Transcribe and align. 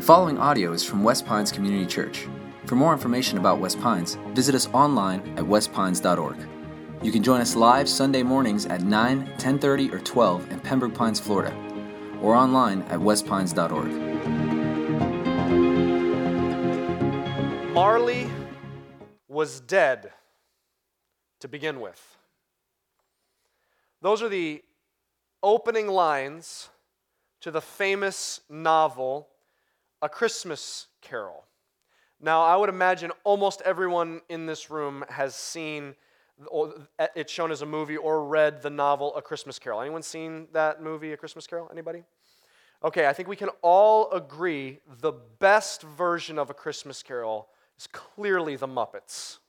The 0.00 0.06
following 0.06 0.38
audio 0.38 0.72
is 0.72 0.82
from 0.82 1.04
West 1.04 1.26
Pines 1.26 1.52
Community 1.52 1.84
Church. 1.84 2.26
For 2.64 2.74
more 2.74 2.94
information 2.94 3.36
about 3.36 3.60
West 3.60 3.78
Pines, 3.82 4.14
visit 4.28 4.54
us 4.54 4.66
online 4.68 5.20
at 5.36 5.44
westpines.org. 5.44 6.38
You 7.02 7.12
can 7.12 7.22
join 7.22 7.42
us 7.42 7.54
live 7.54 7.86
Sunday 7.86 8.22
mornings 8.22 8.64
at 8.64 8.80
9, 8.80 9.30
10:30, 9.36 9.92
or 9.92 9.98
12 9.98 10.50
in 10.52 10.60
Pembroke 10.60 10.94
Pines, 10.94 11.20
Florida, 11.20 11.54
or 12.22 12.34
online 12.34 12.80
at 12.84 12.98
westpines.org. 12.98 13.90
Marley 17.74 18.30
was 19.28 19.60
dead 19.60 20.14
to 21.40 21.46
begin 21.46 21.78
with. 21.78 22.16
Those 24.00 24.22
are 24.22 24.30
the 24.30 24.64
opening 25.42 25.88
lines 25.88 26.70
to 27.42 27.50
the 27.50 27.60
famous 27.60 28.40
novel 28.48 29.28
A 30.02 30.08
Christmas 30.08 30.86
Carol. 31.02 31.44
Now, 32.20 32.42
I 32.42 32.56
would 32.56 32.68
imagine 32.68 33.12
almost 33.24 33.62
everyone 33.62 34.20
in 34.28 34.46
this 34.46 34.70
room 34.70 35.04
has 35.08 35.34
seen 35.34 35.94
it 37.14 37.28
shown 37.28 37.50
as 37.50 37.62
a 37.62 37.66
movie 37.66 37.96
or 37.96 38.24
read 38.24 38.62
the 38.62 38.70
novel 38.70 39.14
A 39.16 39.22
Christmas 39.22 39.58
Carol. 39.58 39.80
Anyone 39.80 40.02
seen 40.02 40.48
that 40.52 40.82
movie, 40.82 41.12
A 41.12 41.16
Christmas 41.16 41.46
Carol? 41.46 41.68
Anybody? 41.70 42.04
Okay, 42.82 43.06
I 43.06 43.12
think 43.12 43.28
we 43.28 43.36
can 43.36 43.50
all 43.60 44.10
agree 44.12 44.80
the 45.00 45.12
best 45.38 45.82
version 45.82 46.38
of 46.38 46.48
A 46.48 46.54
Christmas 46.54 47.02
Carol 47.02 47.48
is 47.78 47.86
clearly 47.88 48.56
The 48.56 48.68
Muppets 48.68 49.39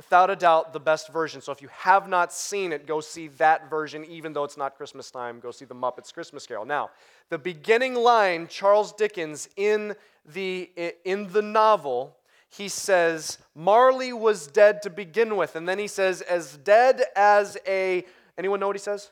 without 0.00 0.30
a 0.30 0.36
doubt, 0.36 0.72
the 0.72 0.80
best 0.80 1.12
version. 1.12 1.42
So 1.42 1.52
if 1.52 1.60
you 1.60 1.68
have 1.68 2.08
not 2.08 2.32
seen 2.32 2.72
it, 2.72 2.86
go 2.86 3.02
see 3.02 3.28
that 3.36 3.68
version, 3.68 4.02
even 4.06 4.32
though 4.32 4.44
it's 4.44 4.56
not 4.56 4.74
Christmas 4.74 5.10
time. 5.10 5.40
Go 5.40 5.50
see 5.50 5.66
The 5.66 5.74
Muppets 5.74 6.10
Christmas 6.10 6.46
Carol. 6.46 6.64
Now, 6.64 6.88
the 7.28 7.36
beginning 7.36 7.94
line, 7.94 8.48
Charles 8.48 8.94
Dickens, 8.94 9.50
in 9.58 9.94
the, 10.24 10.70
in 11.04 11.30
the 11.32 11.42
novel, 11.42 12.16
he 12.48 12.66
says, 12.66 13.36
Marley 13.54 14.14
was 14.14 14.46
dead 14.46 14.80
to 14.84 14.90
begin 14.90 15.36
with. 15.36 15.54
And 15.54 15.68
then 15.68 15.78
he 15.78 15.86
says, 15.86 16.22
as 16.22 16.56
dead 16.56 17.02
as 17.14 17.58
a, 17.66 18.02
anyone 18.38 18.58
know 18.58 18.68
what 18.68 18.76
he 18.76 18.80
says? 18.80 19.10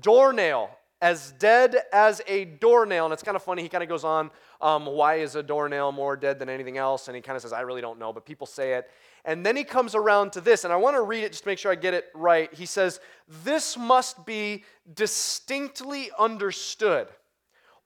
Doornail 0.00 0.68
as 1.00 1.32
dead 1.32 1.76
as 1.92 2.20
a 2.28 2.44
doornail. 2.44 3.06
And 3.06 3.12
it's 3.12 3.24
kind 3.24 3.36
of 3.36 3.42
funny. 3.42 3.62
He 3.62 3.68
kind 3.68 3.82
of 3.82 3.88
goes 3.88 4.04
on, 4.04 4.30
um, 4.60 4.86
why 4.86 5.16
is 5.16 5.34
a 5.34 5.42
doornail 5.42 5.90
more 5.92 6.14
dead 6.14 6.38
than 6.38 6.48
anything 6.48 6.76
else? 6.76 7.08
And 7.08 7.16
he 7.16 7.20
kind 7.20 7.36
of 7.36 7.42
says, 7.42 7.52
I 7.52 7.62
really 7.62 7.80
don't 7.80 7.98
know, 7.98 8.12
but 8.12 8.24
people 8.24 8.46
say 8.46 8.74
it. 8.74 8.88
And 9.24 9.46
then 9.46 9.56
he 9.56 9.62
comes 9.62 9.94
around 9.94 10.32
to 10.32 10.40
this, 10.40 10.64
and 10.64 10.72
I 10.72 10.76
want 10.76 10.96
to 10.96 11.02
read 11.02 11.22
it 11.22 11.30
just 11.32 11.44
to 11.44 11.48
make 11.48 11.58
sure 11.58 11.70
I 11.70 11.76
get 11.76 11.94
it 11.94 12.06
right. 12.14 12.52
He 12.52 12.66
says, 12.66 12.98
This 13.44 13.76
must 13.76 14.26
be 14.26 14.64
distinctly 14.94 16.10
understood, 16.18 17.06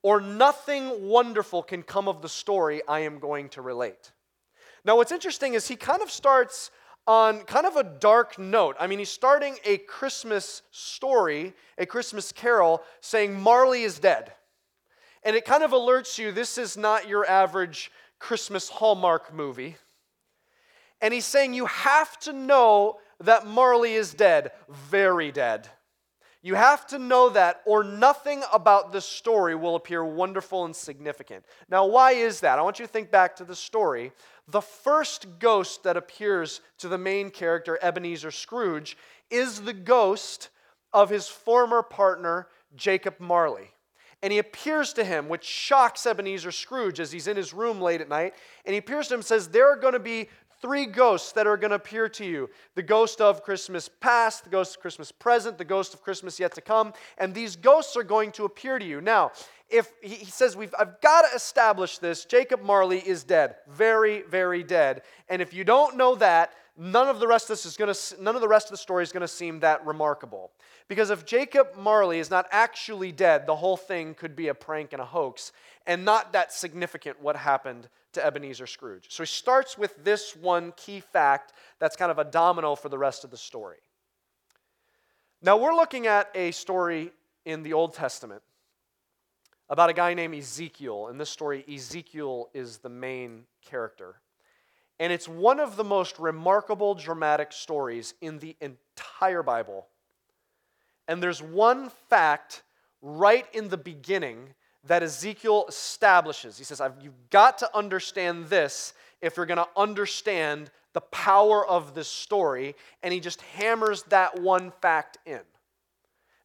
or 0.02 0.20
nothing 0.20 1.08
wonderful 1.08 1.62
can 1.62 1.82
come 1.82 2.08
of 2.08 2.22
the 2.22 2.28
story 2.28 2.80
I 2.88 3.00
am 3.00 3.18
going 3.18 3.50
to 3.50 3.62
relate. 3.62 4.12
Now, 4.84 4.96
what's 4.96 5.12
interesting 5.12 5.54
is 5.54 5.68
he 5.68 5.76
kind 5.76 6.00
of 6.00 6.10
starts 6.10 6.70
on 7.06 7.40
kind 7.40 7.66
of 7.66 7.76
a 7.76 7.84
dark 7.84 8.38
note. 8.38 8.76
I 8.80 8.86
mean, 8.86 8.98
he's 8.98 9.10
starting 9.10 9.56
a 9.64 9.78
Christmas 9.78 10.62
story, 10.70 11.54
a 11.76 11.86
Christmas 11.86 12.32
carol, 12.32 12.82
saying 13.00 13.38
Marley 13.38 13.82
is 13.82 13.98
dead. 13.98 14.32
And 15.22 15.36
it 15.36 15.44
kind 15.44 15.62
of 15.62 15.72
alerts 15.72 16.18
you 16.18 16.32
this 16.32 16.56
is 16.56 16.76
not 16.76 17.08
your 17.08 17.26
average 17.26 17.90
Christmas 18.18 18.68
Hallmark 18.68 19.34
movie. 19.34 19.76
And 21.00 21.12
he's 21.12 21.24
saying 21.24 21.54
you 21.54 21.66
have 21.66 22.18
to 22.20 22.32
know 22.32 22.98
that 23.20 23.46
Marley 23.46 23.94
is 23.94 24.14
dead, 24.14 24.52
very 24.68 25.32
dead. 25.32 25.68
You 26.42 26.54
have 26.54 26.86
to 26.88 26.98
know 27.00 27.30
that, 27.30 27.62
or 27.66 27.82
nothing 27.82 28.44
about 28.52 28.92
this 28.92 29.04
story 29.04 29.56
will 29.56 29.74
appear 29.74 30.04
wonderful 30.04 30.64
and 30.64 30.76
significant. 30.76 31.44
Now, 31.68 31.86
why 31.86 32.12
is 32.12 32.38
that? 32.40 32.58
I 32.58 32.62
want 32.62 32.78
you 32.78 32.86
to 32.86 32.92
think 32.92 33.10
back 33.10 33.34
to 33.36 33.44
the 33.44 33.56
story. 33.56 34.12
The 34.46 34.60
first 34.60 35.40
ghost 35.40 35.82
that 35.82 35.96
appears 35.96 36.60
to 36.78 36.88
the 36.88 36.98
main 36.98 37.30
character, 37.30 37.80
Ebenezer 37.82 38.30
Scrooge, 38.30 38.96
is 39.28 39.62
the 39.62 39.72
ghost 39.72 40.50
of 40.92 41.10
his 41.10 41.26
former 41.26 41.82
partner, 41.82 42.46
Jacob 42.76 43.16
Marley. 43.18 43.72
And 44.22 44.32
he 44.32 44.38
appears 44.38 44.92
to 44.94 45.04
him, 45.04 45.28
which 45.28 45.44
shocks 45.44 46.06
Ebenezer 46.06 46.52
Scrooge 46.52 47.00
as 47.00 47.12
he's 47.12 47.26
in 47.26 47.36
his 47.36 47.52
room 47.52 47.80
late 47.80 48.00
at 48.00 48.08
night. 48.08 48.34
And 48.64 48.72
he 48.72 48.78
appears 48.78 49.08
to 49.08 49.14
him 49.14 49.18
and 49.18 49.26
says, 49.26 49.48
There 49.48 49.70
are 49.70 49.76
going 49.76 49.92
to 49.92 49.98
be 49.98 50.28
three 50.60 50.86
ghosts 50.86 51.32
that 51.32 51.46
are 51.46 51.56
going 51.56 51.70
to 51.70 51.76
appear 51.76 52.08
to 52.08 52.24
you 52.24 52.50
the 52.74 52.82
ghost 52.82 53.20
of 53.20 53.42
Christmas 53.42 53.88
past, 54.00 54.44
the 54.44 54.50
ghost 54.50 54.76
of 54.76 54.82
Christmas 54.82 55.12
present, 55.12 55.58
the 55.58 55.64
ghost 55.64 55.94
of 55.94 56.02
Christmas 56.02 56.40
yet 56.40 56.54
to 56.54 56.60
come. 56.60 56.92
And 57.18 57.34
these 57.34 57.56
ghosts 57.56 57.96
are 57.96 58.02
going 58.02 58.32
to 58.32 58.44
appear 58.44 58.78
to 58.78 58.84
you. 58.84 59.00
Now, 59.00 59.32
if 59.68 59.90
he 60.00 60.24
says 60.24 60.56
we've 60.56 60.74
I've 60.78 61.00
got 61.00 61.22
to 61.22 61.36
establish 61.36 61.98
this, 61.98 62.24
Jacob 62.24 62.62
Marley 62.62 62.98
is 62.98 63.24
dead. 63.24 63.56
Very, 63.68 64.22
very 64.22 64.62
dead. 64.62 65.02
And 65.28 65.42
if 65.42 65.52
you 65.52 65.64
don't 65.64 65.96
know 65.96 66.14
that, 66.16 66.52
none 66.76 67.08
of 67.08 67.20
the 67.20 67.26
rest 67.26 67.44
of 67.44 67.48
this 67.48 67.66
is 67.66 67.76
going 67.76 67.92
to 67.92 68.22
none 68.22 68.34
of 68.34 68.40
the 68.40 68.48
rest 68.48 68.66
of 68.66 68.70
the 68.72 68.76
story 68.76 69.02
is 69.02 69.12
going 69.12 69.22
to 69.22 69.28
seem 69.28 69.60
that 69.60 69.84
remarkable. 69.84 70.52
Because 70.88 71.10
if 71.10 71.24
Jacob 71.24 71.74
Marley 71.76 72.20
is 72.20 72.30
not 72.30 72.46
actually 72.50 73.10
dead, 73.10 73.46
the 73.46 73.56
whole 73.56 73.76
thing 73.76 74.14
could 74.14 74.36
be 74.36 74.48
a 74.48 74.54
prank 74.54 74.92
and 74.92 75.02
a 75.02 75.06
hoax 75.06 75.52
and 75.86 76.04
not 76.04 76.32
that 76.32 76.52
significant 76.52 77.20
what 77.20 77.36
happened 77.36 77.88
to 78.12 78.24
Ebenezer 78.24 78.66
Scrooge. 78.66 79.06
So 79.08 79.22
he 79.22 79.26
starts 79.26 79.78
with 79.78 80.04
this 80.04 80.34
one 80.34 80.72
key 80.76 81.00
fact 81.00 81.52
that's 81.78 81.96
kind 81.96 82.10
of 82.10 82.18
a 82.18 82.24
domino 82.24 82.74
for 82.74 82.88
the 82.88 82.98
rest 82.98 83.24
of 83.24 83.30
the 83.30 83.36
story. 83.36 83.78
Now 85.42 85.56
we're 85.56 85.74
looking 85.74 86.06
at 86.06 86.30
a 86.34 86.50
story 86.50 87.12
in 87.44 87.62
the 87.62 87.72
Old 87.72 87.94
Testament 87.94 88.42
about 89.68 89.90
a 89.90 89.92
guy 89.92 90.14
named 90.14 90.34
Ezekiel. 90.34 91.08
In 91.08 91.18
this 91.18 91.30
story, 91.30 91.64
Ezekiel 91.72 92.48
is 92.54 92.78
the 92.78 92.88
main 92.88 93.44
character. 93.64 94.16
And 94.98 95.12
it's 95.12 95.28
one 95.28 95.60
of 95.60 95.76
the 95.76 95.84
most 95.84 96.18
remarkable 96.18 96.94
dramatic 96.94 97.52
stories 97.52 98.14
in 98.20 98.38
the 98.38 98.56
entire 98.60 99.42
Bible. 99.42 99.86
And 101.06 101.22
there's 101.22 101.42
one 101.42 101.90
fact 102.08 102.62
right 103.02 103.46
in 103.52 103.68
the 103.68 103.76
beginning 103.76 104.54
that 104.86 105.02
Ezekiel 105.02 105.66
establishes. 105.68 106.58
He 106.58 106.64
says, 106.64 106.80
You've 107.00 107.30
got 107.30 107.58
to 107.58 107.76
understand 107.76 108.46
this 108.46 108.94
if 109.20 109.36
you're 109.36 109.46
going 109.46 109.58
to 109.58 109.68
understand 109.76 110.70
the 110.92 111.00
power 111.00 111.66
of 111.66 111.94
this 111.94 112.08
story. 112.08 112.74
And 113.02 113.12
he 113.12 113.20
just 113.20 113.40
hammers 113.42 114.02
that 114.04 114.40
one 114.40 114.72
fact 114.80 115.18
in. 115.26 115.40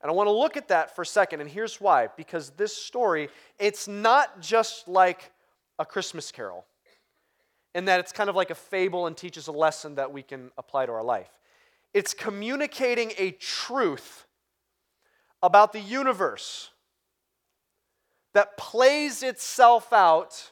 And 0.01 0.09
I 0.09 0.11
want 0.11 0.27
to 0.27 0.31
look 0.31 0.57
at 0.57 0.67
that 0.69 0.95
for 0.95 1.03
a 1.03 1.05
second, 1.05 1.41
and 1.41 1.49
here's 1.49 1.79
why. 1.79 2.07
Because 2.17 2.49
this 2.51 2.75
story, 2.75 3.29
it's 3.59 3.87
not 3.87 4.41
just 4.41 4.87
like 4.87 5.31
a 5.77 5.85
Christmas 5.85 6.31
carol, 6.31 6.65
in 7.75 7.85
that 7.85 7.99
it's 7.99 8.11
kind 8.11 8.29
of 8.29 8.35
like 8.35 8.49
a 8.49 8.55
fable 8.55 9.07
and 9.07 9.15
teaches 9.15 9.47
a 9.47 9.51
lesson 9.51 9.95
that 9.95 10.11
we 10.11 10.23
can 10.23 10.51
apply 10.57 10.87
to 10.87 10.91
our 10.91 11.03
life. 11.03 11.29
It's 11.93 12.13
communicating 12.13 13.11
a 13.17 13.31
truth 13.31 14.25
about 15.43 15.71
the 15.71 15.79
universe 15.79 16.71
that 18.33 18.57
plays 18.57 19.23
itself 19.23 19.91
out 19.91 20.51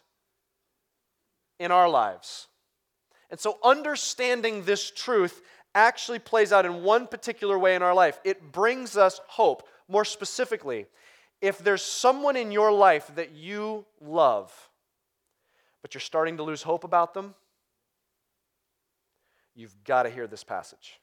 in 1.59 1.71
our 1.71 1.89
lives. 1.89 2.47
And 3.29 3.39
so, 3.39 3.57
understanding 3.63 4.63
this 4.63 4.91
truth 4.91 5.41
actually 5.75 6.19
plays 6.19 6.51
out 6.51 6.65
in 6.65 6.83
one 6.83 7.07
particular 7.07 7.57
way 7.59 7.75
in 7.75 7.83
our 7.83 7.93
life. 7.93 8.19
It 8.23 8.51
brings 8.51 8.97
us 8.97 9.21
hope. 9.27 9.67
More 9.87 10.05
specifically, 10.05 10.87
if 11.41 11.59
there's 11.59 11.81
someone 11.81 12.35
in 12.35 12.51
your 12.51 12.71
life 12.71 13.11
that 13.15 13.31
you 13.31 13.85
love, 14.01 14.51
but 15.81 15.93
you're 15.93 16.01
starting 16.01 16.37
to 16.37 16.43
lose 16.43 16.63
hope 16.63 16.83
about 16.83 17.13
them, 17.13 17.33
you've 19.55 19.83
got 19.83 20.03
to 20.03 20.09
hear 20.09 20.27
this 20.27 20.43
passage. 20.43 20.99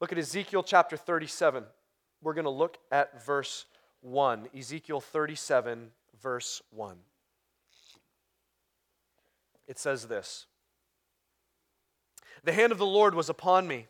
Look 0.00 0.12
at 0.12 0.18
Ezekiel 0.18 0.62
chapter 0.62 0.96
37. 0.96 1.64
We're 2.22 2.34
going 2.34 2.44
to 2.44 2.50
look 2.50 2.78
at 2.90 3.24
verse 3.24 3.66
1. 4.02 4.48
Ezekiel 4.56 5.00
37, 5.00 5.90
verse 6.22 6.62
1. 6.70 6.96
It 9.68 9.78
says 9.78 10.06
this 10.06 10.46
the 12.42 12.52
hand 12.52 12.72
of 12.72 12.78
the 12.78 12.86
Lord 12.86 13.14
was 13.14 13.28
upon 13.28 13.68
me, 13.68 13.86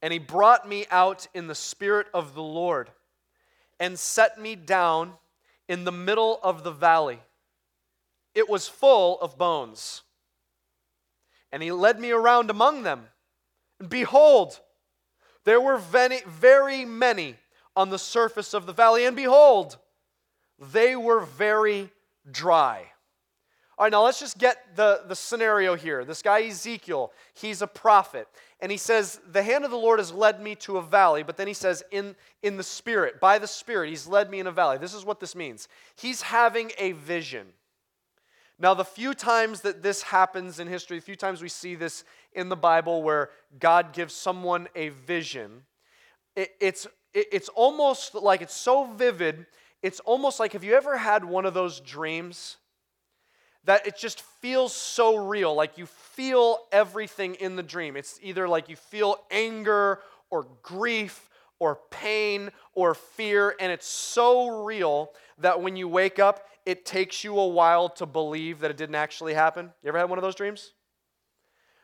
and 0.00 0.12
he 0.12 0.18
brought 0.18 0.68
me 0.68 0.86
out 0.90 1.26
in 1.34 1.46
the 1.46 1.54
spirit 1.54 2.06
of 2.14 2.34
the 2.34 2.42
Lord 2.42 2.90
and 3.78 3.98
set 3.98 4.40
me 4.40 4.56
down 4.56 5.12
in 5.68 5.84
the 5.84 5.92
middle 5.92 6.40
of 6.42 6.64
the 6.64 6.70
valley. 6.70 7.20
It 8.34 8.48
was 8.48 8.68
full 8.68 9.20
of 9.20 9.36
bones. 9.36 10.02
And 11.50 11.62
he 11.62 11.70
led 11.70 12.00
me 12.00 12.10
around 12.10 12.48
among 12.48 12.82
them. 12.82 13.08
And 13.78 13.90
behold, 13.90 14.60
there 15.44 15.60
were 15.60 15.76
very 15.76 16.84
many 16.84 17.36
on 17.76 17.90
the 17.90 17.98
surface 17.98 18.54
of 18.54 18.66
the 18.66 18.72
valley, 18.72 19.06
and 19.06 19.16
behold, 19.16 19.78
they 20.72 20.94
were 20.96 21.20
very 21.20 21.90
dry. 22.30 22.86
All 23.78 23.86
right, 23.86 23.92
now 23.92 24.04
let's 24.04 24.20
just 24.20 24.38
get 24.38 24.76
the, 24.76 25.02
the 25.08 25.16
scenario 25.16 25.74
here. 25.74 26.04
This 26.04 26.22
guy 26.22 26.42
Ezekiel, 26.42 27.10
he's 27.34 27.62
a 27.62 27.66
prophet. 27.66 28.28
and 28.60 28.70
he 28.70 28.78
says, 28.78 29.18
The 29.32 29.42
hand 29.42 29.64
of 29.64 29.70
the 29.70 29.76
Lord 29.76 29.98
has 29.98 30.12
led 30.12 30.40
me 30.40 30.54
to 30.56 30.76
a 30.76 30.82
valley, 30.82 31.22
but 31.22 31.36
then 31.36 31.48
he 31.48 31.54
says, 31.54 31.82
in, 31.90 32.14
in 32.42 32.56
the 32.56 32.62
Spirit, 32.62 33.18
by 33.18 33.38
the 33.38 33.46
Spirit, 33.46 33.88
he's 33.88 34.06
led 34.06 34.30
me 34.30 34.40
in 34.40 34.46
a 34.46 34.52
valley. 34.52 34.78
This 34.78 34.94
is 34.94 35.04
what 35.04 35.20
this 35.20 35.34
means. 35.34 35.68
He's 35.96 36.22
having 36.22 36.70
a 36.78 36.92
vision. 36.92 37.46
Now, 38.58 38.74
the 38.74 38.84
few 38.84 39.14
times 39.14 39.62
that 39.62 39.82
this 39.82 40.02
happens 40.02 40.60
in 40.60 40.68
history, 40.68 40.98
the 40.98 41.04
few 41.04 41.16
times 41.16 41.42
we 41.42 41.48
see 41.48 41.74
this 41.74 42.04
in 42.34 42.48
the 42.48 42.56
Bible 42.56 43.02
where 43.02 43.30
God 43.58 43.92
gives 43.92 44.14
someone 44.14 44.68
a 44.76 44.90
vision, 44.90 45.62
it, 46.36 46.52
it's, 46.60 46.86
it, 46.86 46.92
it's 47.14 47.48
almost 47.50 48.14
like 48.14 48.40
it's 48.40 48.54
so 48.54 48.84
vivid, 48.84 49.46
it's 49.82 50.00
almost 50.00 50.40
like 50.40 50.52
have 50.52 50.64
you 50.64 50.74
ever 50.74 50.96
had 50.96 51.24
one 51.24 51.44
of 51.44 51.54
those 51.54 51.80
dreams 51.80 52.56
that 53.64 53.86
it 53.86 53.96
just 53.96 54.22
feels 54.40 54.74
so 54.74 55.16
real? 55.16 55.54
Like 55.54 55.78
you 55.78 55.86
feel 55.86 56.58
everything 56.72 57.34
in 57.36 57.56
the 57.56 57.62
dream. 57.62 57.96
It's 57.96 58.18
either 58.22 58.48
like 58.48 58.68
you 58.68 58.76
feel 58.76 59.16
anger 59.30 60.00
or 60.30 60.46
grief 60.62 61.28
or 61.58 61.78
pain 61.90 62.50
or 62.74 62.94
fear, 62.94 63.54
and 63.60 63.70
it's 63.70 63.86
so 63.86 64.64
real 64.64 65.12
that 65.38 65.60
when 65.60 65.76
you 65.76 65.86
wake 65.86 66.18
up, 66.18 66.48
it 66.66 66.84
takes 66.84 67.22
you 67.22 67.38
a 67.38 67.46
while 67.46 67.88
to 67.88 68.06
believe 68.06 68.60
that 68.60 68.70
it 68.70 68.76
didn't 68.76 68.94
actually 68.94 69.34
happen. 69.34 69.70
You 69.82 69.88
ever 69.88 69.98
had 69.98 70.08
one 70.08 70.18
of 70.18 70.22
those 70.22 70.34
dreams? 70.34 70.72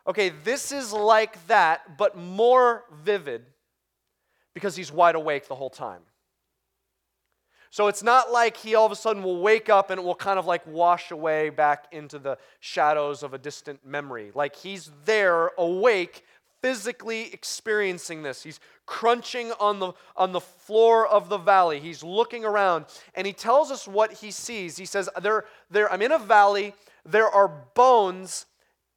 Okay, 0.06 0.30
this 0.42 0.72
is 0.72 0.92
like 0.92 1.46
that, 1.48 1.98
but 1.98 2.16
more 2.16 2.84
vivid 3.04 3.44
because 4.58 4.74
he's 4.74 4.90
wide 4.90 5.14
awake 5.14 5.46
the 5.46 5.54
whole 5.54 5.70
time. 5.70 6.00
So 7.70 7.86
it's 7.86 8.02
not 8.02 8.32
like 8.32 8.56
he 8.56 8.74
all 8.74 8.86
of 8.86 8.90
a 8.90 8.96
sudden 8.96 9.22
will 9.22 9.40
wake 9.40 9.68
up 9.68 9.90
and 9.90 10.00
it 10.00 10.02
will 10.02 10.16
kind 10.16 10.36
of 10.36 10.46
like 10.46 10.66
wash 10.66 11.12
away 11.12 11.50
back 11.50 11.86
into 11.92 12.18
the 12.18 12.38
shadows 12.58 13.22
of 13.22 13.34
a 13.34 13.38
distant 13.38 13.86
memory. 13.86 14.32
Like 14.34 14.56
he's 14.56 14.90
there, 15.04 15.52
awake, 15.56 16.24
physically 16.60 17.32
experiencing 17.32 18.24
this. 18.24 18.42
He's 18.42 18.58
crunching 18.84 19.52
on 19.60 19.78
the, 19.78 19.92
on 20.16 20.32
the 20.32 20.40
floor 20.40 21.06
of 21.06 21.28
the 21.28 21.38
valley. 21.38 21.78
He's 21.78 22.02
looking 22.02 22.44
around 22.44 22.86
and 23.14 23.28
he 23.28 23.32
tells 23.32 23.70
us 23.70 23.86
what 23.86 24.12
he 24.12 24.32
sees. 24.32 24.76
He 24.76 24.86
says, 24.86 25.08
there, 25.22 25.44
there, 25.70 25.92
I'm 25.92 26.02
in 26.02 26.10
a 26.10 26.18
valley, 26.18 26.74
there 27.04 27.28
are 27.28 27.48
bones 27.74 28.46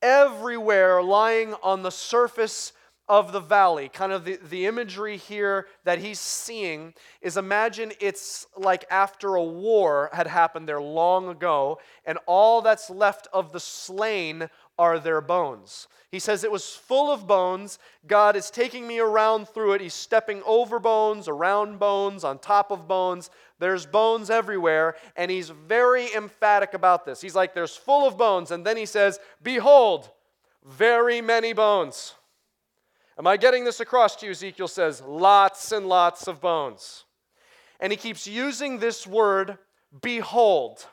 everywhere 0.01 1.03
lying 1.03 1.53
on 1.61 1.83
the 1.83 1.91
surface 1.91 2.73
of 3.07 3.31
the 3.31 3.39
valley. 3.39 3.89
Kind 3.89 4.11
of 4.11 4.25
the, 4.25 4.39
the 4.49 4.65
imagery 4.65 5.17
here 5.17 5.67
that 5.83 5.99
he's 5.99 6.19
seeing 6.19 6.93
is 7.21 7.37
imagine 7.37 7.91
it's 7.99 8.47
like 8.55 8.85
after 8.89 9.35
a 9.35 9.43
war 9.43 10.09
had 10.13 10.27
happened 10.27 10.67
there 10.67 10.81
long 10.81 11.27
ago, 11.27 11.79
and 12.05 12.17
all 12.25 12.61
that's 12.61 12.89
left 12.89 13.27
of 13.33 13.51
the 13.51 13.59
slain 13.59 14.49
are 14.77 14.97
their 14.97 15.21
bones. 15.21 15.87
He 16.11 16.19
says 16.19 16.43
it 16.43 16.51
was 16.51 16.73
full 16.73 17.11
of 17.11 17.27
bones. 17.27 17.79
God 18.07 18.35
is 18.35 18.49
taking 18.49 18.87
me 18.87 18.99
around 18.99 19.47
through 19.47 19.73
it. 19.73 19.81
He's 19.81 19.93
stepping 19.93 20.41
over 20.45 20.79
bones, 20.79 21.27
around 21.27 21.79
bones, 21.79 22.23
on 22.23 22.39
top 22.39 22.71
of 22.71 22.87
bones. 22.87 23.29
There's 23.59 23.85
bones 23.85 24.29
everywhere, 24.29 24.95
and 25.15 25.29
he's 25.29 25.49
very 25.49 26.13
emphatic 26.13 26.73
about 26.73 27.05
this. 27.05 27.21
He's 27.21 27.35
like, 27.35 27.53
There's 27.53 27.75
full 27.75 28.07
of 28.07 28.17
bones. 28.17 28.51
And 28.51 28.65
then 28.65 28.75
he 28.75 28.85
says, 28.85 29.19
Behold, 29.41 30.09
very 30.65 31.21
many 31.21 31.53
bones. 31.53 32.15
Am 33.21 33.27
I 33.27 33.37
getting 33.37 33.65
this 33.65 33.79
across 33.79 34.15
to 34.15 34.25
you? 34.25 34.31
Ezekiel 34.31 34.67
says, 34.67 34.99
lots 35.05 35.71
and 35.71 35.87
lots 35.87 36.27
of 36.27 36.41
bones. 36.41 37.05
And 37.79 37.93
he 37.93 37.97
keeps 37.97 38.25
using 38.25 38.79
this 38.79 39.05
word, 39.05 39.59
behold. 40.01 40.87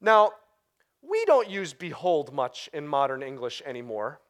Now, 0.00 0.30
we 1.02 1.24
don't 1.24 1.50
use 1.50 1.72
behold 1.72 2.32
much 2.32 2.70
in 2.72 2.86
modern 2.86 3.24
English 3.24 3.60
anymore. 3.66 4.20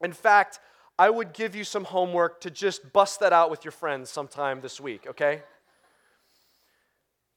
In 0.00 0.12
fact, 0.12 0.58
I 0.98 1.08
would 1.08 1.32
give 1.32 1.54
you 1.54 1.62
some 1.62 1.84
homework 1.84 2.40
to 2.40 2.50
just 2.50 2.92
bust 2.92 3.20
that 3.20 3.32
out 3.32 3.48
with 3.48 3.64
your 3.64 3.70
friends 3.70 4.10
sometime 4.10 4.60
this 4.60 4.80
week, 4.80 5.06
okay? 5.06 5.44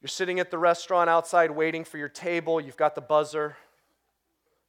You're 0.02 0.08
sitting 0.08 0.40
at 0.40 0.50
the 0.50 0.58
restaurant 0.58 1.08
outside 1.08 1.52
waiting 1.52 1.84
for 1.84 1.98
your 1.98 2.08
table, 2.08 2.60
you've 2.60 2.76
got 2.76 2.96
the 2.96 3.00
buzzer. 3.00 3.56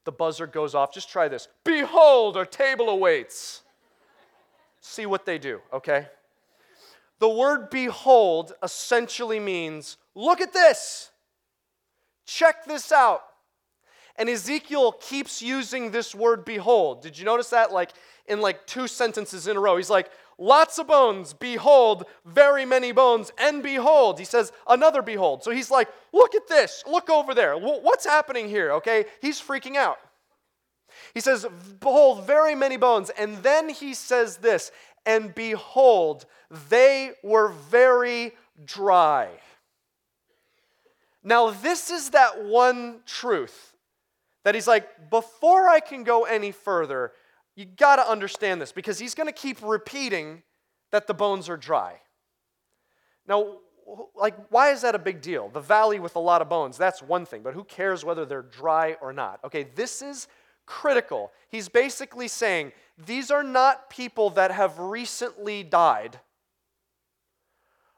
The 0.03 0.11
buzzer 0.11 0.45
goes 0.45 0.75
off. 0.75 0.93
Just 0.93 1.09
try 1.09 1.27
this. 1.27 1.47
Behold, 1.63 2.37
our 2.37 2.45
table 2.45 2.89
awaits 2.89 3.63
see 4.81 5.05
what 5.05 5.25
they 5.25 5.37
do, 5.37 5.61
okay? 5.71 6.07
The 7.19 7.29
word 7.29 7.69
behold 7.69 8.53
essentially 8.61 9.39
means 9.39 9.97
look 10.15 10.41
at 10.41 10.53
this, 10.53 11.11
check 12.25 12.65
this 12.65 12.91
out. 12.91 13.21
And 14.17 14.27
Ezekiel 14.27 14.91
keeps 14.91 15.41
using 15.41 15.91
this 15.91 16.13
word 16.13 16.43
behold. 16.43 17.01
Did 17.01 17.17
you 17.17 17.25
notice 17.25 17.51
that? 17.51 17.71
Like 17.71 17.91
in 18.27 18.41
like 18.41 18.67
two 18.67 18.87
sentences 18.87 19.47
in 19.47 19.55
a 19.55 19.59
row. 19.59 19.77
He's 19.77 19.89
like, 19.89 20.11
lots 20.37 20.79
of 20.79 20.87
bones, 20.87 21.33
behold, 21.33 22.05
very 22.25 22.65
many 22.65 22.91
bones, 22.91 23.31
and 23.37 23.63
behold. 23.63 24.19
He 24.19 24.25
says, 24.25 24.51
another 24.67 25.01
behold. 25.01 25.43
So 25.43 25.51
he's 25.51 25.71
like, 25.71 25.87
look 26.13 26.35
at 26.35 26.47
this, 26.47 26.83
look 26.87 27.09
over 27.09 27.33
there. 27.33 27.55
What's 27.55 28.05
happening 28.05 28.49
here? 28.49 28.71
Okay? 28.73 29.05
He's 29.21 29.39
freaking 29.39 29.75
out. 29.75 29.97
He 31.13 31.19
says, 31.19 31.45
Behold, 31.79 32.25
very 32.25 32.55
many 32.55 32.77
bones. 32.77 33.09
And 33.11 33.37
then 33.37 33.69
he 33.69 33.93
says 33.93 34.37
this, 34.37 34.71
and 35.05 35.33
behold, 35.33 36.25
they 36.69 37.11
were 37.23 37.49
very 37.49 38.33
dry. 38.63 39.29
Now, 41.23 41.51
this 41.51 41.89
is 41.89 42.11
that 42.11 42.43
one 42.43 43.01
truth 43.05 43.75
that 44.43 44.55
he's 44.55 44.67
like, 44.67 45.09
before 45.09 45.69
I 45.69 45.79
can 45.79 46.03
go 46.03 46.23
any 46.23 46.51
further, 46.51 47.11
you 47.55 47.65
got 47.65 47.97
to 47.97 48.09
understand 48.09 48.61
this 48.61 48.71
because 48.71 48.97
he's 48.97 49.13
going 49.13 49.27
to 49.27 49.33
keep 49.33 49.61
repeating 49.61 50.41
that 50.91 51.07
the 51.07 51.13
bones 51.13 51.47
are 51.47 51.57
dry. 51.57 51.99
Now, 53.27 53.57
like, 54.15 54.35
why 54.49 54.71
is 54.71 54.81
that 54.81 54.95
a 54.95 54.99
big 54.99 55.21
deal? 55.21 55.49
The 55.49 55.59
valley 55.59 55.99
with 55.99 56.15
a 56.15 56.19
lot 56.19 56.41
of 56.41 56.49
bones, 56.49 56.77
that's 56.77 57.01
one 57.01 57.25
thing, 57.25 57.43
but 57.43 57.53
who 57.53 57.63
cares 57.63 58.03
whether 58.03 58.25
they're 58.25 58.41
dry 58.41 58.97
or 59.01 59.13
not? 59.13 59.39
Okay, 59.43 59.67
this 59.75 60.01
is 60.01 60.27
critical. 60.65 61.31
He's 61.49 61.69
basically 61.69 62.27
saying 62.27 62.71
these 62.97 63.31
are 63.31 63.43
not 63.43 63.89
people 63.89 64.29
that 64.31 64.51
have 64.51 64.79
recently 64.79 65.63
died. 65.63 66.19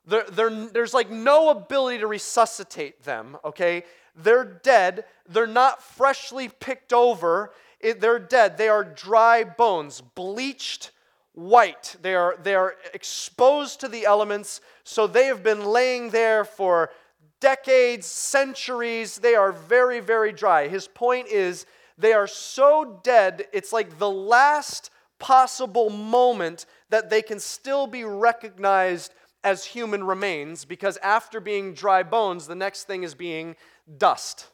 They're, 0.06 0.26
they're, 0.30 0.50
there's 0.50 0.94
like 0.94 1.10
no 1.10 1.50
ability 1.50 2.00
to 2.00 2.08
resuscitate 2.08 3.04
them, 3.04 3.38
okay? 3.46 3.84
They're 4.16 4.44
dead. 4.44 5.06
They're 5.28 5.48
not 5.48 5.82
freshly 5.82 6.50
picked 6.50 6.94
over. 6.94 7.54
It, 7.80 8.02
they're 8.02 8.20
dead. 8.20 8.58
They 8.58 8.68
are 8.68 8.84
dry 8.84 9.44
bones, 9.44 10.02
bleached 10.02 10.92
white. 11.34 11.96
They 12.02 12.16
are, 12.16 12.38
they 12.42 12.56
are 12.56 12.76
exposed 12.94 13.80
to 13.82 13.88
the 13.88 14.06
elements, 14.06 14.62
so 14.84 15.08
they 15.08 15.26
have 15.26 15.44
been 15.44 15.66
laying 15.66 16.10
there 16.10 16.46
for 16.46 16.92
decades, 17.40 18.06
centuries. 18.06 19.18
They 19.18 19.36
are 19.36 19.52
very, 19.52 20.00
very 20.00 20.32
dry. 20.32 20.68
His 20.68 20.88
point 20.88 21.28
is 21.28 21.66
they 21.98 22.14
are 22.14 22.28
so 22.28 23.00
dead, 23.04 23.46
it's 23.54 23.74
like 23.74 23.98
the 23.98 24.10
last 24.10 24.90
possible 25.20 25.90
moment 25.90 26.66
that 26.90 27.10
they 27.10 27.22
can 27.22 27.40
still 27.40 27.88
be 27.88 28.04
recognized 28.04 29.14
as 29.44 29.66
human 29.66 30.04
remains 30.04 30.66
because 30.66 30.98
after 30.98 31.40
being 31.40 31.74
dry 31.74 32.04
bones, 32.04 32.48
the 32.48 32.56
next 32.56 32.86
thing 32.86 33.04
is 33.04 33.14
being 33.16 33.56
dust. 33.98 34.48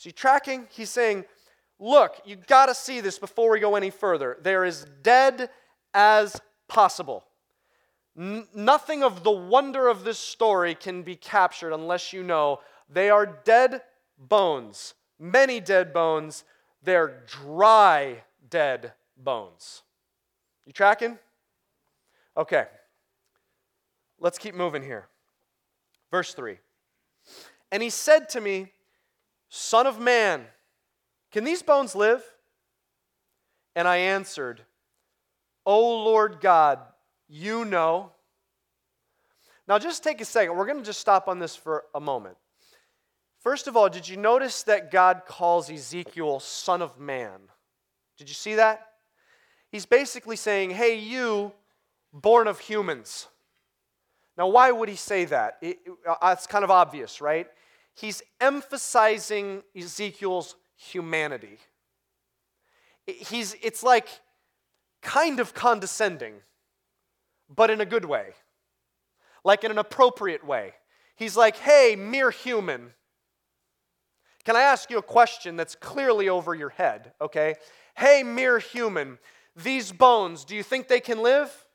You 0.00 0.12
tracking? 0.12 0.68
He's 0.70 0.90
saying, 0.90 1.24
look, 1.78 2.20
you 2.24 2.36
got 2.36 2.66
to 2.66 2.74
see 2.74 3.00
this 3.00 3.18
before 3.18 3.50
we 3.50 3.58
go 3.58 3.74
any 3.74 3.90
further. 3.90 4.38
They're 4.40 4.64
as 4.64 4.86
dead 5.02 5.50
as 5.92 6.40
possible. 6.68 7.24
N- 8.16 8.46
nothing 8.54 9.02
of 9.02 9.24
the 9.24 9.30
wonder 9.30 9.88
of 9.88 10.04
this 10.04 10.18
story 10.18 10.74
can 10.74 11.02
be 11.02 11.16
captured 11.16 11.72
unless 11.72 12.12
you 12.12 12.22
know 12.22 12.60
they 12.88 13.10
are 13.10 13.26
dead 13.44 13.82
bones 14.18 14.94
many 15.18 15.60
dead 15.60 15.92
bones. 15.92 16.44
They're 16.82 17.22
dry 17.26 18.22
dead 18.48 18.92
bones. 19.16 19.82
You 20.66 20.72
tracking? 20.72 21.18
Okay. 22.36 22.66
Let's 24.20 24.38
keep 24.38 24.54
moving 24.54 24.82
here. 24.82 25.08
Verse 26.10 26.34
3. 26.34 26.58
And 27.70 27.82
he 27.82 27.90
said 27.90 28.28
to 28.30 28.40
me, 28.40 28.72
Son 29.48 29.86
of 29.86 29.98
man, 29.98 30.44
can 31.30 31.44
these 31.44 31.62
bones 31.62 31.94
live? 31.94 32.22
And 33.74 33.86
I 33.86 33.96
answered, 33.96 34.62
O 35.64 36.02
Lord 36.04 36.40
God, 36.40 36.80
you 37.28 37.64
know. 37.64 38.12
Now, 39.66 39.78
just 39.78 40.02
take 40.02 40.20
a 40.20 40.24
second. 40.24 40.56
We're 40.56 40.66
going 40.66 40.78
to 40.78 40.84
just 40.84 41.00
stop 41.00 41.28
on 41.28 41.38
this 41.38 41.54
for 41.54 41.84
a 41.94 42.00
moment. 42.00 42.36
First 43.48 43.66
of 43.66 43.78
all, 43.78 43.88
did 43.88 44.06
you 44.06 44.18
notice 44.18 44.62
that 44.64 44.90
God 44.90 45.22
calls 45.26 45.70
Ezekiel 45.70 46.38
son 46.38 46.82
of 46.82 47.00
man? 47.00 47.40
Did 48.18 48.28
you 48.28 48.34
see 48.34 48.56
that? 48.56 48.88
He's 49.70 49.86
basically 49.86 50.36
saying, 50.36 50.68
hey, 50.68 50.98
you, 50.98 51.52
born 52.12 52.46
of 52.46 52.58
humans. 52.58 53.26
Now, 54.36 54.48
why 54.48 54.70
would 54.70 54.90
he 54.90 54.96
say 54.96 55.24
that? 55.24 55.56
It, 55.62 55.78
uh, 56.06 56.16
it's 56.24 56.46
kind 56.46 56.62
of 56.62 56.70
obvious, 56.70 57.22
right? 57.22 57.46
He's 57.94 58.20
emphasizing 58.38 59.62
Ezekiel's 59.74 60.54
humanity. 60.76 61.56
He's, 63.06 63.56
it's 63.62 63.82
like 63.82 64.10
kind 65.00 65.40
of 65.40 65.54
condescending, 65.54 66.34
but 67.48 67.70
in 67.70 67.80
a 67.80 67.86
good 67.86 68.04
way, 68.04 68.34
like 69.42 69.64
in 69.64 69.70
an 69.70 69.78
appropriate 69.78 70.44
way. 70.44 70.74
He's 71.16 71.34
like, 71.34 71.56
hey, 71.56 71.96
mere 71.96 72.30
human. 72.30 72.92
Can 74.48 74.56
I 74.56 74.62
ask 74.62 74.90
you 74.90 74.96
a 74.96 75.02
question 75.02 75.56
that's 75.56 75.74
clearly 75.74 76.30
over 76.30 76.54
your 76.54 76.70
head, 76.70 77.12
okay? 77.20 77.56
Hey, 77.94 78.22
mere 78.22 78.58
human, 78.58 79.18
these 79.54 79.92
bones, 79.92 80.46
do 80.46 80.56
you 80.56 80.62
think 80.62 80.88
they 80.88 81.00
can 81.00 81.22
live? 81.22 81.66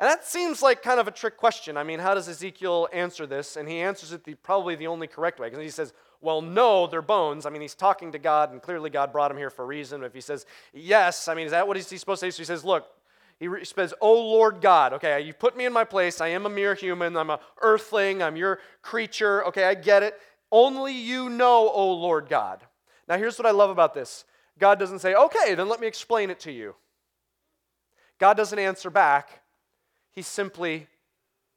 And 0.00 0.08
that 0.08 0.24
seems 0.24 0.62
like 0.62 0.80
kind 0.80 0.98
of 0.98 1.06
a 1.06 1.10
trick 1.10 1.36
question. 1.36 1.76
I 1.76 1.82
mean, 1.82 1.98
how 1.98 2.14
does 2.14 2.30
Ezekiel 2.30 2.88
answer 2.94 3.26
this? 3.26 3.56
And 3.56 3.68
he 3.68 3.76
answers 3.80 4.12
it 4.12 4.24
the, 4.24 4.36
probably 4.36 4.74
the 4.74 4.86
only 4.86 5.06
correct 5.06 5.38
way 5.38 5.50
because 5.50 5.62
he 5.62 5.68
says, 5.68 5.92
well, 6.22 6.40
no, 6.40 6.86
they're 6.86 7.02
bones. 7.02 7.44
I 7.44 7.50
mean, 7.50 7.60
he's 7.60 7.74
talking 7.74 8.10
to 8.12 8.18
God, 8.18 8.50
and 8.50 8.62
clearly 8.62 8.88
God 8.88 9.12
brought 9.12 9.30
him 9.30 9.36
here 9.36 9.50
for 9.50 9.64
a 9.64 9.66
reason. 9.66 10.00
But 10.00 10.06
if 10.06 10.14
he 10.14 10.22
says, 10.22 10.46
yes, 10.72 11.28
I 11.28 11.34
mean, 11.34 11.44
is 11.44 11.50
that 11.50 11.68
what 11.68 11.76
he's 11.76 11.88
supposed 11.88 12.20
to 12.20 12.26
say? 12.26 12.30
So 12.30 12.38
he 12.38 12.46
says, 12.46 12.64
look, 12.64 12.86
he 13.38 13.48
says, 13.64 13.94
Oh 14.00 14.20
Lord 14.20 14.60
God, 14.60 14.94
okay, 14.94 15.20
you 15.20 15.32
put 15.32 15.56
me 15.56 15.64
in 15.64 15.72
my 15.72 15.84
place. 15.84 16.20
I 16.20 16.28
am 16.28 16.46
a 16.46 16.48
mere 16.48 16.74
human. 16.74 17.16
I'm 17.16 17.30
a 17.30 17.38
earthling. 17.60 18.20
I'm 18.20 18.34
your 18.34 18.58
creature. 18.82 19.44
Okay, 19.46 19.64
I 19.64 19.74
get 19.74 20.02
it. 20.02 20.18
Only 20.50 20.94
you 20.94 21.28
know, 21.28 21.70
O 21.70 21.92
Lord 21.92 22.28
God. 22.28 22.62
Now, 23.08 23.16
here's 23.16 23.38
what 23.38 23.46
I 23.46 23.50
love 23.50 23.70
about 23.70 23.94
this 23.94 24.24
God 24.58 24.78
doesn't 24.78 25.00
say, 25.00 25.14
Okay, 25.14 25.54
then 25.54 25.68
let 25.68 25.80
me 25.80 25.86
explain 25.86 26.30
it 26.30 26.40
to 26.40 26.52
you. 26.52 26.74
God 28.18 28.36
doesn't 28.36 28.58
answer 28.58 28.90
back. 28.90 29.42
He 30.10 30.22
simply 30.22 30.88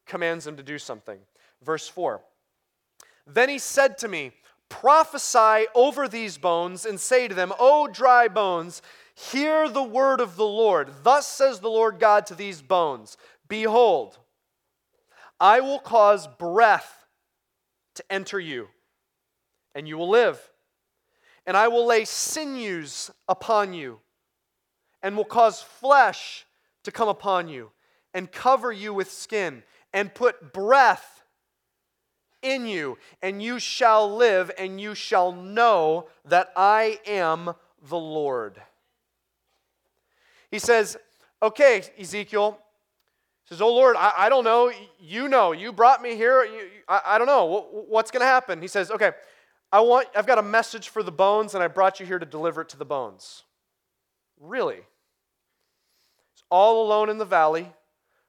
commands 0.06 0.46
him 0.46 0.56
to 0.56 0.62
do 0.62 0.78
something. 0.78 1.18
Verse 1.62 1.88
4 1.88 2.20
Then 3.26 3.48
he 3.48 3.58
said 3.58 3.98
to 3.98 4.08
me, 4.08 4.32
Prophesy 4.68 5.66
over 5.74 6.08
these 6.08 6.38
bones 6.38 6.86
and 6.86 6.98
say 6.98 7.28
to 7.28 7.34
them, 7.34 7.52
O 7.58 7.88
dry 7.88 8.26
bones, 8.28 8.80
hear 9.14 9.68
the 9.68 9.82
word 9.82 10.20
of 10.20 10.36
the 10.36 10.46
Lord. 10.46 10.90
Thus 11.02 11.26
says 11.26 11.60
the 11.60 11.68
Lord 11.68 11.98
God 11.98 12.26
to 12.26 12.34
these 12.34 12.62
bones 12.62 13.16
Behold, 13.48 14.18
I 15.38 15.60
will 15.60 15.78
cause 15.78 16.26
breath 16.26 17.06
to 17.96 18.04
enter 18.10 18.40
you, 18.40 18.68
and 19.74 19.88
you 19.88 19.98
will 19.98 20.08
live. 20.08 20.50
And 21.46 21.56
I 21.56 21.68
will 21.68 21.86
lay 21.86 22.04
sinews 22.04 23.10
upon 23.28 23.74
you, 23.74 23.98
and 25.02 25.16
will 25.16 25.24
cause 25.24 25.60
flesh 25.60 26.46
to 26.84 26.92
come 26.92 27.08
upon 27.08 27.48
you, 27.48 27.70
and 28.14 28.30
cover 28.30 28.72
you 28.72 28.94
with 28.94 29.10
skin, 29.10 29.62
and 29.92 30.14
put 30.14 30.52
breath 30.52 31.24
in 32.42 32.66
you, 32.66 32.98
and 33.22 33.42
you 33.42 33.58
shall 33.58 34.14
live, 34.14 34.50
and 34.58 34.80
you 34.80 34.94
shall 34.94 35.32
know 35.32 36.08
that 36.24 36.52
I 36.56 37.00
am 37.06 37.54
the 37.88 37.98
Lord. 37.98 38.60
He 40.50 40.58
says, 40.58 40.96
Okay, 41.42 41.82
Ezekiel, 41.98 42.58
says, 43.46 43.60
Oh 43.60 43.72
Lord, 43.72 43.96
I, 43.96 44.12
I 44.16 44.28
don't 44.28 44.44
know. 44.44 44.72
You 45.00 45.28
know. 45.28 45.52
You 45.52 45.72
brought 45.72 46.02
me 46.02 46.16
here. 46.16 46.44
You, 46.44 46.68
I, 46.88 47.00
I 47.06 47.18
don't 47.18 47.26
know. 47.26 47.46
What, 47.46 47.88
what's 47.88 48.10
going 48.10 48.20
to 48.20 48.26
happen? 48.26 48.62
He 48.62 48.68
says, 48.68 48.90
Okay, 48.90 49.12
I 49.72 49.80
want, 49.80 50.08
I've 50.14 50.26
got 50.26 50.38
a 50.38 50.42
message 50.42 50.90
for 50.90 51.02
the 51.02 51.10
bones, 51.10 51.54
and 51.54 51.64
I 51.64 51.68
brought 51.68 51.98
you 51.98 52.04
here 52.04 52.18
to 52.18 52.26
deliver 52.26 52.60
it 52.60 52.68
to 52.70 52.76
the 52.76 52.84
bones. 52.84 53.44
Really? 54.38 54.80
It's 56.34 56.42
all 56.50 56.84
alone 56.84 57.08
in 57.08 57.16
the 57.16 57.24
valley. 57.24 57.72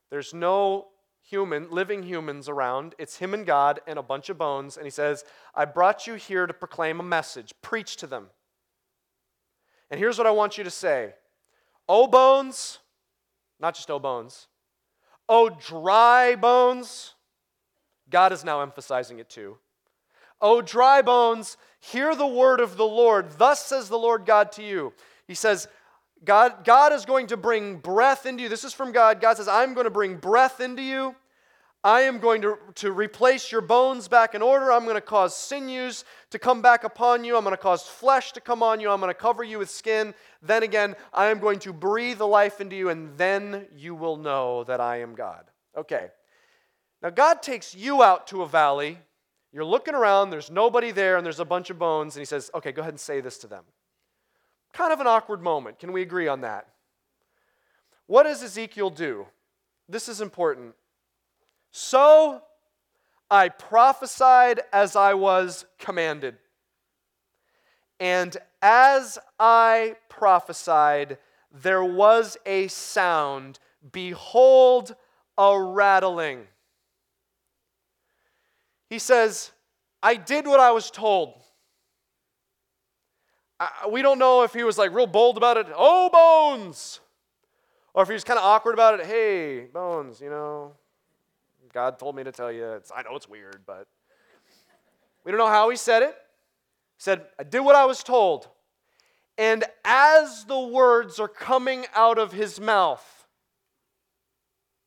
There's 0.09 0.33
no 0.33 0.87
human, 1.21 1.69
living 1.69 2.03
humans 2.03 2.47
around. 2.47 2.95
It's 2.97 3.17
him 3.17 3.33
and 3.33 3.45
God 3.45 3.81
and 3.87 3.99
a 3.99 4.03
bunch 4.03 4.29
of 4.29 4.37
bones. 4.37 4.77
And 4.77 4.85
he 4.85 4.91
says, 4.91 5.25
I 5.53 5.65
brought 5.65 6.07
you 6.07 6.13
here 6.15 6.45
to 6.45 6.53
proclaim 6.53 6.99
a 6.99 7.03
message, 7.03 7.53
preach 7.61 7.97
to 7.97 8.07
them. 8.07 8.27
And 9.89 9.99
here's 9.99 10.17
what 10.17 10.27
I 10.27 10.31
want 10.31 10.57
you 10.57 10.63
to 10.63 10.71
say 10.71 11.13
Oh, 11.89 12.07
bones, 12.07 12.79
not 13.59 13.75
just 13.75 13.91
oh, 13.91 13.99
bones, 13.99 14.47
oh, 15.27 15.49
dry 15.49 16.35
bones. 16.35 17.15
God 18.09 18.31
is 18.31 18.43
now 18.43 18.61
emphasizing 18.61 19.19
it 19.19 19.29
too. 19.29 19.57
Oh, 20.43 20.61
dry 20.61 21.01
bones, 21.01 21.55
hear 21.79 22.15
the 22.15 22.27
word 22.27 22.59
of 22.59 22.75
the 22.75 22.85
Lord. 22.85 23.31
Thus 23.37 23.65
says 23.65 23.87
the 23.87 23.97
Lord 23.97 24.25
God 24.25 24.51
to 24.51 24.63
you. 24.63 24.91
He 25.25 25.35
says, 25.35 25.69
God, 26.25 26.65
God 26.65 26.91
is 26.91 27.05
going 27.05 27.27
to 27.27 27.37
bring 27.37 27.77
breath 27.77 28.25
into 28.25 28.43
you. 28.43 28.49
This 28.49 28.65
is 28.65 28.73
from 28.73 28.91
God. 28.91 29.21
God 29.21 29.37
says, 29.37 29.47
I'm 29.47 29.73
going 29.73 29.85
to 29.85 29.89
bring 29.89 30.17
breath 30.17 30.59
into 30.59 30.81
you. 30.81 31.15
I 31.81 32.01
am 32.01 32.19
going 32.19 32.41
to, 32.41 32.57
to 32.75 32.91
replace 32.91 33.53
your 33.53 33.61
bones 33.61 34.09
back 34.09 34.35
in 34.35 34.41
order. 34.41 34.69
I'm 34.69 34.83
going 34.83 34.95
to 34.95 35.01
cause 35.01 35.33
sinews 35.33 36.03
to 36.31 36.39
come 36.39 36.61
back 36.61 36.83
upon 36.83 37.23
you. 37.23 37.37
I'm 37.37 37.43
going 37.43 37.55
to 37.55 37.61
cause 37.61 37.83
flesh 37.83 38.33
to 38.33 38.41
come 38.41 38.61
on 38.61 38.81
you. 38.81 38.89
I'm 38.89 38.99
going 38.99 39.09
to 39.09 39.13
cover 39.13 39.45
you 39.45 39.59
with 39.59 39.69
skin. 39.69 40.13
Then 40.41 40.63
again, 40.63 40.95
I 41.13 41.27
am 41.27 41.39
going 41.39 41.59
to 41.59 41.71
breathe 41.71 42.17
the 42.17 42.27
life 42.27 42.59
into 42.59 42.75
you, 42.75 42.89
and 42.89 43.17
then 43.17 43.65
you 43.75 43.95
will 43.95 44.17
know 44.17 44.65
that 44.65 44.81
I 44.81 44.99
am 44.99 45.15
God. 45.15 45.45
Okay. 45.75 46.07
Now, 47.01 47.11
God 47.11 47.41
takes 47.41 47.73
you 47.73 48.03
out 48.03 48.27
to 48.27 48.43
a 48.43 48.47
valley. 48.47 48.99
You're 49.53 49.65
looking 49.65 49.93
around, 49.93 50.31
there's 50.31 50.49
nobody 50.49 50.91
there, 50.91 51.15
and 51.15 51.25
there's 51.25 51.39
a 51.39 51.45
bunch 51.45 51.69
of 51.69 51.77
bones, 51.77 52.15
and 52.15 52.21
He 52.21 52.25
says, 52.25 52.49
Okay, 52.55 52.71
go 52.71 52.81
ahead 52.81 52.93
and 52.93 52.99
say 52.99 53.21
this 53.21 53.37
to 53.39 53.47
them. 53.47 53.63
Kind 54.73 54.91
of 54.91 54.99
an 54.99 55.07
awkward 55.07 55.41
moment. 55.41 55.79
Can 55.79 55.93
we 55.93 56.01
agree 56.01 56.27
on 56.27 56.41
that? 56.41 56.67
What 58.07 58.23
does 58.23 58.43
Ezekiel 58.43 58.89
do? 58.89 59.27
This 59.87 60.09
is 60.09 60.19
important. 60.19 60.73
So 61.71 62.41
I 63.29 63.49
prophesied 63.49 64.61
as 64.71 64.95
I 64.95 65.13
was 65.13 65.65
commanded. 65.77 66.37
And 67.99 68.35
as 68.61 69.19
I 69.39 69.95
prophesied, 70.09 71.17
there 71.51 71.83
was 71.83 72.37
a 72.45 72.67
sound. 72.67 73.59
Behold, 73.91 74.95
a 75.37 75.59
rattling. 75.59 76.47
He 78.93 78.99
says, 78.99 79.51
I 80.03 80.13
did 80.13 80.45
what 80.45 80.59
I 80.59 80.69
was 80.69 80.91
told 80.91 81.43
we 83.89 84.01
don't 84.03 84.19
know 84.19 84.43
if 84.43 84.53
he 84.53 84.63
was 84.63 84.77
like 84.77 84.93
real 84.93 85.07
bold 85.07 85.37
about 85.37 85.57
it, 85.57 85.67
oh, 85.75 86.09
Bones, 86.11 86.99
or 87.93 88.03
if 88.03 88.09
he 88.09 88.13
was 88.13 88.23
kind 88.23 88.37
of 88.37 88.45
awkward 88.45 88.73
about 88.73 88.99
it, 88.99 89.05
hey, 89.05 89.65
Bones, 89.73 90.21
you 90.21 90.29
know, 90.29 90.73
God 91.73 91.97
told 91.97 92.15
me 92.15 92.23
to 92.23 92.31
tell 92.31 92.51
you. 92.51 92.65
It's, 92.73 92.91
I 92.95 93.01
know 93.01 93.15
it's 93.15 93.27
weird, 93.27 93.61
but 93.65 93.87
we 95.23 95.31
don't 95.31 95.39
know 95.39 95.47
how 95.47 95.69
he 95.69 95.75
said 95.75 96.03
it. 96.03 96.15
He 96.97 96.99
said, 96.99 97.25
I 97.39 97.43
did 97.43 97.61
what 97.61 97.75
I 97.75 97.85
was 97.85 98.03
told. 98.03 98.47
And 99.39 99.63
as 99.83 100.45
the 100.45 100.59
words 100.59 101.19
are 101.19 101.27
coming 101.27 101.85
out 101.95 102.19
of 102.19 102.31
his 102.31 102.59
mouth, 102.59 103.25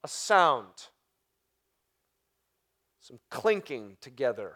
a 0.04 0.08
sound, 0.08 0.88
some 3.06 3.20
clinking 3.30 3.96
together. 4.00 4.54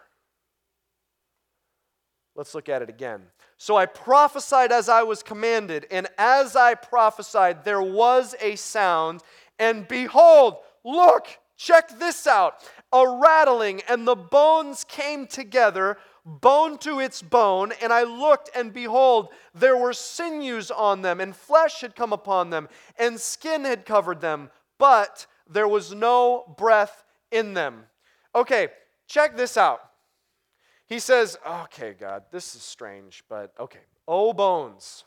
Let's 2.34 2.52
look 2.52 2.68
at 2.68 2.82
it 2.82 2.88
again. 2.88 3.22
So 3.58 3.76
I 3.76 3.86
prophesied 3.86 4.72
as 4.72 4.88
I 4.88 5.04
was 5.04 5.22
commanded, 5.22 5.86
and 5.88 6.08
as 6.18 6.56
I 6.56 6.74
prophesied, 6.74 7.64
there 7.64 7.80
was 7.80 8.34
a 8.40 8.56
sound, 8.56 9.22
and 9.60 9.86
behold, 9.86 10.56
look, 10.84 11.28
check 11.56 11.96
this 12.00 12.26
out 12.26 12.54
a 12.92 13.06
rattling, 13.06 13.82
and 13.88 14.04
the 14.04 14.16
bones 14.16 14.82
came 14.82 15.28
together, 15.28 15.96
bone 16.24 16.76
to 16.78 16.98
its 16.98 17.22
bone. 17.22 17.70
And 17.80 17.92
I 17.92 18.02
looked, 18.02 18.50
and 18.56 18.72
behold, 18.72 19.28
there 19.54 19.76
were 19.76 19.92
sinews 19.92 20.72
on 20.72 21.02
them, 21.02 21.20
and 21.20 21.36
flesh 21.36 21.82
had 21.82 21.94
come 21.94 22.12
upon 22.12 22.50
them, 22.50 22.68
and 22.98 23.20
skin 23.20 23.64
had 23.64 23.86
covered 23.86 24.20
them, 24.20 24.50
but 24.76 25.28
there 25.48 25.68
was 25.68 25.94
no 25.94 26.52
breath 26.58 27.04
in 27.30 27.54
them. 27.54 27.84
Okay, 28.34 28.68
check 29.06 29.36
this 29.36 29.56
out. 29.56 29.80
He 30.86 30.98
says, 30.98 31.38
Okay, 31.46 31.94
God, 31.98 32.24
this 32.30 32.54
is 32.54 32.62
strange, 32.62 33.24
but 33.28 33.52
okay. 33.58 33.80
Oh, 34.06 34.32
bones. 34.32 35.04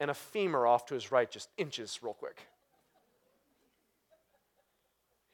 And 0.00 0.10
a 0.10 0.14
femur 0.14 0.66
off 0.66 0.86
to 0.86 0.94
his 0.94 1.10
right, 1.10 1.30
just 1.30 1.50
inches 1.58 1.98
real 2.02 2.14
quick. 2.14 2.46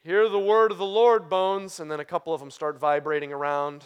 Hear 0.02 0.28
the 0.28 0.38
word 0.38 0.70
of 0.70 0.78
the 0.78 0.84
Lord, 0.84 1.28
bones. 1.28 1.80
And 1.80 1.90
then 1.90 2.00
a 2.00 2.04
couple 2.04 2.34
of 2.34 2.40
them 2.40 2.50
start 2.50 2.78
vibrating 2.78 3.32
around, 3.32 3.84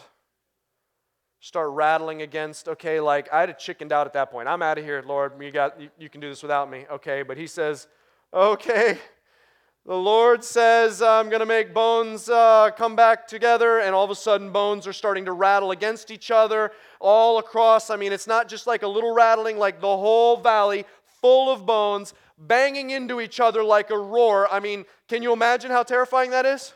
start 1.39 1.69
rattling 1.69 2.21
against. 2.21 2.67
Okay, 2.67 2.99
like 2.99 3.31
I 3.31 3.41
had 3.41 3.59
chickened 3.59 3.93
out 3.93 4.07
at 4.07 4.13
that 4.13 4.31
point. 4.31 4.47
I'm 4.47 4.61
out 4.61 4.77
of 4.77 4.83
here, 4.83 5.03
Lord. 5.05 5.33
You, 5.39 5.51
got, 5.51 5.79
you, 5.79 5.89
you 5.97 6.09
can 6.09 6.19
do 6.19 6.29
this 6.29 6.41
without 6.41 6.69
me. 6.69 6.85
Okay, 6.91 7.23
but 7.23 7.37
he 7.37 7.47
says, 7.47 7.87
Okay, 8.33 8.97
the 9.85 9.95
Lord 9.95 10.43
says, 10.43 11.01
I'm 11.01 11.29
going 11.29 11.39
to 11.39 11.45
make 11.45 11.73
bones 11.73 12.29
uh, 12.29 12.69
come 12.77 12.95
back 12.95 13.27
together, 13.27 13.79
and 13.79 13.95
all 13.95 14.03
of 14.03 14.11
a 14.11 14.15
sudden, 14.15 14.51
bones 14.51 14.85
are 14.85 14.93
starting 14.93 15.25
to 15.25 15.31
rattle 15.31 15.71
against 15.71 16.11
each 16.11 16.31
other 16.31 16.71
all 16.99 17.39
across. 17.39 17.89
I 17.89 17.95
mean, 17.95 18.13
it's 18.13 18.27
not 18.27 18.47
just 18.47 18.67
like 18.67 18.83
a 18.83 18.87
little 18.87 19.13
rattling, 19.13 19.57
like 19.57 19.81
the 19.81 19.87
whole 19.87 20.37
valley 20.37 20.85
full 21.21 21.51
of 21.51 21.65
bones 21.65 22.13
banging 22.37 22.91
into 22.91 23.19
each 23.19 23.39
other 23.39 23.63
like 23.63 23.89
a 23.89 23.97
roar. 23.97 24.47
I 24.51 24.59
mean, 24.59 24.85
can 25.07 25.23
you 25.23 25.33
imagine 25.33 25.71
how 25.71 25.83
terrifying 25.83 26.31
that 26.31 26.45
is? 26.45 26.73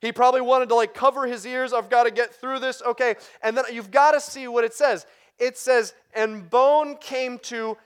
He 0.00 0.12
probably 0.12 0.42
wanted 0.42 0.68
to 0.68 0.74
like 0.74 0.92
cover 0.92 1.26
his 1.26 1.46
ears. 1.46 1.72
I've 1.72 1.88
got 1.88 2.04
to 2.04 2.10
get 2.10 2.34
through 2.34 2.58
this. 2.58 2.82
Okay. 2.82 3.14
And 3.42 3.56
then 3.56 3.64
you've 3.72 3.90
got 3.90 4.12
to 4.12 4.20
see 4.20 4.48
what 4.48 4.64
it 4.64 4.74
says. 4.74 5.06
It 5.38 5.56
says, 5.56 5.94
and 6.14 6.48
bone 6.50 6.96
came 6.98 7.38
to 7.40 7.76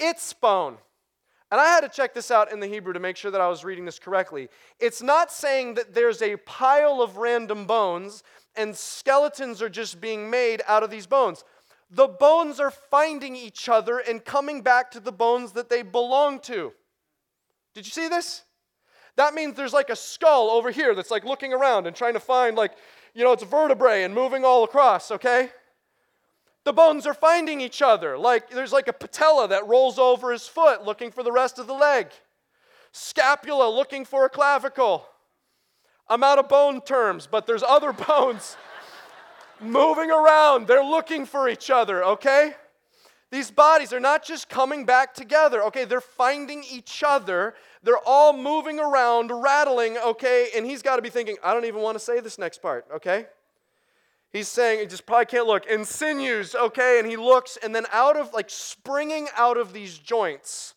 its 0.00 0.32
bone. 0.32 0.78
And 1.50 1.60
I 1.60 1.66
had 1.68 1.80
to 1.80 1.88
check 1.88 2.12
this 2.12 2.30
out 2.30 2.52
in 2.52 2.60
the 2.60 2.66
Hebrew 2.66 2.92
to 2.92 3.00
make 3.00 3.16
sure 3.16 3.30
that 3.30 3.40
I 3.40 3.48
was 3.48 3.64
reading 3.64 3.86
this 3.86 3.98
correctly. 3.98 4.48
It's 4.78 5.00
not 5.00 5.32
saying 5.32 5.74
that 5.74 5.94
there's 5.94 6.20
a 6.20 6.36
pile 6.36 7.00
of 7.00 7.16
random 7.16 7.64
bones 7.64 8.22
and 8.54 8.76
skeletons 8.76 9.62
are 9.62 9.70
just 9.70 10.00
being 10.00 10.28
made 10.28 10.62
out 10.66 10.82
of 10.82 10.90
these 10.90 11.06
bones. 11.06 11.44
The 11.90 12.08
bones 12.08 12.60
are 12.60 12.70
finding 12.70 13.34
each 13.34 13.68
other 13.68 13.98
and 13.98 14.22
coming 14.22 14.60
back 14.60 14.90
to 14.90 15.00
the 15.00 15.12
bones 15.12 15.52
that 15.52 15.70
they 15.70 15.82
belong 15.82 16.40
to. 16.40 16.72
Did 17.74 17.86
you 17.86 17.92
see 17.92 18.08
this? 18.08 18.42
That 19.16 19.32
means 19.32 19.56
there's 19.56 19.72
like 19.72 19.88
a 19.88 19.96
skull 19.96 20.50
over 20.50 20.70
here 20.70 20.94
that's 20.94 21.10
like 21.10 21.24
looking 21.24 21.52
around 21.52 21.86
and 21.86 21.96
trying 21.96 22.12
to 22.12 22.20
find, 22.20 22.56
like, 22.56 22.72
you 23.14 23.24
know, 23.24 23.32
it's 23.32 23.42
vertebrae 23.42 24.04
and 24.04 24.14
moving 24.14 24.44
all 24.44 24.64
across, 24.64 25.10
okay? 25.10 25.50
The 26.64 26.72
bones 26.72 27.06
are 27.06 27.14
finding 27.14 27.60
each 27.60 27.80
other. 27.80 28.18
Like 28.18 28.50
there's 28.50 28.72
like 28.72 28.88
a 28.88 28.92
patella 28.92 29.48
that 29.48 29.66
rolls 29.66 29.98
over 29.98 30.32
his 30.32 30.46
foot 30.46 30.84
looking 30.84 31.10
for 31.10 31.22
the 31.22 31.32
rest 31.32 31.58
of 31.58 31.66
the 31.66 31.74
leg. 31.74 32.08
Scapula 32.92 33.68
looking 33.68 34.04
for 34.04 34.24
a 34.24 34.28
clavicle. 34.28 35.06
I'm 36.08 36.24
out 36.24 36.38
of 36.38 36.48
bone 36.48 36.80
terms, 36.80 37.28
but 37.30 37.46
there's 37.46 37.62
other 37.62 37.92
bones 38.08 38.56
moving 39.60 40.10
around. 40.10 40.66
They're 40.66 40.84
looking 40.84 41.26
for 41.26 41.48
each 41.48 41.70
other, 41.70 42.04
okay? 42.04 42.54
These 43.30 43.50
bodies 43.50 43.92
are 43.92 44.00
not 44.00 44.24
just 44.24 44.48
coming 44.48 44.86
back 44.86 45.12
together, 45.14 45.62
okay? 45.64 45.84
They're 45.84 46.00
finding 46.00 46.64
each 46.70 47.04
other. 47.06 47.54
They're 47.82 48.00
all 48.06 48.32
moving 48.32 48.80
around, 48.80 49.30
rattling, 49.30 49.98
okay? 49.98 50.48
And 50.56 50.64
he's 50.64 50.80
got 50.80 50.96
to 50.96 51.02
be 51.02 51.10
thinking, 51.10 51.36
I 51.44 51.52
don't 51.52 51.66
even 51.66 51.82
want 51.82 51.96
to 51.96 52.04
say 52.04 52.20
this 52.20 52.38
next 52.38 52.62
part, 52.62 52.86
okay? 52.94 53.26
He's 54.32 54.48
saying, 54.48 54.80
he 54.80 54.86
just 54.86 55.06
probably 55.06 55.26
can't 55.26 55.46
look. 55.46 55.64
And 55.70 55.86
sinews, 55.86 56.54
okay? 56.54 56.98
And 56.98 57.08
he 57.08 57.16
looks, 57.16 57.56
and 57.62 57.74
then 57.74 57.86
out 57.92 58.16
of, 58.16 58.32
like, 58.34 58.50
springing 58.50 59.28
out 59.36 59.56
of 59.56 59.72
these 59.72 59.98
joints, 59.98 60.74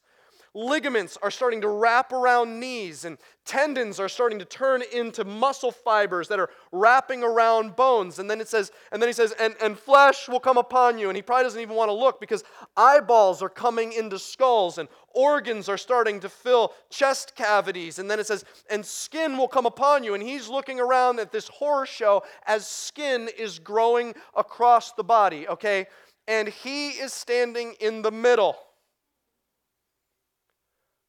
ligaments 0.53 1.17
are 1.21 1.31
starting 1.31 1.61
to 1.61 1.67
wrap 1.67 2.11
around 2.11 2.59
knees, 2.59 3.05
and 3.05 3.17
tendons 3.45 3.99
are 3.99 4.09
starting 4.09 4.39
to 4.39 4.45
turn 4.45 4.83
into 4.93 5.23
muscle 5.23 5.71
fibers 5.71 6.27
that 6.27 6.39
are 6.39 6.49
wrapping 6.71 7.23
around 7.23 7.75
bones. 7.75 8.19
And 8.19 8.29
then 8.29 8.41
it 8.41 8.47
says, 8.47 8.71
and 8.91 9.01
then 9.01 9.07
he 9.07 9.13
says, 9.13 9.33
and, 9.39 9.55
and 9.61 9.77
flesh 9.77 10.27
will 10.27 10.39
come 10.39 10.57
upon 10.57 10.97
you. 10.97 11.09
And 11.09 11.15
he 11.15 11.21
probably 11.21 11.45
doesn't 11.45 11.61
even 11.61 11.75
want 11.75 11.89
to 11.89 11.93
look 11.93 12.19
because 12.19 12.43
eyeballs 12.75 13.41
are 13.41 13.49
coming 13.49 13.93
into 13.93 14.19
skulls, 14.19 14.77
and 14.77 14.89
organs 15.13 15.69
are 15.69 15.77
starting 15.77 16.19
to 16.19 16.29
fill 16.29 16.73
chest 16.89 17.35
cavities. 17.35 17.99
And 17.99 18.11
then 18.11 18.19
it 18.19 18.27
says, 18.27 18.43
and 18.69 18.85
skin 18.85 19.37
will 19.37 19.47
come 19.47 19.65
upon 19.65 20.03
you. 20.03 20.13
And 20.13 20.23
he's 20.23 20.49
looking 20.49 20.79
around 20.79 21.19
at 21.19 21.31
this 21.31 21.47
horror 21.47 21.85
show 21.85 22.23
as 22.45 22.67
skin 22.67 23.29
is 23.37 23.59
growing 23.59 24.13
across 24.35 24.91
the 24.93 25.03
body, 25.03 25.47
okay? 25.47 25.87
And 26.27 26.47
he 26.47 26.89
is 26.89 27.13
standing 27.13 27.75
in 27.79 28.01
the 28.01 28.11
middle. 28.11 28.57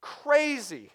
Crazy. 0.02 0.90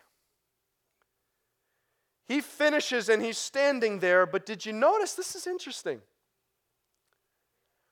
He 2.28 2.42
finishes 2.42 3.10
and 3.10 3.24
he's 3.24 3.38
standing 3.38 4.00
there, 4.00 4.26
but 4.26 4.46
did 4.46 4.66
you 4.66 4.74
notice? 4.74 5.14
This 5.14 5.34
is 5.34 5.48
interesting. 5.48 6.02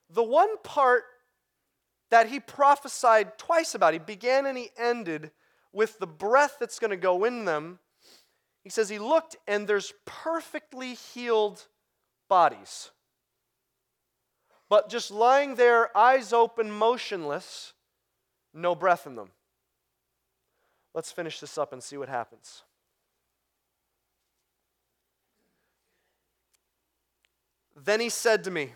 The 0.10 0.24
one 0.24 0.58
part 0.64 1.06
that 2.12 2.28
he 2.28 2.40
prophesied 2.40 3.38
twice 3.38 3.74
about, 3.74 3.94
he 3.94 4.00
began 4.00 4.46
and 4.46 4.58
he 4.58 4.70
ended 4.78 5.32
with 5.72 5.98
the 6.00 6.08
breath 6.08 6.58
that's 6.60 6.80
going 6.80 6.92
to 6.92 6.98
go 6.98 7.24
in 7.24 7.46
them. 7.46 7.80
He 8.64 8.70
says 8.70 8.90
he 8.90 9.00
looked 9.00 9.38
and 9.48 9.68
there's 9.68 9.94
perfectly 10.06 10.96
healed 10.96 11.66
bodies. 12.28 12.92
But 14.70 14.90
just 14.90 15.12
lying 15.12 15.56
there, 15.56 15.96
eyes 15.98 16.34
open, 16.34 16.72
motionless, 16.72 17.74
no 18.54 18.76
breath 18.76 19.08
in 19.08 19.16
them. 19.16 19.30
Let's 20.96 21.12
finish 21.12 21.42
this 21.42 21.58
up 21.58 21.74
and 21.74 21.84
see 21.84 21.98
what 21.98 22.08
happens. 22.08 22.64
Then 27.76 28.00
he 28.00 28.08
said 28.08 28.46
to 28.46 28.52
me, 28.52 28.72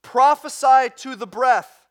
Prophesy 0.00 0.88
to 0.96 1.14
the 1.14 1.26
breath. 1.26 1.86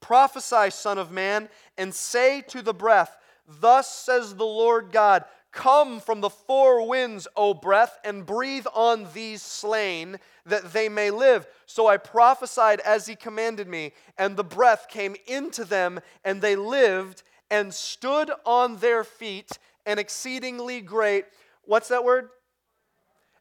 Prophesy, 0.00 0.70
Son 0.70 0.98
of 0.98 1.12
Man, 1.12 1.48
and 1.78 1.94
say 1.94 2.42
to 2.48 2.62
the 2.62 2.74
breath, 2.74 3.16
Thus 3.46 3.88
says 3.88 4.34
the 4.34 4.44
Lord 4.44 4.90
God, 4.90 5.24
Come 5.52 6.00
from 6.00 6.20
the 6.20 6.30
four 6.30 6.88
winds, 6.88 7.28
O 7.36 7.54
breath, 7.54 7.96
and 8.04 8.26
breathe 8.26 8.66
on 8.74 9.06
these 9.14 9.42
slain, 9.42 10.18
that 10.46 10.72
they 10.72 10.88
may 10.88 11.10
live. 11.10 11.46
So 11.66 11.86
I 11.86 11.96
prophesied 11.96 12.80
as 12.80 13.06
he 13.06 13.14
commanded 13.14 13.68
me, 13.68 13.92
and 14.18 14.36
the 14.36 14.44
breath 14.44 14.86
came 14.88 15.14
into 15.26 15.64
them, 15.64 16.00
and 16.24 16.40
they 16.40 16.56
lived 16.56 17.22
and 17.50 17.74
stood 17.74 18.30
on 18.46 18.76
their 18.76 19.04
feet, 19.04 19.50
an 19.86 19.98
exceedingly 19.98 20.80
great, 20.80 21.24
what's 21.64 21.88
that 21.88 22.04
word? 22.04 22.30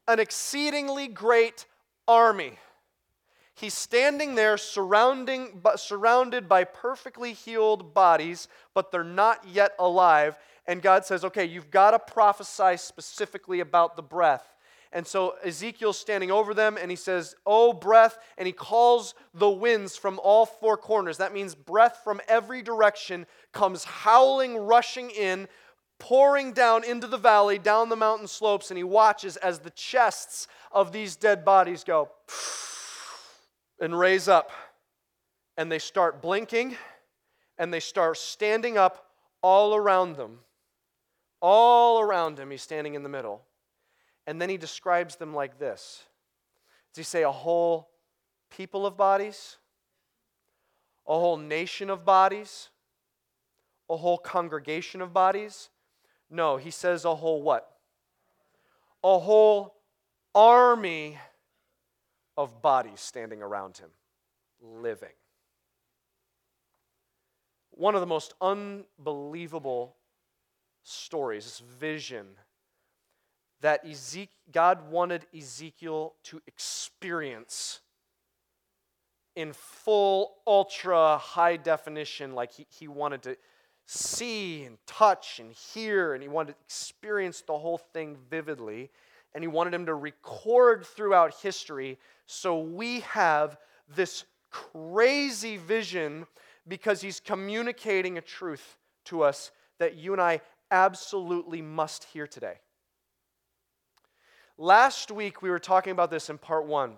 an 0.10 0.20
exceedingly 0.20 1.08
great 1.08 1.66
army. 2.08 2.54
He's 3.54 3.76
standing 3.76 4.36
there 4.36 4.58
surrounding, 4.58 5.62
surrounded 5.76 6.50
by 6.50 6.64
perfectly 6.64 7.34
healed 7.34 7.94
bodies, 7.94 8.48
but 8.74 8.92
they're 8.92 9.04
not 9.04 9.48
yet 9.48 9.74
alive. 9.78 10.36
And 10.66 10.82
God 10.82 11.06
says, 11.06 11.24
okay, 11.26 11.46
you've 11.46 11.70
got 11.70 11.92
to 11.92 12.00
prophesy 12.00 12.78
specifically 12.78 13.60
about 13.60 13.96
the 13.96 14.02
breath. 14.02 14.56
And 14.92 15.06
so 15.06 15.36
Ezekiel's 15.44 16.00
standing 16.00 16.32
over 16.32 16.54
them 16.54 16.78
and 16.80 16.90
he 16.90 16.98
says, 16.98 17.36
Oh, 17.46 17.74
breath. 17.74 18.18
And 18.38 18.48
he 18.48 18.54
calls 18.54 19.14
the 19.34 19.50
winds 19.50 19.96
from 19.96 20.20
all 20.24 20.46
four 20.46 20.78
corners. 20.78 21.18
That 21.18 21.34
means 21.34 21.54
breath 21.54 22.02
from 22.04 22.20
every 22.28 22.62
direction 22.64 23.28
comes 23.54 23.84
howling, 23.84 24.58
rushing 24.58 25.12
in, 25.12 25.48
pouring 26.00 26.54
down 26.54 26.84
into 26.84 27.06
the 27.06 27.18
valley, 27.18 27.60
down 27.60 27.90
the 27.90 27.96
mountain 27.96 28.28
slopes, 28.28 28.72
and 28.72 28.78
he 28.78 28.84
watches 28.84 29.38
as 29.38 29.60
the 29.60 29.70
chests 29.72 30.48
of 30.72 30.92
these 30.92 31.16
dead 31.16 31.46
bodies 31.46 31.84
go 31.84 32.10
and 33.80 33.98
raise 33.98 34.28
up. 34.28 34.50
And 35.56 35.72
they 35.72 35.80
start 35.80 36.22
blinking 36.22 36.78
and 37.60 37.72
they 37.72 37.82
start 37.82 38.18
standing 38.18 38.78
up 38.78 39.06
all 39.44 39.76
around 39.76 40.16
them. 40.16 40.40
All 41.42 42.02
around 42.02 42.40
him, 42.40 42.50
he's 42.50 42.62
standing 42.62 42.96
in 42.96 43.04
the 43.04 43.10
middle. 43.10 43.44
And 44.30 44.40
then 44.40 44.48
he 44.48 44.58
describes 44.58 45.16
them 45.16 45.34
like 45.34 45.58
this 45.58 46.04
Does 46.94 46.98
he 46.98 47.04
say 47.04 47.24
a 47.24 47.32
whole 47.32 47.90
people 48.52 48.86
of 48.86 48.96
bodies? 48.96 49.58
A 51.08 51.14
whole 51.14 51.38
nation 51.38 51.90
of 51.90 52.06
bodies? 52.06 52.70
A 53.90 53.98
whole 53.98 54.20
congregation 54.20 55.02
of 55.02 55.14
bodies? 55.14 55.72
No, 56.30 56.58
he 56.58 56.70
says 56.70 57.06
a 57.06 57.16
whole 57.16 57.42
what? 57.42 57.72
A 59.04 59.18
whole 59.18 59.74
army 60.36 61.18
of 62.38 62.62
bodies 62.62 63.00
standing 63.00 63.42
around 63.42 63.80
him, 63.80 63.90
living. 64.62 65.10
One 67.72 67.96
of 67.96 68.02
the 68.02 68.06
most 68.06 68.36
unbelievable 68.40 69.96
stories, 70.84 71.46
this 71.46 71.64
vision 71.80 72.28
that 73.62 73.86
Ezek- 73.86 74.30
God 74.52 74.90
wanted 74.90 75.26
Ezekiel 75.36 76.16
to 76.24 76.42
experience 76.48 77.82
in 79.36 79.54
full, 79.54 80.36
ultra 80.46 81.18
high 81.18 81.56
definition, 81.56 82.34
like 82.34 82.52
he, 82.52 82.66
he 82.70 82.88
wanted 82.88 83.24
to 83.24 83.38
see 83.86 84.64
and 84.64 84.78
touch 84.86 85.40
and 85.40 85.52
hear, 85.52 86.14
and 86.14 86.22
he 86.22 86.30
wanted 86.30 86.54
to 86.54 86.58
experience 86.66 87.42
the 87.42 87.58
whole 87.58 87.78
thing 87.78 88.18
vividly. 88.30 88.90
And 89.34 89.44
he 89.44 89.48
wanted 89.48 89.74
him 89.74 89.86
to 89.86 89.94
record 89.94 90.86
throughout 90.86 91.36
history 91.42 92.00
so 92.26 92.60
we 92.60 93.02
have 93.02 93.58
this 93.96 94.26
crazy 94.52 95.58
vision 95.58 96.26
because 96.68 97.02
he's 97.02 97.20
communicating 97.20 98.18
a 98.18 98.22
truth 98.22 98.78
to 99.06 99.24
us 99.24 99.52
that 99.80 99.96
you 99.96 100.14
and 100.14 100.22
I 100.22 100.42
absolutely 100.72 101.62
must 101.62 102.04
hear 102.06 102.28
today. 102.28 102.56
Last 104.62 105.10
week, 105.10 105.42
we 105.42 105.50
were 105.50 105.58
talking 105.58 105.92
about 105.92 106.12
this 106.12 106.30
in 106.30 106.38
part 106.38 106.66
one. 106.66 106.98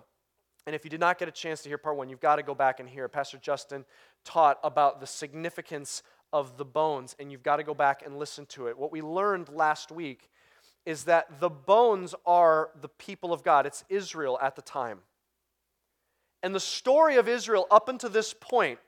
And 0.66 0.74
if 0.74 0.82
you 0.82 0.90
did 0.90 0.98
not 0.98 1.16
get 1.16 1.28
a 1.28 1.30
chance 1.30 1.62
to 1.62 1.68
hear 1.68 1.78
part 1.78 1.96
one, 1.96 2.08
you've 2.08 2.18
got 2.18 2.36
to 2.36 2.42
go 2.42 2.56
back 2.56 2.80
and 2.80 2.88
hear. 2.88 3.06
Pastor 3.06 3.38
Justin 3.38 3.84
taught 4.24 4.58
about 4.64 4.98
the 4.98 5.06
significance 5.06 6.02
of 6.32 6.56
the 6.56 6.64
bones, 6.64 7.14
and 7.20 7.30
you've 7.30 7.44
got 7.44 7.58
to 7.58 7.62
go 7.62 7.72
back 7.72 8.02
and 8.04 8.18
listen 8.18 8.46
to 8.46 8.66
it. 8.66 8.76
What 8.76 8.90
we 8.90 9.00
learned 9.00 9.48
last 9.48 9.92
week 9.92 10.28
is 10.84 11.04
that 11.04 11.38
the 11.38 11.48
bones 11.48 12.16
are 12.26 12.70
the 12.80 12.88
people 12.88 13.32
of 13.32 13.44
God, 13.44 13.64
it's 13.64 13.84
Israel 13.88 14.40
at 14.42 14.56
the 14.56 14.62
time. 14.62 14.98
And 16.42 16.52
the 16.52 16.58
story 16.58 17.14
of 17.14 17.28
Israel 17.28 17.68
up 17.70 17.88
until 17.88 18.10
this 18.10 18.34
point 18.34 18.80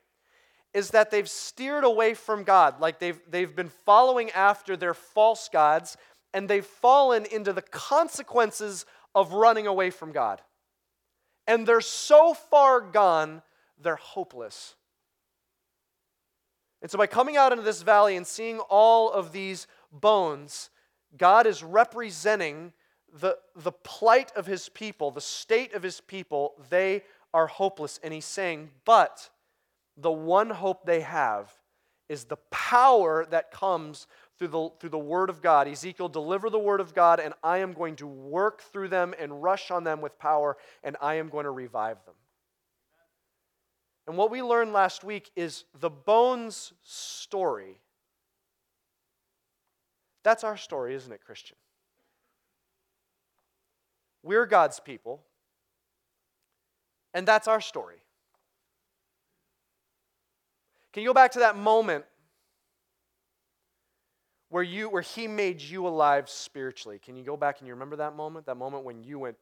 is 0.72 0.90
that 0.90 1.12
they've 1.12 1.30
steered 1.30 1.84
away 1.84 2.14
from 2.14 2.42
God. 2.42 2.80
Like 2.80 2.98
they've, 2.98 3.20
they've 3.30 3.54
been 3.54 3.68
following 3.68 4.32
after 4.32 4.76
their 4.76 4.94
false 4.94 5.48
gods, 5.48 5.96
and 6.34 6.48
they've 6.48 6.66
fallen 6.66 7.24
into 7.24 7.52
the 7.52 7.62
consequences 7.62 8.84
of 9.14 9.32
running 9.32 9.66
away 9.66 9.88
from 9.90 10.12
God. 10.12 10.42
And 11.46 11.66
they're 11.66 11.80
so 11.80 12.34
far 12.34 12.80
gone, 12.80 13.42
they're 13.80 13.96
hopeless. 13.96 14.74
And 16.82 16.90
so, 16.90 16.98
by 16.98 17.06
coming 17.06 17.36
out 17.36 17.52
into 17.52 17.64
this 17.64 17.82
valley 17.82 18.16
and 18.16 18.26
seeing 18.26 18.58
all 18.58 19.10
of 19.10 19.32
these 19.32 19.66
bones, 19.90 20.68
God 21.16 21.46
is 21.46 21.62
representing 21.62 22.72
the, 23.12 23.38
the 23.56 23.72
plight 23.72 24.32
of 24.36 24.46
his 24.46 24.68
people, 24.68 25.10
the 25.10 25.20
state 25.20 25.72
of 25.72 25.82
his 25.82 26.00
people. 26.00 26.54
They 26.68 27.04
are 27.32 27.46
hopeless. 27.46 28.00
And 28.02 28.12
he's 28.12 28.24
saying, 28.24 28.70
but 28.84 29.30
the 29.96 30.12
one 30.12 30.50
hope 30.50 30.84
they 30.84 31.00
have 31.00 31.52
is 32.08 32.24
the 32.24 32.36
power 32.50 33.24
that 33.30 33.50
comes 33.50 34.06
through 34.38 34.48
the, 34.48 34.68
through 34.80 34.90
the 34.90 34.98
Word 34.98 35.30
of 35.30 35.40
God. 35.40 35.68
Ezekiel, 35.68 36.08
deliver 36.08 36.50
the 36.50 36.58
Word 36.58 36.80
of 36.80 36.94
God, 36.94 37.20
and 37.20 37.34
I 37.42 37.58
am 37.58 37.72
going 37.72 37.96
to 37.96 38.06
work 38.06 38.62
through 38.62 38.88
them 38.88 39.14
and 39.18 39.42
rush 39.42 39.70
on 39.70 39.84
them 39.84 40.00
with 40.00 40.18
power, 40.18 40.56
and 40.82 40.96
I 41.00 41.14
am 41.14 41.28
going 41.28 41.44
to 41.44 41.50
revive 41.50 42.04
them. 42.04 42.14
And 44.06 44.16
what 44.16 44.30
we 44.30 44.42
learned 44.42 44.72
last 44.72 45.04
week 45.04 45.30
is 45.34 45.64
the 45.78 45.90
bones 45.90 46.72
story. 46.82 47.78
That's 50.22 50.44
our 50.44 50.56
story, 50.56 50.94
isn't 50.94 51.12
it, 51.12 51.20
Christian? 51.24 51.56
We're 54.22 54.46
God's 54.46 54.80
people, 54.80 55.22
and 57.12 57.28
that's 57.28 57.46
our 57.46 57.60
story. 57.60 57.96
Can 60.92 61.02
you 61.02 61.08
go 61.08 61.14
back 61.14 61.32
to 61.32 61.40
that 61.40 61.56
moment 61.56 62.04
where 64.54 64.62
you 64.62 64.88
where 64.88 65.02
he 65.02 65.26
made 65.26 65.60
you 65.60 65.84
alive 65.84 66.28
spiritually? 66.28 67.00
Can 67.04 67.16
you 67.16 67.24
go 67.24 67.36
back 67.36 67.58
and 67.58 67.66
you 67.66 67.74
remember 67.74 67.96
that 67.96 68.14
moment? 68.14 68.46
That 68.46 68.56
moment 68.56 68.84
when 68.84 69.02
you 69.02 69.18
went 69.18 69.36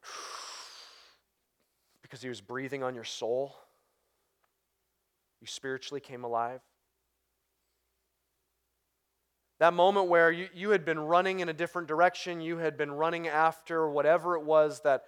because 2.00 2.22
he 2.22 2.30
was 2.30 2.40
breathing 2.40 2.82
on 2.82 2.94
your 2.94 3.04
soul? 3.04 3.54
You 5.42 5.46
spiritually 5.46 6.00
came 6.00 6.24
alive. 6.24 6.62
That 9.58 9.74
moment 9.74 10.08
where 10.08 10.32
you, 10.32 10.48
you 10.54 10.70
had 10.70 10.86
been 10.86 10.98
running 10.98 11.40
in 11.40 11.50
a 11.50 11.52
different 11.52 11.88
direction, 11.88 12.40
you 12.40 12.56
had 12.56 12.78
been 12.78 12.90
running 12.90 13.28
after 13.28 13.90
whatever 13.90 14.36
it 14.36 14.44
was 14.44 14.80
that 14.80 15.02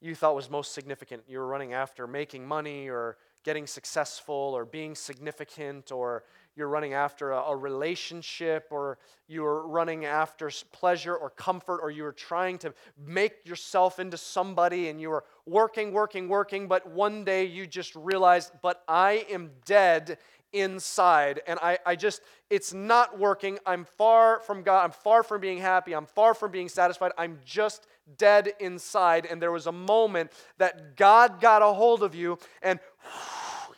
you 0.00 0.14
thought 0.14 0.36
was 0.36 0.48
most 0.48 0.74
significant. 0.74 1.24
You 1.26 1.40
were 1.40 1.48
running 1.48 1.72
after 1.72 2.06
making 2.06 2.46
money 2.46 2.88
or 2.88 3.16
getting 3.42 3.66
successful 3.66 4.52
or 4.54 4.64
being 4.64 4.94
significant 4.94 5.90
or 5.90 6.22
you're 6.60 6.68
running 6.68 6.92
after 6.92 7.32
a, 7.32 7.38
a, 7.38 7.56
relationship 7.56 8.68
or 8.70 8.98
you're 9.28 9.66
running 9.66 10.04
after 10.04 10.50
pleasure 10.72 11.16
or 11.16 11.30
comfort 11.30 11.80
or 11.82 11.90
you're 11.90 12.12
trying 12.12 12.58
to 12.58 12.74
make 12.98 13.46
yourself 13.46 13.98
into 13.98 14.18
somebody 14.18 14.88
and 14.88 15.00
you 15.00 15.08
were 15.08 15.24
working, 15.46 15.90
working, 15.90 16.28
working, 16.28 16.68
but 16.68 16.86
one 16.86 17.24
day 17.24 17.46
you 17.46 17.66
just 17.66 17.96
realized, 17.96 18.52
but 18.60 18.84
I 18.86 19.24
am 19.30 19.52
dead 19.64 20.18
inside 20.52 21.40
and 21.46 21.58
I, 21.62 21.78
I 21.86 21.96
just 21.96 22.20
it's 22.50 22.74
not 22.74 23.18
working. 23.18 23.58
I'm 23.64 23.84
far 23.84 24.40
from 24.40 24.62
god. 24.62 24.84
I'm 24.84 24.90
far 24.90 25.22
from 25.22 25.40
being 25.40 25.58
happy. 25.58 25.94
I'm 25.94 26.06
far 26.06 26.34
from 26.34 26.50
being 26.50 26.68
satisfied. 26.68 27.12
I'm 27.16 27.38
just 27.44 27.86
dead 28.18 28.52
inside. 28.58 29.24
And 29.24 29.40
there 29.40 29.52
was 29.52 29.66
a 29.66 29.72
moment 29.72 30.32
that 30.58 30.96
god 30.96 31.40
got 31.40 31.62
a 31.62 31.72
hold 31.72 32.02
of 32.02 32.14
you 32.14 32.38
and 32.60 32.80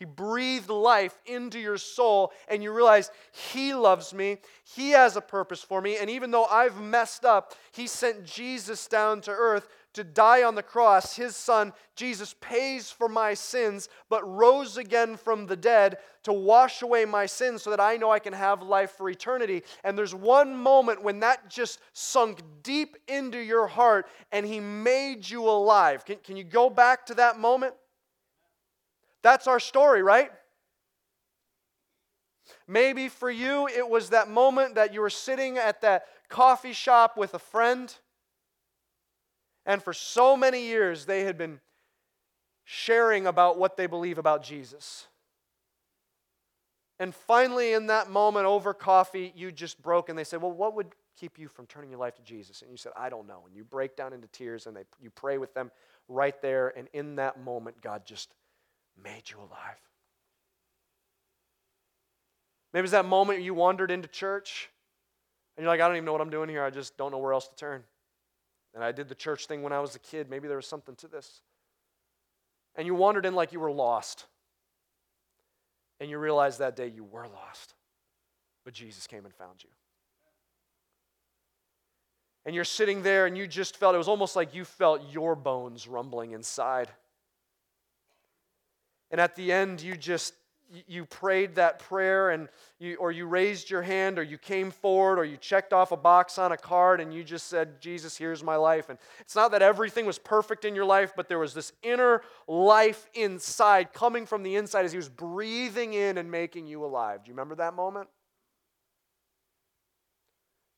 he 0.03 0.07
breathed 0.07 0.69
life 0.69 1.17
into 1.27 1.61
your 1.61 1.79
soul, 1.79 2.33
and 2.49 2.61
you 2.61 2.73
realize 2.73 3.13
He 3.31 3.73
loves 3.73 4.13
me. 4.13 4.39
He 4.65 4.91
has 4.91 5.15
a 5.15 5.21
purpose 5.21 5.63
for 5.63 5.81
me. 5.81 5.97
And 5.97 6.11
even 6.11 6.33
though 6.33 6.47
I've 6.47 6.81
messed 6.81 7.25
up, 7.25 7.55
He 7.71 7.87
sent 7.87 8.25
Jesus 8.25 8.89
down 8.89 9.21
to 9.21 9.31
earth 9.31 9.69
to 9.93 10.03
die 10.03 10.43
on 10.43 10.57
the 10.57 10.63
cross. 10.63 11.15
His 11.15 11.37
Son, 11.37 11.73
Jesus, 11.95 12.35
pays 12.41 12.91
for 12.91 13.09
my 13.09 13.35
sins, 13.35 13.89
but 14.09 14.29
rose 14.29 14.77
again 14.77 15.17
from 15.17 15.47
the 15.47 15.55
dead 15.55 15.99
to 16.25 16.33
wash 16.33 16.83
away 16.83 17.05
my 17.05 17.27
sins 17.27 17.63
so 17.63 17.71
that 17.71 17.79
I 17.79 17.97
know 17.97 18.11
I 18.11 18.19
can 18.19 18.33
have 18.33 18.61
life 18.61 18.91
for 18.91 19.09
eternity. 19.09 19.63
And 19.85 19.97
there's 19.97 20.17
one 20.17 20.57
moment 20.57 21.05
when 21.05 21.21
that 21.21 21.49
just 21.49 21.79
sunk 21.93 22.41
deep 22.65 22.97
into 23.07 23.39
your 23.39 23.69
heart 23.69 24.09
and 24.33 24.45
He 24.45 24.59
made 24.59 25.31
you 25.31 25.49
alive. 25.49 26.05
Can, 26.05 26.17
can 26.25 26.37
you 26.37 26.43
go 26.43 26.69
back 26.69 27.07
to 27.07 27.15
that 27.15 27.39
moment? 27.39 27.75
That's 29.23 29.47
our 29.47 29.61
story, 29.61 30.03
right? 30.03 30.31
Maybe 32.67 33.09
for 33.09 33.31
you, 33.31 33.69
it 33.69 33.89
was 33.89 34.11
that 34.11 34.29
moment 34.29 34.75
that 34.75 34.93
you 34.93 35.01
were 35.01 35.11
sitting 35.11 35.59
at 35.59 35.81
that 35.83 36.07
coffee 36.29 36.73
shop 36.73 37.17
with 37.17 37.35
a 37.35 37.39
friend, 37.39 37.95
and 39.65 39.83
for 39.83 39.93
so 39.93 40.37
many 40.37 40.67
years 40.67 41.07
they 41.07 41.25
had 41.25 41.39
been 41.39 41.61
sharing 42.65 43.27
about 43.27 43.59
what 43.59 43.77
they 43.77 43.87
believe 43.87 44.19
about 44.19 44.43
Jesus. 44.43 45.07
And 46.99 47.15
finally, 47.15 47.73
in 47.73 47.89
that 47.89 48.11
moment 48.11 48.47
over 48.47 48.73
coffee, 48.75 49.33
you 49.35 49.51
just 49.51 49.83
broke, 49.83 50.09
and 50.09 50.17
they 50.17 50.25
said, 50.25 50.41
Well, 50.41 50.53
what 50.53 50.75
would 50.77 50.95
keep 51.19 51.39
you 51.39 51.49
from 51.49 51.67
turning 51.67 51.91
your 51.91 51.99
life 51.99 52.15
to 52.17 52.23
Jesus? 52.23 52.63
And 52.63 52.71
you 52.71 52.77
said, 52.77 52.93
I 52.97 53.09
don't 53.09 53.27
know. 53.27 53.43
And 53.47 53.57
you 53.57 53.65
break 53.65 53.97
down 53.97 54.13
into 54.13 54.29
tears, 54.29 54.67
and 54.67 54.77
they, 54.77 54.85
you 55.01 55.11
pray 55.11 55.39
with 55.39 55.53
them 55.53 55.71
right 56.09 56.41
there. 56.41 56.73
And 56.77 56.89
in 56.93 57.17
that 57.17 57.41
moment, 57.41 57.81
God 57.81 58.03
just 58.05 58.35
made 59.01 59.31
you 59.31 59.39
alive. 59.39 59.79
Maybe 62.73 62.85
it's 62.85 62.93
that 62.93 63.05
moment 63.05 63.43
you 63.43 63.55
wandered 63.55 63.91
into 63.91 64.09
church 64.09 64.71
and 65.57 65.65
you're 65.65 65.71
like, 65.71 65.81
I 65.81 65.87
don't 65.87 65.97
even 65.97 66.07
know 66.07 66.13
what 66.13 66.21
I'm 66.21 66.31
doing 66.31 66.49
here. 66.49 66.65
I 66.65 66.71
just 66.71 66.97
don't 66.97 67.11
know 67.11 67.19
where 67.19 67.35
else 67.35 67.49
to 67.49 67.55
turn. 67.57 67.85
And 68.75 68.83
I 68.83 68.93
did 68.93 69.09
the 69.09 69.15
church 69.15 69.47
thing 69.47 69.63
when 69.63 69.73
I 69.73 69.81
was 69.81 69.95
a 69.95 69.99
kid. 69.99 70.31
Maybe 70.31 70.49
there 70.49 70.57
was 70.57 70.67
something 70.67 70.97
to 70.97 71.09
this. 71.09 71.43
And 72.75 72.87
you 72.87 72.95
wandered 72.95 73.27
in 73.27 73.35
like 73.35 73.53
you 73.53 73.61
were 73.61 73.71
lost. 73.71 74.27
And 76.01 76.09
you 76.09 76.19
realized 76.19 76.59
that 76.61 76.75
day 76.75 76.89
you 76.89 77.05
were 77.05 77.29
lost. 77.29 77.75
But 78.65 78.73
Jesus 78.73 79.07
came 79.07 79.27
and 79.27 79.35
found 79.35 79.63
you. 79.63 79.71
And 82.47 82.55
you're 82.55 82.65
sitting 82.65 83.03
there 83.03 83.27
and 83.27 83.37
you 83.37 83.47
just 83.47 83.77
felt, 83.77 83.95
it 83.95 83.99
was 83.99 84.09
almost 84.09 84.35
like 84.35 84.55
you 84.55 84.65
felt 84.65 85.13
your 85.13 85.37
bones 85.37 85.87
rumbling 85.87 86.33
inside. 86.33 86.89
And 89.13 89.21
at 89.21 89.37
the 89.37 89.53
end, 89.53 89.81
you 89.81 89.97
just 89.97 90.35
you 90.87 91.05
prayed 91.05 91.55
that 91.57 91.79
prayer 91.79 92.31
and 92.31 92.49
you 92.79 92.97
or 92.97 93.13
you 93.13 93.27
raised 93.27 93.69
your 93.69 93.83
hand 93.83 94.19
or 94.19 94.23
you 94.23 94.39
came 94.39 94.71
forward 94.71 95.19
or 95.19 95.25
you 95.25 95.37
checked 95.37 95.75
off 95.75 95.93
a 95.93 95.97
box 95.97 96.39
on 96.39 96.53
a 96.53 96.57
card 96.57 96.99
and 96.99 97.13
you 97.13 97.23
just 97.23 97.49
said 97.49 97.79
jesus 97.79 98.17
here's 98.17 98.43
my 98.43 98.57
life. 98.57 98.89
And 98.89 98.99
it's 99.21 99.37
not 99.37 99.51
that 99.51 99.61
everything 99.61 100.07
was 100.07 100.19
perfect 100.19 100.65
in 100.65 100.75
your 100.75 100.87
life 100.87 101.13
but 101.15 101.29
there 101.29 101.39
was 101.39 101.53
this 101.53 101.73
inner 101.83 102.23
life 102.49 103.07
inside 103.13 103.93
coming 103.93 104.25
from 104.25 104.43
the 104.43 104.57
inside 104.57 104.87
as 104.87 104.93
he 104.93 104.97
was 104.97 105.11
breathing 105.11 105.93
in 105.93 106.17
and 106.17 106.31
making 106.31 106.67
you 106.67 106.85
alive. 106.85 107.23
Do 107.23 107.29
you 107.29 107.35
remember 107.35 107.57
that 107.57 107.75
moment 107.75 108.09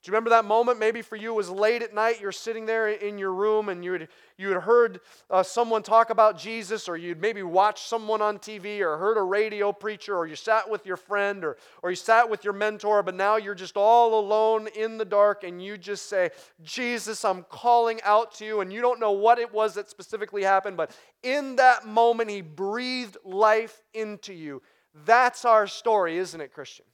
do 0.05 0.11
you 0.11 0.13
remember 0.13 0.31
that 0.31 0.45
moment? 0.45 0.79
Maybe 0.79 1.01
for 1.01 1.17
you 1.17 1.33
it 1.33 1.35
was 1.35 1.49
late 1.49 1.81
at 1.81 1.95
night. 1.95 2.21
You're 2.21 2.31
sitting 2.31 2.67
there 2.67 2.89
in 2.89 3.17
your 3.17 3.33
room 3.33 3.71
and 3.71 3.83
you 3.83 3.93
had, 3.95 4.09
you 4.37 4.51
had 4.51 4.63
heard 4.63 5.01
uh, 5.31 5.43
someone 5.43 5.83
talk 5.83 6.11
about 6.11 6.37
Jesus, 6.37 6.91
or 6.91 6.99
you'd 6.99 7.23
maybe 7.23 7.43
watched 7.43 7.89
someone 7.89 8.21
on 8.21 8.39
TV, 8.39 8.81
or 8.81 8.99
heard 8.99 9.17
a 9.17 9.23
radio 9.23 9.73
preacher, 9.73 10.15
or 10.15 10.27
you 10.27 10.37
sat 10.37 10.69
with 10.69 10.85
your 10.85 10.99
friend, 10.99 11.43
or, 11.43 11.57
or 11.83 11.89
you 11.89 11.97
sat 11.97 12.29
with 12.29 12.45
your 12.45 12.53
mentor, 12.53 13.03
but 13.03 13.15
now 13.15 13.37
you're 13.37 13.55
just 13.55 13.79
all 13.79 14.21
alone 14.21 14.69
in 14.77 14.99
the 14.99 15.07
dark 15.07 15.43
and 15.43 15.65
you 15.65 15.79
just 15.79 16.07
say, 16.07 16.29
Jesus, 16.63 17.25
I'm 17.25 17.43
calling 17.45 17.99
out 18.03 18.35
to 18.35 18.45
you. 18.45 18.61
And 18.61 18.71
you 18.71 18.83
don't 18.83 19.01
know 19.01 19.13
what 19.13 19.39
it 19.39 19.55
was 19.55 19.73
that 19.77 19.89
specifically 19.89 20.43
happened, 20.43 20.77
but 20.77 20.95
in 21.23 21.57
that 21.57 21.87
moment, 21.87 22.29
He 22.29 22.43
breathed 22.43 23.17
life 23.25 23.81
into 23.95 24.35
you. 24.35 24.61
That's 25.07 25.47
our 25.47 25.67
story, 25.67 26.19
isn't 26.19 26.43
it, 26.43 26.53
Christian? 26.53 26.85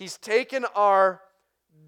He's 0.00 0.16
taken 0.16 0.64
our 0.74 1.20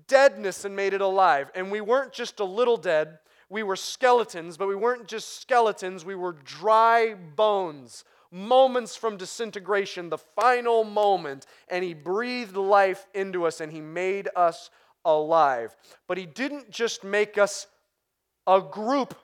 deadness 0.07 0.66
and 0.66 0.77
made 0.77 0.92
it 0.92 1.01
alive. 1.01 1.51
And 1.55 1.70
we 1.70 1.81
weren't 1.81 2.12
just 2.12 2.40
a 2.40 2.44
little 2.44 2.77
dead, 2.77 3.18
we 3.48 3.62
were 3.62 3.75
skeletons, 3.75 4.59
but 4.59 4.68
we 4.68 4.77
weren't 4.77 5.09
just 5.09 5.40
skeletons, 5.40 6.05
we 6.05 6.14
were 6.14 6.35
dry 6.44 7.14
bones. 7.14 8.05
Moments 8.31 8.96
from 8.96 9.16
disintegration, 9.16 10.11
the 10.11 10.18
final 10.18 10.85
moment, 10.85 11.46
and 11.68 11.83
he 11.83 11.94
breathed 11.94 12.55
life 12.55 13.07
into 13.14 13.46
us 13.46 13.62
and 13.62 13.72
he 13.72 13.81
made 13.81 14.29
us 14.37 14.68
alive. 15.07 15.75
But 16.07 16.18
he 16.18 16.27
didn't 16.27 16.70
just 16.70 17.05
make 17.05 17.38
us 17.38 17.66
a 18.46 18.61
group 18.61 19.14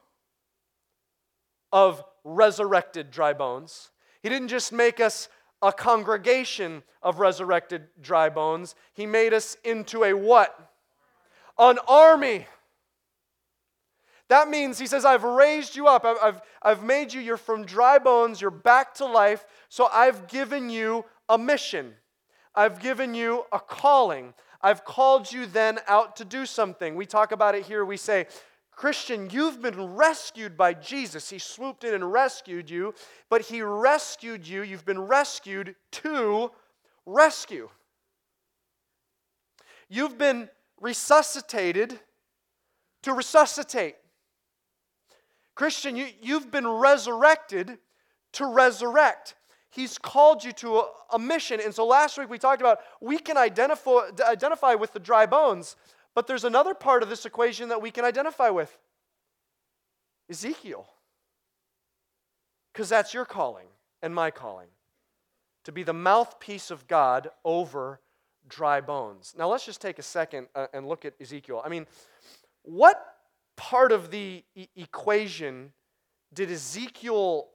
of 1.74 2.02
resurrected 2.24 3.10
dry 3.10 3.34
bones. 3.34 3.90
He 4.22 4.30
didn't 4.30 4.48
just 4.48 4.72
make 4.72 4.98
us 4.98 5.28
a 5.62 5.72
congregation 5.72 6.82
of 7.02 7.18
resurrected 7.18 7.88
dry 8.00 8.28
bones. 8.28 8.74
He 8.94 9.06
made 9.06 9.32
us 9.32 9.56
into 9.64 10.04
a 10.04 10.12
what? 10.12 10.72
An 11.58 11.78
army. 11.88 12.46
That 14.28 14.48
means, 14.48 14.78
he 14.78 14.86
says, 14.86 15.04
I've 15.04 15.24
raised 15.24 15.74
you 15.74 15.86
up. 15.86 16.04
I've, 16.04 16.40
I've, 16.62 16.82
made 16.82 17.12
you, 17.12 17.20
you're 17.20 17.38
from 17.38 17.64
dry 17.64 17.98
bones, 17.98 18.40
you're 18.40 18.50
back 18.50 18.94
to 18.94 19.06
life. 19.06 19.44
So 19.68 19.88
I've 19.92 20.28
given 20.28 20.68
you 20.68 21.04
a 21.28 21.38
mission. 21.38 21.94
I've 22.54 22.80
given 22.80 23.14
you 23.14 23.44
a 23.52 23.58
calling. 23.58 24.34
I've 24.60 24.84
called 24.84 25.32
you 25.32 25.46
then 25.46 25.78
out 25.86 26.16
to 26.16 26.24
do 26.24 26.44
something. 26.44 26.94
We 26.94 27.06
talk 27.06 27.32
about 27.32 27.54
it 27.54 27.64
here. 27.64 27.84
We 27.84 27.96
say, 27.96 28.26
Christian, 28.78 29.28
you've 29.32 29.60
been 29.60 29.96
rescued 29.96 30.56
by 30.56 30.72
Jesus. 30.72 31.28
He 31.28 31.40
swooped 31.40 31.82
in 31.82 31.94
and 31.94 32.12
rescued 32.12 32.70
you, 32.70 32.94
but 33.28 33.40
He 33.40 33.60
rescued 33.60 34.46
you. 34.46 34.62
You've 34.62 34.84
been 34.84 35.00
rescued 35.00 35.74
to 35.90 36.52
rescue. 37.04 37.70
You've 39.88 40.16
been 40.16 40.48
resuscitated 40.80 41.98
to 43.02 43.14
resuscitate. 43.14 43.96
Christian, 45.56 45.96
you, 45.96 46.06
you've 46.22 46.52
been 46.52 46.68
resurrected 46.68 47.78
to 48.34 48.46
resurrect. 48.46 49.34
He's 49.70 49.98
called 49.98 50.44
you 50.44 50.52
to 50.52 50.76
a, 50.76 50.90
a, 51.14 51.18
mission. 51.18 51.60
And 51.60 51.74
so 51.74 51.84
last 51.84 52.16
week 52.16 52.30
we 52.30 52.38
talked 52.38 52.62
about 52.62 52.78
we 53.00 53.18
can 53.18 53.36
identify, 53.36 54.10
identify 54.24 54.74
with 54.74 54.92
the 54.92 55.00
dry 55.00 55.26
bones, 55.26 55.74
but 56.18 56.26
there's 56.26 56.42
another 56.42 56.74
part 56.74 57.04
of 57.04 57.08
this 57.08 57.24
equation 57.26 57.68
that 57.68 57.80
we 57.80 57.92
can 57.92 58.04
identify 58.04 58.50
with 58.50 58.76
Ezekiel. 60.28 60.84
Because 62.72 62.88
that's 62.88 63.14
your 63.14 63.24
calling 63.24 63.68
and 64.02 64.12
my 64.12 64.32
calling 64.32 64.66
to 65.62 65.70
be 65.70 65.84
the 65.84 65.92
mouthpiece 65.92 66.72
of 66.72 66.88
God 66.88 67.30
over 67.44 68.00
dry 68.48 68.80
bones. 68.80 69.32
Now, 69.38 69.48
let's 69.48 69.64
just 69.64 69.80
take 69.80 70.00
a 70.00 70.02
second 70.02 70.48
uh, 70.56 70.66
and 70.74 70.88
look 70.88 71.04
at 71.04 71.14
Ezekiel. 71.20 71.62
I 71.64 71.68
mean, 71.68 71.86
what 72.62 73.00
part 73.54 73.92
of 73.92 74.10
the 74.10 74.42
e- 74.56 74.66
equation 74.74 75.72
did 76.34 76.50
Ezekiel 76.50 77.46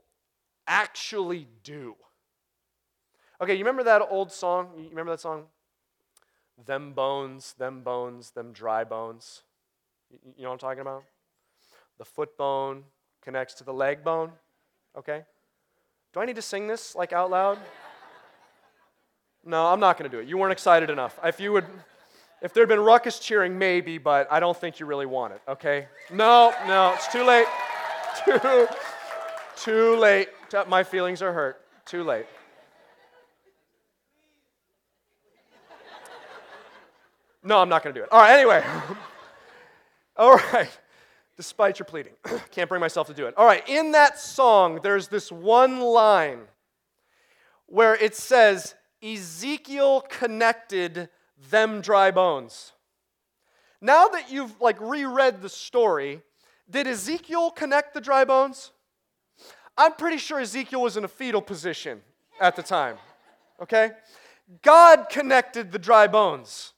actually 0.69 1.49
do? 1.65 1.97
Okay, 3.41 3.55
you 3.55 3.59
remember 3.59 3.83
that 3.83 4.01
old 4.09 4.31
song? 4.31 4.69
You 4.77 4.87
remember 4.87 5.11
that 5.11 5.19
song? 5.19 5.47
Them 6.65 6.93
bones, 6.93 7.53
them 7.53 7.81
bones, 7.81 8.31
them 8.31 8.53
dry 8.53 8.83
bones. 8.83 9.43
You 10.11 10.43
know 10.43 10.49
what 10.49 10.53
I'm 10.53 10.59
talking 10.59 10.81
about? 10.81 11.03
The 11.97 12.05
foot 12.05 12.37
bone 12.37 12.83
connects 13.21 13.55
to 13.55 13.63
the 13.63 13.73
leg 13.73 14.03
bone. 14.03 14.31
Okay? 14.97 15.23
Do 16.13 16.19
I 16.19 16.25
need 16.25 16.35
to 16.35 16.41
sing 16.41 16.67
this 16.67 16.95
like 16.95 17.11
out 17.11 17.31
loud? 17.31 17.57
No, 19.45 19.65
I'm 19.65 19.79
not 19.79 19.97
going 19.97 20.09
to 20.09 20.15
do 20.15 20.21
it. 20.21 20.27
You 20.27 20.37
weren't 20.37 20.53
excited 20.53 20.89
enough. 20.89 21.19
If 21.23 21.39
you 21.39 21.51
would, 21.51 21.65
if 22.41 22.53
there'd 22.53 22.69
been 22.69 22.79
ruckus 22.79 23.19
cheering, 23.19 23.57
maybe, 23.57 23.97
but 23.97 24.31
I 24.31 24.39
don't 24.39 24.55
think 24.55 24.79
you 24.79 24.85
really 24.85 25.05
want 25.05 25.33
it. 25.33 25.41
Okay? 25.47 25.87
No, 26.11 26.53
no, 26.67 26.93
it's 26.93 27.07
too 27.07 27.23
late. 27.23 27.47
Too, 28.25 28.67
too 29.55 29.95
late. 29.97 30.29
My 30.67 30.83
feelings 30.83 31.23
are 31.23 31.33
hurt. 31.33 31.65
Too 31.83 32.03
late. 32.03 32.27
No, 37.43 37.59
I'm 37.59 37.69
not 37.69 37.83
going 37.83 37.93
to 37.93 37.99
do 37.99 38.03
it. 38.03 38.11
All 38.11 38.19
right, 38.19 38.33
anyway. 38.33 38.63
All 40.17 40.35
right. 40.35 40.69
Despite 41.35 41.79
your 41.79 41.85
pleading, 41.85 42.13
can't 42.51 42.69
bring 42.69 42.79
myself 42.79 43.07
to 43.07 43.13
do 43.13 43.25
it. 43.25 43.33
All 43.37 43.45
right, 43.45 43.67
in 43.67 43.91
that 43.93 44.19
song, 44.19 44.79
there's 44.83 45.07
this 45.07 45.31
one 45.31 45.81
line 45.81 46.41
where 47.65 47.95
it 47.95 48.15
says, 48.15 48.75
Ezekiel 49.01 50.01
connected 50.01 51.09
them 51.49 51.81
dry 51.81 52.11
bones. 52.11 52.73
Now 53.81 54.07
that 54.09 54.31
you've 54.31 54.61
like 54.61 54.79
reread 54.79 55.41
the 55.41 55.49
story, 55.49 56.21
did 56.69 56.87
Ezekiel 56.87 57.49
connect 57.49 57.93
the 57.93 58.01
dry 58.01 58.23
bones? 58.23 58.71
I'm 59.77 59.93
pretty 59.93 60.17
sure 60.17 60.39
Ezekiel 60.39 60.81
was 60.81 60.97
in 60.97 61.03
a 61.03 61.07
fetal 61.07 61.41
position 61.41 62.01
at 62.39 62.55
the 62.55 62.63
time. 62.63 62.97
Okay? 63.59 63.91
God 64.61 65.07
connected 65.09 65.71
the 65.71 65.79
dry 65.79 66.07
bones. 66.07 66.72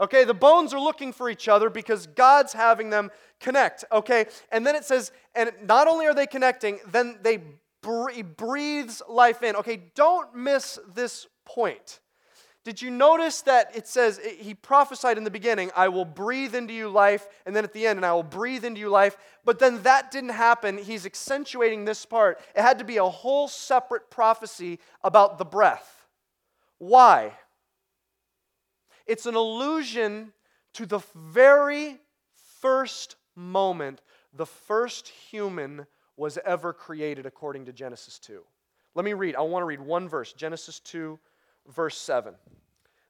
Okay, 0.00 0.24
the 0.24 0.34
bones 0.34 0.72
are 0.72 0.80
looking 0.80 1.12
for 1.12 1.28
each 1.28 1.46
other 1.46 1.68
because 1.68 2.06
God's 2.06 2.54
having 2.54 2.88
them 2.88 3.10
connect. 3.38 3.84
Okay, 3.92 4.26
and 4.50 4.66
then 4.66 4.74
it 4.74 4.84
says, 4.84 5.12
and 5.34 5.52
not 5.62 5.86
only 5.88 6.06
are 6.06 6.14
they 6.14 6.26
connecting, 6.26 6.80
then 6.90 7.18
they 7.22 7.42
breathes 7.82 9.02
life 9.08 9.42
in. 9.42 9.56
Okay, 9.56 9.82
don't 9.94 10.34
miss 10.34 10.78
this 10.94 11.26
point. 11.44 12.00
Did 12.62 12.82
you 12.82 12.90
notice 12.90 13.40
that 13.42 13.74
it 13.74 13.88
says, 13.88 14.20
he 14.38 14.52
prophesied 14.52 15.16
in 15.16 15.24
the 15.24 15.30
beginning, 15.30 15.70
I 15.74 15.88
will 15.88 16.04
breathe 16.04 16.54
into 16.54 16.74
you 16.74 16.90
life, 16.90 17.26
and 17.46 17.56
then 17.56 17.64
at 17.64 17.72
the 17.72 17.86
end, 17.86 17.98
and 17.98 18.04
I 18.04 18.12
will 18.12 18.22
breathe 18.22 18.66
into 18.66 18.80
you 18.80 18.90
life. 18.90 19.16
But 19.46 19.58
then 19.58 19.82
that 19.82 20.10
didn't 20.10 20.30
happen. 20.30 20.76
He's 20.76 21.06
accentuating 21.06 21.86
this 21.86 22.04
part. 22.04 22.38
It 22.54 22.60
had 22.60 22.78
to 22.78 22.84
be 22.84 22.98
a 22.98 23.04
whole 23.04 23.48
separate 23.48 24.10
prophecy 24.10 24.78
about 25.02 25.38
the 25.38 25.46
breath. 25.46 26.06
Why? 26.76 27.32
It's 29.06 29.26
an 29.26 29.34
allusion 29.34 30.32
to 30.74 30.86
the 30.86 31.00
very 31.14 31.98
first 32.60 33.16
moment 33.34 34.00
the 34.32 34.46
first 34.46 35.08
human 35.08 35.86
was 36.16 36.38
ever 36.44 36.72
created 36.72 37.26
according 37.26 37.64
to 37.66 37.72
Genesis 37.72 38.18
2. 38.18 38.42
Let 38.94 39.04
me 39.04 39.12
read. 39.12 39.36
I 39.36 39.40
want 39.40 39.62
to 39.62 39.66
read 39.66 39.80
one 39.80 40.08
verse 40.08 40.32
Genesis 40.32 40.80
2, 40.80 41.18
verse 41.68 41.96
7. 41.96 42.34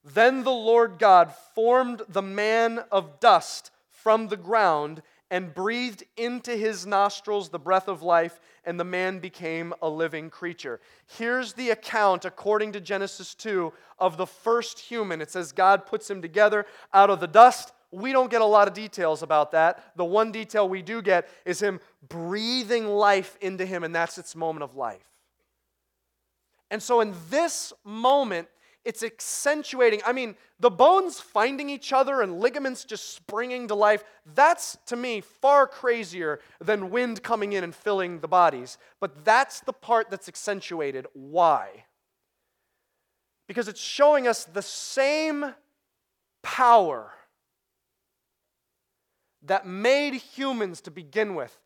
Then 0.05 0.45
the 0.45 0.51
Lord 0.51 0.99
God 0.99 1.35
formed 1.55 2.03
the 2.09 2.23
man 2.23 2.81
of 2.91 3.21
dust 3.21 3.71
from 3.89 4.29
the 4.29 4.37
ground 4.37 5.03
and 5.31 5.55
breathed 5.55 6.03
into 6.17 6.57
his 6.57 6.87
nostrils 6.87 7.49
the 7.49 7.59
breath 7.59 7.89
of 7.89 8.03
life, 8.03 8.41
and 8.65 8.79
the 8.79 8.85
man 8.85 9.21
became 9.21 9.73
a 9.81 9.89
living 9.89 10.29
creature. 10.29 10.81
Here's 11.07 11.53
the 11.53 11.71
account, 11.71 12.25
according 12.25 12.73
to 12.73 12.81
Genesis 12.81 13.35
2, 13.35 13.73
of 13.99 14.17
the 14.17 14.27
first 14.27 14.79
human. 14.81 15.21
It 15.21 15.31
says 15.31 15.53
God 15.53 15.87
puts 15.87 16.11
him 16.11 16.21
together 16.21 16.67
out 16.93 17.11
of 17.11 17.21
the 17.21 17.29
dust. 17.29 17.73
We 17.93 18.13
don't 18.13 18.31
get 18.31 18.41
a 18.41 18.47
lot 18.47 18.69
of 18.69 18.75
details 18.75 19.23
about 19.23 19.53
that. 19.53 19.93
The 19.97 20.05
one 20.05 20.33
detail 20.33 20.69
we 20.69 20.83
do 20.83 21.03
get 21.03 21.29
is 21.45 21.61
him 21.61 21.81
breathing 22.09 22.87
life 22.87 23.37
into 23.41 23.65
him, 23.65 23.85
and 23.85 23.95
that's 23.95 24.19
its 24.19 24.35
moment 24.35 24.65
of 24.65 24.77
life. 24.77 25.05
And 26.71 26.83
so, 26.83 27.01
in 27.01 27.15
this 27.31 27.73
moment, 27.85 28.49
it's 28.85 29.03
accentuating. 29.03 30.01
I 30.07 30.13
mean, 30.13 30.37
the 30.59 30.71
bones 30.71 31.21
finding 31.21 31.69
each 31.69 31.93
other 31.93 32.23
and 32.23 32.41
ligaments 32.41 32.85
just 32.85 33.15
springing 33.15 33.69
to 33.69 33.75
life, 33.75 34.05
that's 34.35 34.79
to 34.87 34.97
me 34.97 35.21
far 35.21 35.67
crazier 35.67 36.41
than 36.61 36.91
wind 36.91 37.23
coming 37.23 37.53
in 37.53 37.63
and 37.63 37.75
filling 37.75 38.21
the 38.21 38.29
bodies. 38.29 38.79
But 38.99 39.25
that's 39.25 39.61
the 39.61 39.73
part 39.73 40.11
that's 40.11 40.29
accentuated. 40.29 41.07
Why? 41.13 41.85
Because 43.47 43.69
it's 43.69 43.81
showing 43.81 44.27
us 44.27 44.45
the 44.45 44.63
same 44.63 45.55
power 46.43 47.13
that 49.43 49.67
made 49.67 50.15
humans 50.15 50.81
to 50.83 50.91
begin 50.91 51.35
with, 51.35 51.59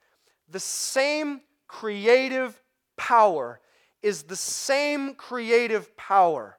the 0.48 0.60
same 0.60 1.40
creative 1.68 2.60
power 2.96 3.60
is 4.02 4.24
the 4.24 4.36
same 4.36 5.14
creative 5.14 5.96
power 5.96 6.58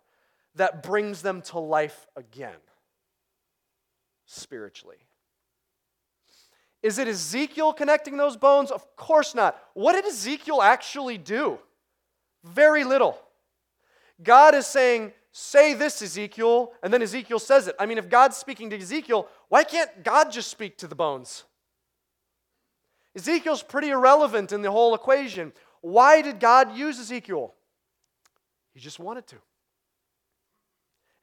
that 0.55 0.83
brings 0.83 1.21
them 1.21 1.41
to 1.43 1.59
life 1.59 2.07
again 2.15 2.57
spiritually. 4.25 4.97
Is 6.81 6.99
it 6.99 7.07
Ezekiel 7.07 7.73
connecting 7.73 8.17
those 8.17 8.37
bones? 8.37 8.71
Of 8.71 8.95
course 8.95 9.33
not. 9.33 9.59
What 9.73 9.93
did 9.93 10.05
Ezekiel 10.05 10.61
actually 10.61 11.17
do? 11.17 11.59
Very 12.43 12.83
little. 12.83 13.17
God 14.21 14.53
is 14.55 14.67
saying, 14.67 15.11
Say 15.37 15.73
this, 15.73 16.01
Ezekiel, 16.01 16.71
and 16.81 16.93
then 16.93 17.01
Ezekiel 17.01 17.39
says 17.39 17.67
it. 17.67 17.75
I 17.77 17.85
mean, 17.85 17.97
if 17.97 18.07
God's 18.07 18.37
speaking 18.37 18.69
to 18.69 18.77
Ezekiel, 18.77 19.27
why 19.49 19.65
can't 19.65 20.01
God 20.01 20.31
just 20.31 20.49
speak 20.49 20.77
to 20.77 20.87
the 20.87 20.95
bones? 20.95 21.43
Ezekiel's 23.17 23.61
pretty 23.61 23.89
irrelevant 23.89 24.53
in 24.53 24.61
the 24.61 24.71
whole 24.71 24.95
equation. 24.95 25.51
Why 25.81 26.21
did 26.21 26.39
God 26.39 26.77
use 26.77 26.99
Ezekiel? 26.99 27.53
He 28.73 28.79
just 28.79 28.97
wanted 28.97 29.27
to. 29.27 29.35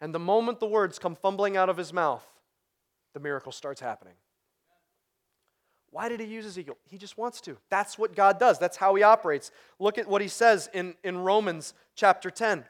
And 0.03 0.13
the 0.13 0.19
moment 0.19 0.59
the 0.59 0.67
words 0.67 0.99
come 0.99 1.15
fumbling 1.15 1.57
out 1.57 1.69
of 1.69 1.77
his 1.77 1.93
mouth, 1.93 2.27
the 3.15 3.21
miracle 3.21 3.53
starts 3.53 3.81
happening. 3.81 4.15
Why 5.91 6.09
did 6.09 6.19
he 6.19 6.27
use 6.27 6.45
Ezekiel? 6.45 6.77
He 6.91 6.99
just 6.99 7.17
wants 7.17 7.41
to. 7.43 7.57
That's 7.71 7.97
what 7.97 8.17
God 8.17 8.41
does, 8.41 8.59
that's 8.59 8.77
how 8.77 8.97
he 8.97 9.05
operates. 9.05 9.53
Look 9.79 9.99
at 9.99 10.09
what 10.09 10.21
he 10.21 10.27
says 10.27 10.69
in, 10.75 10.97
in 11.05 11.19
Romans 11.19 11.73
chapter 11.95 12.31
10. 12.31 12.65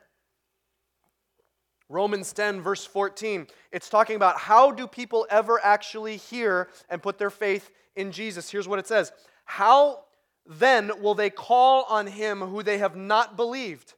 Romans 1.88 2.32
10, 2.34 2.60
verse 2.60 2.84
14. 2.84 3.46
It's 3.70 3.88
talking 3.88 4.16
about 4.16 4.36
how 4.36 4.70
do 4.70 4.86
people 4.86 5.26
ever 5.30 5.58
actually 5.64 6.18
hear 6.18 6.68
and 6.90 7.02
put 7.02 7.16
their 7.16 7.30
faith 7.30 7.70
in 7.96 8.12
Jesus. 8.12 8.50
Here's 8.50 8.68
what 8.68 8.78
it 8.78 8.86
says 8.86 9.10
How 9.46 10.04
then 10.44 11.00
will 11.00 11.14
they 11.14 11.30
call 11.30 11.84
on 11.84 12.08
him 12.08 12.40
who 12.40 12.62
they 12.62 12.76
have 12.76 12.94
not 12.94 13.36
believed? 13.36 13.94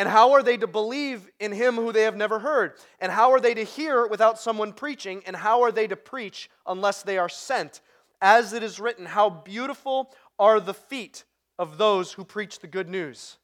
And 0.00 0.08
how 0.08 0.32
are 0.32 0.42
they 0.42 0.56
to 0.56 0.66
believe 0.66 1.28
in 1.40 1.52
him 1.52 1.74
who 1.74 1.92
they 1.92 2.04
have 2.04 2.16
never 2.16 2.38
heard? 2.38 2.72
And 3.00 3.12
how 3.12 3.32
are 3.32 3.38
they 3.38 3.52
to 3.52 3.62
hear 3.62 4.06
without 4.06 4.38
someone 4.38 4.72
preaching? 4.72 5.22
And 5.26 5.36
how 5.36 5.60
are 5.60 5.70
they 5.70 5.86
to 5.88 5.94
preach 5.94 6.48
unless 6.66 7.02
they 7.02 7.18
are 7.18 7.28
sent? 7.28 7.82
As 8.22 8.54
it 8.54 8.62
is 8.62 8.80
written, 8.80 9.04
how 9.04 9.28
beautiful 9.28 10.10
are 10.38 10.58
the 10.58 10.72
feet 10.72 11.24
of 11.58 11.76
those 11.76 12.14
who 12.14 12.24
preach 12.24 12.60
the 12.60 12.66
good 12.66 12.88
news. 12.88 13.36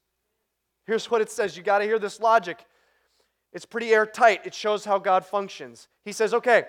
Here's 0.87 1.11
what 1.11 1.21
it 1.21 1.31
says. 1.31 1.59
You 1.59 1.63
got 1.63 1.81
to 1.81 1.85
hear 1.85 1.99
this 1.99 2.21
logic. 2.21 2.65
It's 3.53 3.67
pretty 3.67 3.91
airtight. 3.91 4.47
It 4.47 4.55
shows 4.55 4.87
how 4.87 4.99
God 4.99 5.27
functions. 5.27 5.89
He 6.07 6.13
says, 6.13 6.33
okay, 6.33 6.65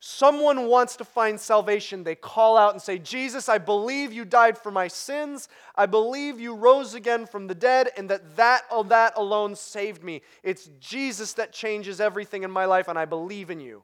someone 0.00 0.66
wants 0.66 0.96
to 0.96 1.04
find 1.04 1.40
salvation, 1.40 2.04
they 2.04 2.14
call 2.14 2.56
out 2.56 2.72
and 2.72 2.80
say, 2.80 2.98
Jesus, 2.98 3.48
I 3.48 3.58
believe 3.58 4.12
you 4.12 4.24
died 4.24 4.56
for 4.56 4.70
my 4.70 4.86
sins. 4.86 5.48
I 5.74 5.86
believe 5.86 6.38
you 6.38 6.54
rose 6.54 6.94
again 6.94 7.26
from 7.26 7.46
the 7.46 7.54
dead, 7.54 7.90
and 7.96 8.08
that 8.10 8.36
that, 8.36 8.62
oh, 8.70 8.84
that 8.84 9.14
alone 9.16 9.56
saved 9.56 10.04
me. 10.04 10.22
It's 10.42 10.70
Jesus 10.78 11.32
that 11.34 11.52
changes 11.52 12.00
everything 12.00 12.44
in 12.44 12.50
my 12.50 12.64
life, 12.64 12.88
and 12.88 12.98
I 12.98 13.06
believe 13.06 13.50
in 13.50 13.60
you. 13.60 13.82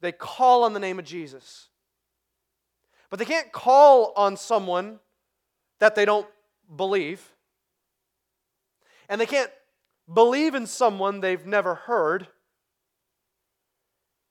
They 0.00 0.12
call 0.12 0.64
on 0.64 0.74
the 0.74 0.80
name 0.80 0.98
of 0.98 1.04
Jesus. 1.04 1.68
But 3.08 3.18
they 3.18 3.24
can't 3.24 3.52
call 3.52 4.12
on 4.16 4.36
someone 4.36 4.98
that 5.78 5.94
they 5.94 6.04
don't 6.04 6.26
believe. 6.76 7.32
And 9.08 9.20
they 9.20 9.26
can't 9.26 9.50
believe 10.12 10.54
in 10.54 10.66
someone 10.66 11.20
they've 11.20 11.46
never 11.46 11.74
heard. 11.74 12.26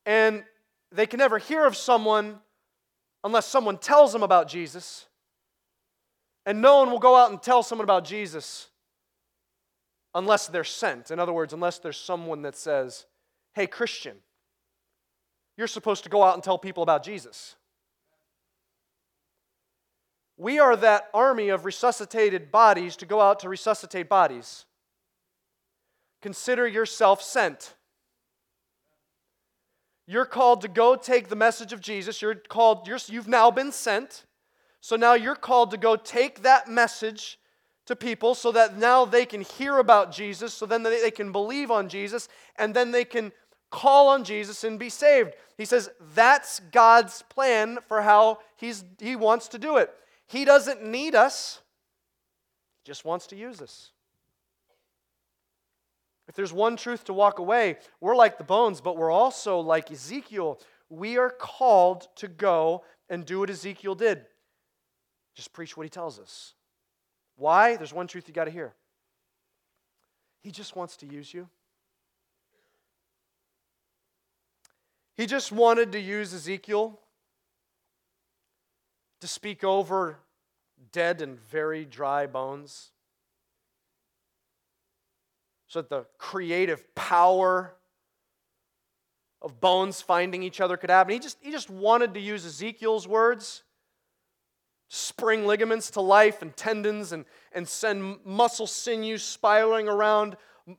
And 0.06 0.44
they 0.94 1.08
can 1.08 1.18
never 1.18 1.38
hear 1.38 1.66
of 1.66 1.76
someone 1.76 2.40
unless 3.24 3.48
someone 3.48 3.78
tells 3.78 4.14
them 4.14 4.24
about 4.24 4.48
Jesus. 4.48 5.08
And 6.46 6.62
no 6.62 6.80
one 6.80 6.92
will 6.92 7.00
go 7.00 7.16
out 7.16 7.32
and 7.32 7.42
tell 7.42 7.64
someone 7.64 7.86
about 7.86 8.06
Jesus 8.06 8.68
unless 10.14 10.48
they're 10.48 10.64
sent. 10.64 11.10
In 11.10 11.20
other 11.20 11.34
words, 11.34 11.54
unless 11.54 11.80
there's 11.80 11.98
someone 11.98 12.42
that 12.44 12.56
says, 12.56 13.06
hey, 13.56 13.66
Christian, 13.66 14.18
you're 15.58 15.68
supposed 15.68 16.04
to 16.04 16.10
go 16.10 16.24
out 16.24 16.34
and 16.36 16.44
tell 16.44 16.58
people 16.58 16.84
about 16.84 17.04
Jesus. 17.04 17.56
We 20.38 20.60
are 20.60 20.76
that 20.76 21.10
army 21.14 21.50
of 21.50 21.64
resuscitated 21.64 22.52
bodies 22.52 22.96
to 22.98 23.06
go 23.06 23.22
out 23.22 23.40
to 23.42 23.50
resuscitate 23.50 24.10
bodies. 24.10 24.66
Consider 26.22 26.68
yourself 26.68 27.22
sent. 27.22 27.76
You're 30.06 30.26
called 30.26 30.62
to 30.62 30.68
go 30.68 30.96
take 30.96 31.30
the 31.30 31.36
message 31.36 31.72
of 31.72 31.80
Jesus. 31.80 32.22
You're 32.22 32.36
called, 32.36 32.88
you're, 32.88 33.00
you've 33.08 33.28
now 33.28 33.52
been 33.52 33.72
sent. 33.72 34.26
So 34.82 34.96
now 34.96 35.14
you're 35.14 35.36
called 35.36 35.72
to 35.72 35.78
go 35.78 35.96
take 35.96 36.42
that 36.42 36.68
message 36.68 37.40
to 37.86 37.96
people 37.96 38.36
so 38.36 38.52
that 38.52 38.78
now 38.78 39.06
they 39.06 39.26
can 39.26 39.42
hear 39.42 39.78
about 39.78 40.12
Jesus, 40.12 40.54
so 40.54 40.66
then 40.66 40.84
they 40.84 41.12
can 41.12 41.32
believe 41.32 41.72
on 41.72 41.90
Jesus, 41.90 42.28
and 42.58 42.74
then 42.74 42.92
they 42.92 43.06
can 43.06 43.32
call 43.72 44.10
on 44.10 44.24
Jesus 44.24 44.64
and 44.64 44.78
be 44.78 44.90
saved. 44.90 45.34
He 45.58 45.66
says 45.66 45.90
that's 46.14 46.60
God's 46.72 47.24
plan 47.24 47.80
for 47.88 48.02
how 48.02 48.40
he's, 48.58 48.84
he 49.00 49.16
wants 49.16 49.48
to 49.50 49.58
do 49.58 49.78
it. 49.78 49.90
He 50.28 50.46
doesn't 50.46 50.84
need 50.84 51.16
us, 51.16 51.62
He 52.84 52.90
just 52.90 53.06
wants 53.06 53.28
to 53.28 53.36
use 53.36 53.62
us. 53.62 53.93
If 56.28 56.36
there's 56.36 56.54
one 56.54 56.78
truth 56.78 57.04
to 57.06 57.14
walk 57.14 57.40
away, 57.40 57.78
we're 58.00 58.16
like 58.16 58.38
the 58.38 58.44
bones, 58.44 58.82
but 58.82 58.98
we're 58.98 59.12
also 59.12 59.60
like 59.60 59.92
Ezekiel. 59.92 60.60
We 60.90 61.18
are 61.18 61.30
called 61.30 62.08
to 62.18 62.28
go 62.28 62.84
and 63.10 63.26
do 63.26 63.40
what 63.40 63.50
Ezekiel 63.50 63.96
did 63.96 64.26
just 65.36 65.54
preach 65.54 65.76
what 65.76 65.84
he 65.84 65.90
tells 65.90 66.20
us. 66.20 66.54
Why? 67.36 67.76
There's 67.76 67.94
one 67.94 68.08
truth 68.08 68.28
you 68.28 68.34
got 68.34 68.46
to 68.46 68.52
hear. 68.52 68.74
He 70.42 70.52
just 70.52 70.76
wants 70.76 70.98
to 70.98 71.06
use 71.06 71.34
you. 71.34 71.48
He 75.16 75.26
just 75.26 75.52
wanted 75.52 75.92
to 75.94 76.00
use 76.00 76.34
Ezekiel 76.34 77.00
to 79.22 79.28
speak 79.28 79.64
over 79.64 80.20
dead 80.92 81.22
and 81.22 81.40
very 81.40 81.86
dry 81.86 82.28
bones. 82.28 82.92
So 85.74 85.82
that 85.82 85.90
the 85.90 86.06
creative 86.20 86.94
power 86.94 87.74
of 89.42 89.60
bones 89.60 90.04
finding 90.04 90.44
each 90.44 90.62
other 90.62 90.78
could 90.78 90.92
happen. 90.92 91.14
He 91.14 91.20
just, 91.20 91.40
he 91.42 91.50
just 91.50 91.68
wanted 91.68 92.14
to 92.14 92.20
use 92.20 92.46
Ezekiel's 92.46 93.08
words 93.08 93.64
spring 94.88 95.48
ligaments 95.48 95.90
to 95.90 96.02
life 96.02 96.44
and 96.44 96.56
tendons 96.56 97.12
and, 97.12 97.26
and 97.54 97.68
send 97.68 98.20
muscle 98.24 98.68
sinew 98.68 99.18
spiraling 99.18 99.90
around 99.90 100.38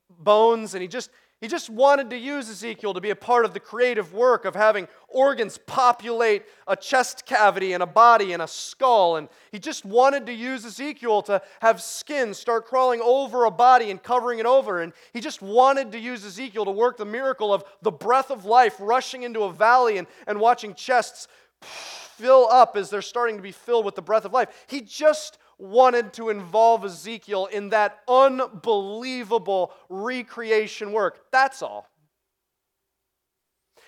bones. 0.08 0.74
And 0.74 0.82
he 0.82 0.86
just, 0.86 1.10
he 1.40 1.48
just 1.48 1.68
wanted 1.68 2.10
to 2.10 2.16
use 2.16 2.48
Ezekiel 2.48 2.94
to 2.94 3.00
be 3.00 3.10
a 3.10 3.16
part 3.16 3.44
of 3.44 3.52
the 3.52 3.60
creative 3.60 4.14
work 4.14 4.44
of 4.44 4.54
having 4.54 4.88
organs 5.08 5.58
populate 5.58 6.44
a 6.66 6.74
chest 6.74 7.26
cavity 7.26 7.72
and 7.72 7.82
a 7.82 7.86
body 7.86 8.32
and 8.32 8.40
a 8.40 8.48
skull. 8.48 9.16
And 9.16 9.28
he 9.52 9.58
just 9.58 9.84
wanted 9.84 10.26
to 10.26 10.32
use 10.32 10.64
Ezekiel 10.64 11.22
to 11.22 11.42
have 11.60 11.82
skin 11.82 12.32
start 12.32 12.66
crawling 12.66 13.00
over 13.02 13.44
a 13.44 13.50
body 13.50 13.90
and 13.90 14.02
covering 14.02 14.38
it 14.38 14.46
over. 14.46 14.80
And 14.80 14.92
he 15.12 15.20
just 15.20 15.42
wanted 15.42 15.92
to 15.92 15.98
use 15.98 16.24
Ezekiel 16.24 16.64
to 16.64 16.70
work 16.70 16.96
the 16.96 17.04
miracle 17.04 17.52
of 17.52 17.64
the 17.82 17.92
breath 17.92 18.30
of 18.30 18.44
life 18.44 18.76
rushing 18.78 19.22
into 19.22 19.42
a 19.42 19.52
valley 19.52 19.98
and, 19.98 20.06
and 20.26 20.40
watching 20.40 20.72
chests 20.72 21.28
fill 21.60 22.48
up 22.50 22.76
as 22.76 22.90
they're 22.90 23.02
starting 23.02 23.36
to 23.36 23.42
be 23.42 23.52
filled 23.52 23.84
with 23.84 23.96
the 23.96 24.02
breath 24.02 24.24
of 24.24 24.32
life. 24.32 24.48
He 24.66 24.80
just 24.80 25.38
wanted 25.58 26.12
to 26.14 26.30
involve 26.30 26.84
Ezekiel 26.84 27.46
in 27.46 27.70
that 27.70 28.00
unbelievable 28.08 29.72
recreation 29.88 30.92
work. 30.92 31.30
That's 31.30 31.62
all. 31.62 31.88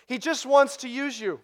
He 0.07 0.19
just 0.19 0.47
wants 0.47 0.79
to 0.79 0.89
use 0.89 1.21
you 1.21 1.41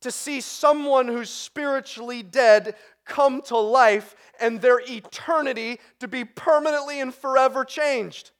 to 0.00 0.10
see 0.10 0.40
someone 0.40 1.08
who's 1.08 1.30
spiritually 1.30 2.22
dead 2.22 2.74
come 3.04 3.42
to 3.42 3.56
life 3.56 4.14
and 4.40 4.60
their 4.60 4.80
eternity 4.80 5.80
to 6.00 6.08
be 6.08 6.24
permanently 6.24 7.00
and 7.00 7.14
forever 7.14 7.64
changed. 7.64 8.30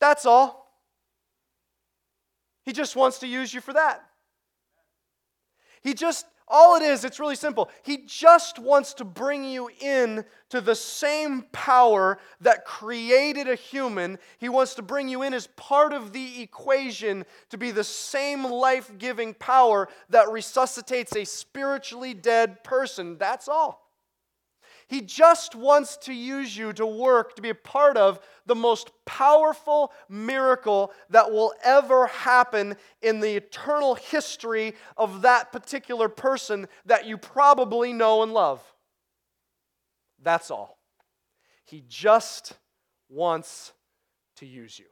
That's 0.00 0.26
all. 0.26 0.62
He 2.64 2.72
just 2.72 2.96
wants 2.96 3.18
to 3.20 3.26
use 3.26 3.52
you 3.52 3.60
for 3.60 3.72
that. 3.72 4.04
He 5.82 5.94
just 5.94 6.26
all 6.52 6.76
it 6.76 6.82
is, 6.82 7.04
it's 7.04 7.18
really 7.18 7.34
simple. 7.34 7.70
He 7.82 8.04
just 8.06 8.58
wants 8.58 8.92
to 8.94 9.04
bring 9.04 9.42
you 9.42 9.70
in 9.80 10.24
to 10.50 10.60
the 10.60 10.74
same 10.74 11.46
power 11.50 12.18
that 12.42 12.66
created 12.66 13.48
a 13.48 13.54
human. 13.54 14.18
He 14.38 14.50
wants 14.50 14.74
to 14.74 14.82
bring 14.82 15.08
you 15.08 15.22
in 15.22 15.32
as 15.32 15.46
part 15.48 15.94
of 15.94 16.12
the 16.12 16.42
equation 16.42 17.24
to 17.48 17.56
be 17.56 17.70
the 17.70 17.82
same 17.82 18.44
life 18.44 18.92
giving 18.98 19.32
power 19.32 19.88
that 20.10 20.30
resuscitates 20.30 21.16
a 21.16 21.24
spiritually 21.24 22.12
dead 22.12 22.62
person. 22.62 23.16
That's 23.16 23.48
all. 23.48 23.81
He 24.92 25.00
just 25.00 25.54
wants 25.54 25.96
to 26.02 26.12
use 26.12 26.54
you 26.54 26.74
to 26.74 26.84
work, 26.84 27.34
to 27.36 27.40
be 27.40 27.48
a 27.48 27.54
part 27.54 27.96
of 27.96 28.20
the 28.44 28.54
most 28.54 28.90
powerful 29.06 29.90
miracle 30.06 30.92
that 31.08 31.32
will 31.32 31.54
ever 31.64 32.08
happen 32.08 32.76
in 33.00 33.20
the 33.20 33.34
eternal 33.34 33.94
history 33.94 34.74
of 34.98 35.22
that 35.22 35.50
particular 35.50 36.10
person 36.10 36.68
that 36.84 37.06
you 37.06 37.16
probably 37.16 37.94
know 37.94 38.22
and 38.22 38.34
love. 38.34 38.60
That's 40.22 40.50
all. 40.50 40.78
He 41.64 41.82
just 41.88 42.52
wants 43.08 43.72
to 44.36 44.46
use 44.46 44.78
you. 44.78 44.88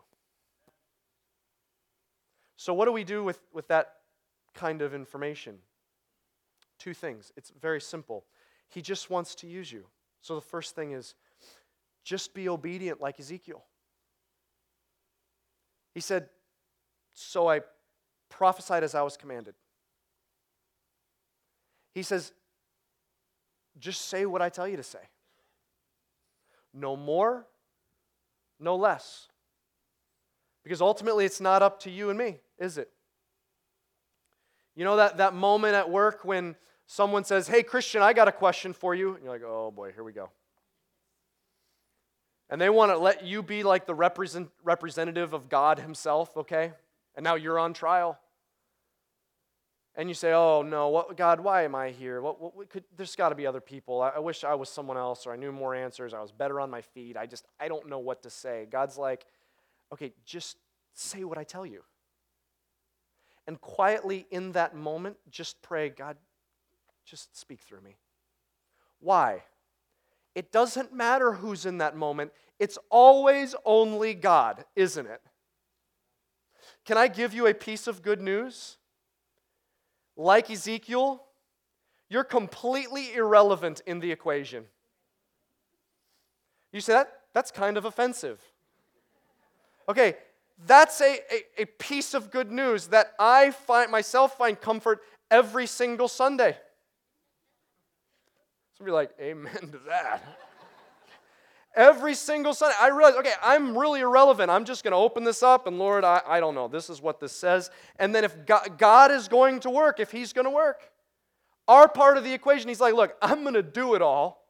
So, 2.57 2.73
what 2.73 2.87
do 2.87 2.93
we 2.93 3.05
do 3.05 3.23
with, 3.23 3.39
with 3.53 3.69
that 3.69 3.97
kind 4.55 4.81
of 4.81 4.95
information? 4.95 5.59
Two 6.79 6.95
things. 6.95 7.33
It's 7.37 7.53
very 7.61 7.83
simple. 7.83 8.25
He 8.71 8.83
just 8.83 9.11
wants 9.11 9.35
to 9.37 9.47
use 9.47 9.71
you. 9.71 9.87
So 10.23 10.35
the 10.35 10.41
first 10.41 10.75
thing 10.75 10.93
is 10.93 11.15
just 12.05 12.35
be 12.35 12.49
obedient 12.49 13.01
like 13.01 13.19
Ezekiel. 13.19 13.65
He 15.93 16.01
said, 16.01 16.29
So 17.15 17.49
I 17.49 17.61
prophesied 18.29 18.85
as 18.85 18.95
I 18.95 19.03
was 19.03 19.17
commanded. 19.17 19.55
He 21.93 22.03
says, 22.03 22.33
Just 23.79 24.03
say 24.09 24.25
what 24.25 24.41
I 24.41 24.49
tell 24.49 24.69
you 24.69 24.77
to 24.77 24.83
say. 24.83 25.01
No 26.73 26.97
more, 26.97 27.47
no 28.61 28.77
less. 28.77 29.27
Because 30.63 30.81
ultimately, 30.81 31.25
it's 31.25 31.41
not 31.41 31.63
up 31.63 31.81
to 31.81 31.91
you 31.91 32.11
and 32.11 32.19
me, 32.19 32.39
is 32.59 32.79
it? 32.79 32.91
You 34.77 34.85
know 34.85 34.97
that, 34.97 35.17
that 35.17 35.35
moment 35.35 35.75
at 35.75 35.91
work 35.91 36.25
when 36.25 36.55
someone 36.91 37.23
says, 37.23 37.47
Hey, 37.47 37.63
Christian, 37.63 38.03
I 38.03 38.13
got 38.13 38.27
a 38.27 38.33
question 38.33 38.73
for 38.73 38.95
you. 38.95 39.15
And 39.15 39.23
you're 39.23 39.33
like, 39.33 39.45
Oh 39.47 39.71
boy, 39.71 39.93
here 39.93 40.03
we 40.03 40.13
go. 40.13 40.29
And 42.51 42.61
they 42.61 42.69
want 42.69 42.91
to 42.91 42.99
let 42.99 43.25
you 43.25 43.45
be 43.45 43.63
like 43.63 43.87
the 43.87 43.95
represent, 43.95 44.51
representative 44.65 45.33
of 45.33 45.49
God 45.49 45.79
Himself, 45.79 46.37
okay? 46.37 46.73
And 47.15 47.23
now 47.23 47.37
you're 47.37 47.61
on 47.61 47.75
trial. 47.75 48.19
And 49.95 50.09
you 50.09 50.15
say, 50.15 50.33
Oh 50.33 50.63
no, 50.63 50.89
what, 50.89 51.17
God, 51.17 51.39
why 51.39 51.63
am 51.63 51.77
I 51.77 51.91
here? 51.91 52.21
What, 52.21 52.41
what, 52.41 52.57
what 52.57 52.69
could, 52.69 52.83
there's 52.97 53.15
got 53.15 53.29
to 53.29 53.37
be 53.37 53.47
other 53.47 53.61
people. 53.61 54.03
I, 54.03 54.11
I 54.11 54.19
wish 54.19 54.43
I 54.43 54.55
was 54.55 54.69
someone 54.69 54.97
else 54.97 55.29
or 55.29 55.33
I 55.33 55.37
knew 55.37 55.53
more 55.53 55.77
answers. 55.77 56.13
I 56.13 56.21
was 56.21 56.33
better 56.33 56.61
on 56.61 56.71
my 56.71 56.83
feet. 56.83 57.17
I 57.17 57.27
just, 57.27 57.47
I 57.61 57.69
don't 57.69 57.89
know 57.89 58.01
what 58.01 58.25
to 58.25 58.31
say. 58.31 58.67
God's 58.69 58.99
like, 58.99 59.27
Okay, 59.93 60.13
just 60.25 60.57
say 60.93 61.23
what 61.23 61.39
I 61.39 61.45
tell 61.45 61.67
you. 61.67 61.83
And 63.47 63.61
quietly 63.61 64.27
in 64.31 64.53
that 64.53 64.75
moment, 64.75 65.17
just 65.31 65.61
pray, 65.63 65.89
God, 65.89 66.17
just 67.11 67.39
speak 67.39 67.61
through 67.61 67.81
me. 67.81 67.97
Why? 69.01 69.43
It 70.35 70.53
doesn't 70.53 70.93
matter 70.93 71.33
who's 71.33 71.67
in 71.67 71.79
that 71.79 71.97
moment, 71.97 72.33
it's 72.59 72.79
always 72.91 73.55
only 73.65 74.15
God, 74.15 74.65
isn't 74.77 75.07
it? 75.07 75.21
Can 76.85 76.97
I 76.97 77.09
give 77.09 77.35
you 77.35 77.47
a 77.47 77.55
piece 77.55 77.87
of 77.87 78.03
good 78.03 78.21
news? 78.21 78.77
like 80.21 80.51
Ezekiel, 80.51 81.23
you're 82.09 82.25
completely 82.25 83.15
irrelevant 83.15 83.81
in 83.87 84.01
the 84.01 84.13
equation. 84.13 84.65
You 86.73 86.81
say 86.81 86.93
that? 86.93 87.13
That's 87.33 87.51
kind 87.51 87.77
of 87.77 87.85
offensive. 87.85 88.41
Okay, 89.89 90.17
that's 90.67 91.01
a, 91.01 91.19
a, 91.33 91.63
a, 91.63 91.65
piece 91.65 92.13
of 92.13 92.31
good 92.31 92.53
news 92.53 92.89
that 92.89 93.15
I 93.19 93.51
find 93.51 93.91
myself 93.91 94.37
find 94.37 94.61
comfort 94.61 95.01
every 95.31 95.67
single 95.67 96.07
Sunday. 96.07 96.57
Somebody 98.81 98.95
like, 98.95 99.11
amen 99.21 99.53
to 99.73 99.79
that. 99.89 100.23
every 101.75 102.15
single 102.15 102.55
Sunday, 102.55 102.75
I 102.81 102.89
realize, 102.89 103.15
okay, 103.17 103.35
I'm 103.43 103.77
really 103.77 104.01
irrelevant. 104.01 104.51
I'm 104.51 104.65
just 104.65 104.83
going 104.85 104.93
to 104.93 104.97
open 104.97 105.23
this 105.23 105.43
up, 105.43 105.67
and 105.67 105.79
Lord, 105.79 106.03
I, 106.03 106.23
I 106.27 106.41
don't 106.41 106.55
know. 106.55 106.67
This 106.67 106.89
is 106.89 107.03
what 107.03 107.21
this 107.21 107.33
says. 107.33 107.71
And 107.99 108.15
then 108.15 108.25
if 108.25 108.47
God, 108.47 108.79
God 108.79 109.11
is 109.11 109.29
going 109.29 109.61
to 109.61 109.71
work, 109.71 110.01
if 110.01 110.11
He's 110.11 110.33
going 110.33 110.47
to 110.47 110.51
work, 110.51 110.81
our 111.69 111.89
part 111.89 112.17
of 112.17 112.25
the 112.25 112.33
equation, 112.33 112.69
He's 112.69 112.81
like, 112.81 112.95
look, 112.95 113.19
I'm 113.21 113.43
going 113.43 113.53
to 113.53 113.63
do 113.63 113.95
it 113.95 114.01
all. 114.01 114.47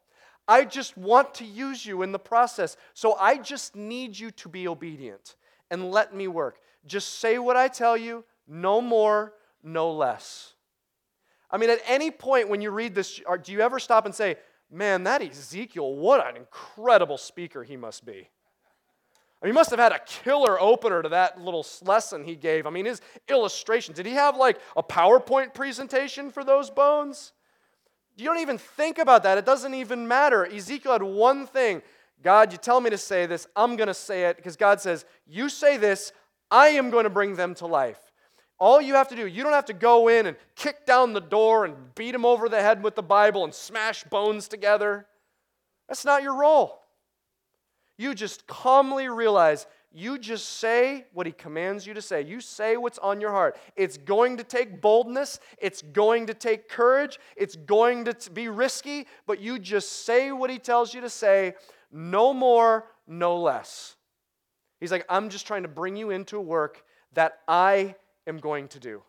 I 0.47 0.63
just 0.63 0.95
want 0.95 1.33
to 1.33 1.43
use 1.43 1.85
you 1.85 2.01
in 2.01 2.13
the 2.13 2.17
process. 2.17 2.77
So 2.93 3.17
I 3.19 3.35
just 3.35 3.75
need 3.75 4.17
you 4.17 4.31
to 4.31 4.47
be 4.47 4.65
obedient 4.65 5.35
and 5.69 5.91
let 5.91 6.15
me 6.15 6.29
work. 6.29 6.61
Just 6.85 7.19
say 7.19 7.37
what 7.37 7.57
I 7.57 7.67
tell 7.67 7.97
you, 7.97 8.23
no 8.47 8.79
more, 8.79 9.33
no 9.61 9.91
less. 9.91 10.53
I 11.51 11.57
mean, 11.57 11.69
at 11.69 11.81
any 11.85 12.11
point 12.11 12.49
when 12.49 12.61
you 12.61 12.71
read 12.71 12.95
this, 12.95 13.21
do 13.43 13.51
you 13.51 13.61
ever 13.61 13.79
stop 13.79 14.05
and 14.05 14.15
say, 14.15 14.37
man, 14.71 15.03
that 15.03 15.21
Ezekiel, 15.21 15.95
what 15.95 16.25
an 16.25 16.37
incredible 16.37 17.17
speaker 17.17 17.63
he 17.63 17.75
must 17.75 18.05
be? 18.05 18.29
I 19.41 19.45
mean, 19.45 19.53
he 19.53 19.57
must 19.57 19.71
have 19.71 19.79
had 19.79 19.91
a 19.91 19.99
killer 20.05 20.61
opener 20.61 21.01
to 21.01 21.09
that 21.09 21.41
little 21.41 21.65
lesson 21.81 22.23
he 22.23 22.35
gave. 22.35 22.67
I 22.67 22.69
mean, 22.69 22.85
his 22.85 23.01
illustration. 23.27 23.95
Did 23.95 24.05
he 24.05 24.13
have 24.13 24.37
like 24.37 24.59
a 24.77 24.83
PowerPoint 24.83 25.53
presentation 25.53 26.29
for 26.29 26.43
those 26.43 26.69
bones? 26.69 27.33
You 28.17 28.25
don't 28.25 28.39
even 28.39 28.59
think 28.59 28.99
about 28.99 29.23
that. 29.23 29.37
It 29.37 29.45
doesn't 29.45 29.73
even 29.73 30.07
matter. 30.07 30.45
Ezekiel 30.45 30.91
had 30.91 31.03
one 31.03 31.47
thing 31.47 31.81
God, 32.23 32.51
you 32.51 32.57
tell 32.57 32.79
me 32.79 32.89
to 32.91 32.97
say 32.97 33.25
this, 33.25 33.47
I'm 33.55 33.75
going 33.75 33.87
to 33.87 33.93
say 33.93 34.25
it 34.25 34.37
because 34.37 34.55
God 34.55 34.79
says, 34.79 35.05
You 35.27 35.49
say 35.49 35.77
this, 35.77 36.13
I 36.49 36.67
am 36.69 36.89
going 36.89 37.05
to 37.05 37.09
bring 37.09 37.35
them 37.35 37.55
to 37.55 37.65
life. 37.65 38.10
All 38.61 38.79
you 38.79 38.93
have 38.93 39.07
to 39.07 39.15
do, 39.15 39.25
you 39.25 39.41
don't 39.41 39.53
have 39.53 39.65
to 39.65 39.73
go 39.73 40.07
in 40.07 40.27
and 40.27 40.37
kick 40.55 40.85
down 40.85 41.13
the 41.13 41.19
door 41.19 41.65
and 41.65 41.75
beat 41.95 42.11
them 42.11 42.27
over 42.27 42.47
the 42.47 42.61
head 42.61 42.83
with 42.83 42.93
the 42.93 43.01
Bible 43.01 43.43
and 43.43 43.51
smash 43.51 44.03
bones 44.03 44.47
together. 44.47 45.07
That's 45.89 46.05
not 46.05 46.21
your 46.21 46.35
role. 46.35 46.83
You 47.97 48.13
just 48.13 48.45
calmly 48.45 49.09
realize 49.09 49.65
you 49.91 50.19
just 50.19 50.59
say 50.59 51.05
what 51.11 51.25
he 51.25 51.31
commands 51.31 51.87
you 51.87 51.95
to 51.95 52.03
say. 52.03 52.21
You 52.21 52.39
say 52.39 52.77
what's 52.77 52.99
on 52.99 53.19
your 53.19 53.31
heart. 53.31 53.57
It's 53.75 53.97
going 53.97 54.37
to 54.37 54.43
take 54.43 54.79
boldness, 54.79 55.39
it's 55.57 55.81
going 55.81 56.27
to 56.27 56.35
take 56.35 56.69
courage, 56.69 57.17
it's 57.35 57.55
going 57.55 58.05
to 58.05 58.15
be 58.29 58.47
risky, 58.47 59.07
but 59.25 59.39
you 59.39 59.57
just 59.57 60.05
say 60.05 60.31
what 60.31 60.51
he 60.51 60.59
tells 60.59 60.93
you 60.93 61.01
to 61.01 61.09
say 61.09 61.55
no 61.91 62.31
more, 62.31 62.85
no 63.07 63.41
less. 63.41 63.95
He's 64.79 64.91
like, 64.91 65.05
I'm 65.09 65.29
just 65.29 65.47
trying 65.47 65.63
to 65.63 65.67
bring 65.67 65.95
you 65.95 66.11
into 66.11 66.37
a 66.37 66.41
work 66.41 66.83
that 67.13 67.39
I 67.47 67.95
am 68.27 68.37
going 68.37 68.67
to 68.69 68.79
do. 68.79 69.03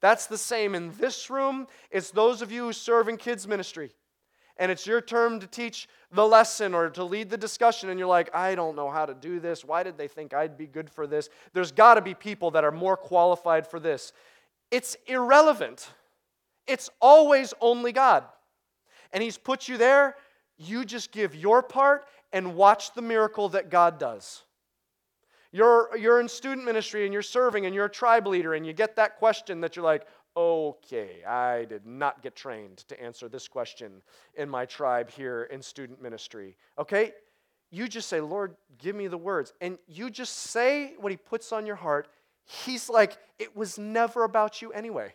That's 0.00 0.26
the 0.26 0.38
same 0.38 0.74
in 0.74 0.92
this 0.98 1.30
room. 1.30 1.66
It's 1.90 2.10
those 2.10 2.42
of 2.42 2.52
you 2.52 2.64
who 2.66 2.72
serve 2.72 3.08
in 3.08 3.16
kids' 3.16 3.48
ministry. 3.48 3.92
And 4.58 4.72
it's 4.72 4.86
your 4.86 5.00
turn 5.00 5.40
to 5.40 5.46
teach 5.46 5.88
the 6.10 6.26
lesson 6.26 6.74
or 6.74 6.88
to 6.90 7.04
lead 7.04 7.28
the 7.28 7.36
discussion, 7.36 7.90
and 7.90 7.98
you're 7.98 8.08
like, 8.08 8.34
I 8.34 8.54
don't 8.54 8.74
know 8.74 8.90
how 8.90 9.04
to 9.04 9.14
do 9.14 9.38
this. 9.38 9.64
Why 9.64 9.82
did 9.82 9.98
they 9.98 10.08
think 10.08 10.32
I'd 10.32 10.56
be 10.56 10.66
good 10.66 10.88
for 10.88 11.06
this? 11.06 11.28
There's 11.52 11.72
got 11.72 11.94
to 11.94 12.00
be 12.00 12.14
people 12.14 12.50
that 12.52 12.64
are 12.64 12.72
more 12.72 12.96
qualified 12.96 13.66
for 13.66 13.78
this. 13.78 14.12
It's 14.70 14.96
irrelevant. 15.06 15.90
It's 16.66 16.88
always 17.00 17.52
only 17.60 17.92
God. 17.92 18.24
And 19.12 19.22
He's 19.22 19.36
put 19.36 19.68
you 19.68 19.76
there 19.76 20.16
you 20.58 20.84
just 20.84 21.12
give 21.12 21.34
your 21.34 21.62
part 21.62 22.06
and 22.32 22.54
watch 22.54 22.94
the 22.94 23.02
miracle 23.02 23.50
that 23.50 23.70
God 23.70 23.98
does. 23.98 24.42
You're, 25.56 25.96
you're 25.96 26.20
in 26.20 26.28
student 26.28 26.66
ministry 26.66 27.04
and 27.06 27.14
you're 27.14 27.22
serving 27.22 27.64
and 27.64 27.74
you're 27.74 27.86
a 27.86 27.90
tribe 27.90 28.26
leader 28.26 28.52
and 28.52 28.66
you 28.66 28.74
get 28.74 28.94
that 28.96 29.16
question 29.16 29.62
that 29.62 29.74
you're 29.74 29.86
like, 29.86 30.06
okay, 30.36 31.24
I 31.26 31.64
did 31.64 31.86
not 31.86 32.22
get 32.22 32.36
trained 32.36 32.76
to 32.88 33.02
answer 33.02 33.26
this 33.26 33.48
question 33.48 34.02
in 34.34 34.50
my 34.50 34.66
tribe 34.66 35.08
here 35.08 35.44
in 35.44 35.62
student 35.62 36.02
ministry. 36.02 36.58
Okay? 36.78 37.12
You 37.70 37.88
just 37.88 38.10
say, 38.10 38.20
Lord, 38.20 38.54
give 38.76 38.94
me 38.94 39.06
the 39.06 39.16
words. 39.16 39.54
And 39.62 39.78
you 39.88 40.10
just 40.10 40.34
say 40.34 40.92
what 41.00 41.10
He 41.10 41.16
puts 41.16 41.52
on 41.52 41.64
your 41.64 41.76
heart. 41.76 42.08
He's 42.44 42.90
like, 42.90 43.16
it 43.38 43.56
was 43.56 43.78
never 43.78 44.24
about 44.24 44.60
you 44.60 44.72
anyway. 44.72 45.14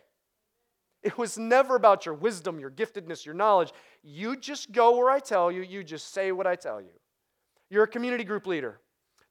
It 1.04 1.16
was 1.16 1.38
never 1.38 1.76
about 1.76 2.04
your 2.04 2.16
wisdom, 2.16 2.58
your 2.58 2.72
giftedness, 2.72 3.24
your 3.24 3.36
knowledge. 3.36 3.72
You 4.02 4.34
just 4.34 4.72
go 4.72 4.96
where 4.96 5.08
I 5.08 5.20
tell 5.20 5.52
you, 5.52 5.62
you 5.62 5.84
just 5.84 6.12
say 6.12 6.32
what 6.32 6.48
I 6.48 6.56
tell 6.56 6.80
you. 6.80 6.90
You're 7.70 7.84
a 7.84 7.88
community 7.88 8.24
group 8.24 8.48
leader. 8.48 8.80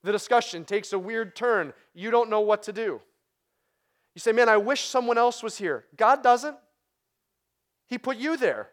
The 0.03 0.11
discussion 0.11 0.65
takes 0.65 0.93
a 0.93 0.99
weird 0.99 1.35
turn. 1.35 1.73
You 1.93 2.11
don't 2.11 2.29
know 2.29 2.41
what 2.41 2.63
to 2.63 2.73
do. 2.73 3.01
You 4.15 4.19
say, 4.19 4.31
Man, 4.31 4.49
I 4.49 4.57
wish 4.57 4.81
someone 4.85 5.17
else 5.17 5.43
was 5.43 5.57
here. 5.57 5.85
God 5.95 6.23
doesn't. 6.23 6.57
He 7.87 7.97
put 7.97 8.17
you 8.17 8.37
there. 8.37 8.69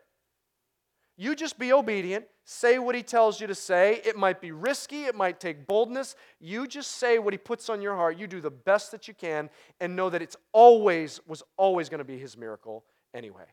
You 1.17 1.35
just 1.35 1.59
be 1.59 1.73
obedient, 1.73 2.27
say 2.45 2.79
what 2.79 2.95
He 2.95 3.03
tells 3.03 3.41
you 3.41 3.49
to 3.49 3.55
say. 3.55 4.01
It 4.05 4.17
might 4.17 4.41
be 4.41 4.53
risky, 4.53 5.05
it 5.05 5.17
might 5.17 5.41
take 5.41 5.67
boldness. 5.67 6.15
You 6.41 6.69
just 6.69 6.93
say 6.93 7.19
what 7.19 7.35
He 7.35 7.39
puts 7.39 7.69
on 7.69 7.83
your 7.83 7.97
heart. 7.97 8.17
You 8.17 8.29
do 8.29 8.41
the 8.41 8.53
best 8.53 8.93
that 8.93 9.09
you 9.09 9.15
can 9.15 9.51
and 9.81 9.97
know 9.97 10.09
that 10.11 10.23
it's 10.23 10.37
always, 10.53 11.21
was 11.27 11.43
always 11.57 11.89
going 11.89 11.99
to 11.99 12.05
be 12.05 12.19
His 12.19 12.37
miracle 12.37 12.85
anyway. 13.13 13.47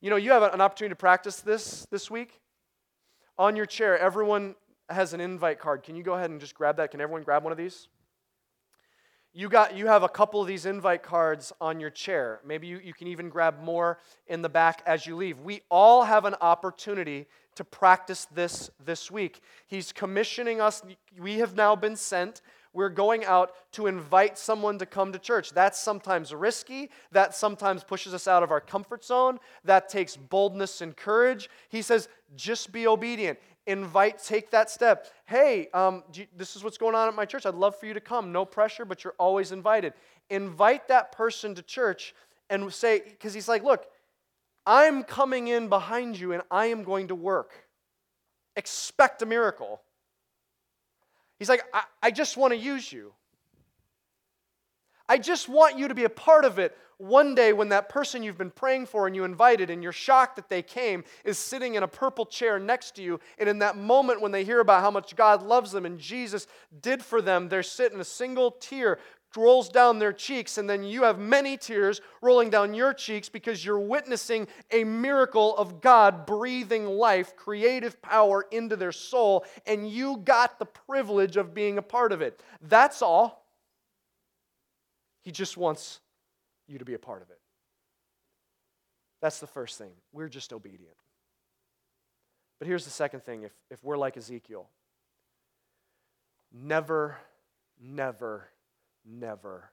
You 0.00 0.10
know, 0.10 0.16
you 0.16 0.30
have 0.30 0.44
an 0.44 0.60
opportunity 0.60 0.92
to 0.92 0.96
practice 0.96 1.40
this 1.40 1.86
this 1.90 2.10
week. 2.10 2.40
On 3.36 3.56
your 3.56 3.66
chair, 3.66 3.98
everyone 3.98 4.54
has 4.90 5.12
an 5.14 5.20
invite 5.20 5.58
card. 5.58 5.82
Can 5.82 5.96
you 5.96 6.02
go 6.02 6.14
ahead 6.14 6.30
and 6.30 6.40
just 6.40 6.54
grab 6.54 6.76
that? 6.76 6.90
Can 6.90 7.00
everyone 7.00 7.22
grab 7.22 7.42
one 7.42 7.52
of 7.52 7.58
these? 7.58 7.88
You, 9.32 9.48
got, 9.48 9.76
you 9.76 9.86
have 9.86 10.02
a 10.02 10.08
couple 10.08 10.40
of 10.40 10.48
these 10.48 10.66
invite 10.66 11.04
cards 11.04 11.52
on 11.60 11.78
your 11.78 11.90
chair. 11.90 12.40
Maybe 12.44 12.66
you, 12.66 12.80
you 12.82 12.92
can 12.92 13.06
even 13.06 13.28
grab 13.28 13.62
more 13.62 13.98
in 14.26 14.42
the 14.42 14.48
back 14.48 14.82
as 14.86 15.06
you 15.06 15.14
leave. 15.14 15.38
We 15.38 15.62
all 15.70 16.02
have 16.02 16.24
an 16.24 16.34
opportunity 16.40 17.26
to 17.54 17.64
practice 17.64 18.26
this 18.34 18.70
this 18.84 19.10
week. 19.10 19.40
He's 19.66 19.92
commissioning 19.92 20.60
us. 20.60 20.82
We 21.18 21.38
have 21.38 21.54
now 21.54 21.76
been 21.76 21.94
sent. 21.94 22.42
We're 22.72 22.88
going 22.88 23.24
out 23.24 23.52
to 23.72 23.88
invite 23.88 24.38
someone 24.38 24.78
to 24.78 24.86
come 24.86 25.12
to 25.12 25.18
church. 25.18 25.50
That's 25.50 25.80
sometimes 25.80 26.32
risky. 26.32 26.90
That 27.10 27.34
sometimes 27.34 27.82
pushes 27.82 28.14
us 28.14 28.28
out 28.28 28.42
of 28.42 28.50
our 28.50 28.60
comfort 28.60 29.04
zone. 29.04 29.38
That 29.64 29.88
takes 29.88 30.16
boldness 30.16 30.80
and 30.80 30.96
courage. 30.96 31.50
He 31.68 31.82
says, 31.82 32.08
just 32.36 32.70
be 32.72 32.86
obedient 32.86 33.38
invite, 33.66 34.22
take 34.22 34.50
that 34.50 34.70
step. 34.70 35.06
Hey, 35.26 35.68
um, 35.74 36.02
you, 36.14 36.26
this 36.36 36.56
is 36.56 36.64
what's 36.64 36.78
going 36.78 36.94
on 36.94 37.08
at 37.08 37.14
my 37.14 37.24
church. 37.24 37.46
I'd 37.46 37.54
love 37.54 37.78
for 37.78 37.86
you 37.86 37.94
to 37.94 38.00
come. 38.00 38.32
No 38.32 38.44
pressure, 38.44 38.84
but 38.84 39.04
you're 39.04 39.14
always 39.18 39.52
invited. 39.52 39.92
Invite 40.28 40.88
that 40.88 41.12
person 41.12 41.54
to 41.54 41.62
church 41.62 42.14
and 42.48 42.72
say, 42.72 43.00
because 43.00 43.32
he's 43.34 43.48
like, 43.48 43.62
look, 43.62 43.86
I'm 44.66 45.02
coming 45.02 45.48
in 45.48 45.68
behind 45.68 46.18
you 46.18 46.32
and 46.32 46.42
I 46.50 46.66
am 46.66 46.84
going 46.84 47.08
to 47.08 47.14
work. 47.14 47.52
Expect 48.56 49.22
a 49.22 49.26
miracle. 49.26 49.80
He's 51.38 51.48
like, 51.48 51.62
I, 51.72 51.82
I 52.02 52.10
just 52.10 52.36
want 52.36 52.52
to 52.52 52.58
use 52.58 52.92
you. 52.92 53.12
I 55.08 55.18
just 55.18 55.48
want 55.48 55.78
you 55.78 55.88
to 55.88 55.94
be 55.94 56.04
a 56.04 56.10
part 56.10 56.44
of 56.44 56.58
it 56.58 56.76
one 57.00 57.34
day 57.34 57.52
when 57.52 57.70
that 57.70 57.88
person 57.88 58.22
you've 58.22 58.38
been 58.38 58.50
praying 58.50 58.86
for 58.86 59.06
and 59.06 59.16
you 59.16 59.24
invited 59.24 59.70
and 59.70 59.82
you're 59.82 59.92
shocked 59.92 60.36
that 60.36 60.48
they 60.48 60.62
came 60.62 61.02
is 61.24 61.38
sitting 61.38 61.74
in 61.74 61.82
a 61.82 61.88
purple 61.88 62.26
chair 62.26 62.58
next 62.58 62.94
to 62.96 63.02
you. 63.02 63.18
And 63.38 63.48
in 63.48 63.58
that 63.60 63.76
moment 63.76 64.20
when 64.20 64.32
they 64.32 64.44
hear 64.44 64.60
about 64.60 64.82
how 64.82 64.90
much 64.90 65.16
God 65.16 65.42
loves 65.42 65.72
them 65.72 65.86
and 65.86 65.98
Jesus 65.98 66.46
did 66.82 67.02
for 67.02 67.22
them, 67.22 67.48
they're 67.48 67.62
sitting 67.62 68.00
a 68.00 68.04
single 68.04 68.50
tear 68.52 68.98
rolls 69.36 69.68
down 69.68 70.00
their 70.00 70.12
cheeks, 70.12 70.58
and 70.58 70.68
then 70.68 70.82
you 70.82 71.04
have 71.04 71.18
many 71.18 71.56
tears 71.56 72.00
rolling 72.20 72.50
down 72.50 72.74
your 72.74 72.92
cheeks 72.92 73.28
because 73.28 73.64
you're 73.64 73.78
witnessing 73.78 74.48
a 74.72 74.82
miracle 74.82 75.56
of 75.56 75.80
God 75.80 76.26
breathing 76.26 76.84
life, 76.86 77.36
creative 77.36 78.02
power 78.02 78.46
into 78.50 78.74
their 78.74 78.90
soul, 78.90 79.44
and 79.66 79.88
you 79.88 80.16
got 80.24 80.58
the 80.58 80.66
privilege 80.66 81.36
of 81.36 81.54
being 81.54 81.78
a 81.78 81.82
part 81.82 82.10
of 82.12 82.22
it. 82.22 82.42
That's 82.60 83.02
all. 83.02 83.46
He 85.22 85.30
just 85.30 85.56
wants 85.56 86.00
you 86.70 86.78
to 86.78 86.84
be 86.84 86.94
a 86.94 86.98
part 86.98 87.22
of 87.22 87.30
it. 87.30 87.38
That's 89.20 89.40
the 89.40 89.46
first 89.46 89.76
thing. 89.76 89.90
We're 90.12 90.28
just 90.28 90.52
obedient. 90.52 90.96
But 92.58 92.68
here's 92.68 92.84
the 92.84 92.90
second 92.90 93.22
thing 93.22 93.42
if, 93.42 93.52
if 93.70 93.82
we're 93.82 93.96
like 93.96 94.16
Ezekiel, 94.16 94.68
never, 96.52 97.16
never, 97.80 98.48
never 99.04 99.70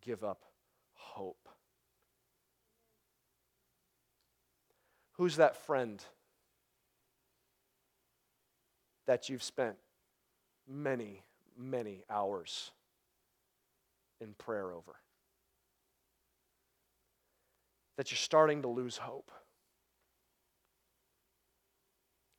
give 0.00 0.24
up 0.24 0.44
hope. 0.94 1.48
Who's 5.12 5.36
that 5.36 5.56
friend 5.56 6.02
that 9.06 9.28
you've 9.28 9.44
spent 9.44 9.76
many, 10.68 11.22
many 11.56 12.02
hours 12.10 12.72
in 14.20 14.34
prayer 14.34 14.72
over? 14.72 14.96
That 17.96 18.10
you're 18.10 18.18
starting 18.18 18.62
to 18.62 18.68
lose 18.68 18.96
hope. 18.96 19.30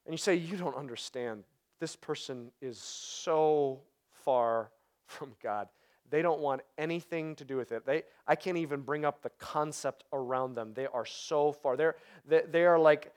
And 0.06 0.14
you 0.14 0.18
say, 0.18 0.36
You 0.36 0.58
don't 0.58 0.76
understand. 0.76 1.44
This 1.80 1.96
person 1.96 2.52
is 2.62 2.78
so 2.78 3.82
far 4.24 4.72
from 5.08 5.34
God. 5.42 5.68
They 6.10 6.22
don't 6.22 6.40
want 6.40 6.62
anything 6.78 7.36
to 7.36 7.46
do 7.46 7.58
with 7.58 7.72
it. 7.72 7.86
They, 7.86 8.04
I 8.28 8.36
can't 8.36 8.58
even 8.58 8.82
bring 8.82 9.06
up 9.06 9.22
the 9.22 9.32
concept 9.40 10.04
around 10.14 10.54
them. 10.54 10.74
They 10.74 10.86
are 10.86 11.06
so 11.06 11.52
far. 11.52 11.76
They're, 11.76 11.96
they, 12.28 12.44
they 12.50 12.66
are 12.66 12.78
like, 12.78 13.12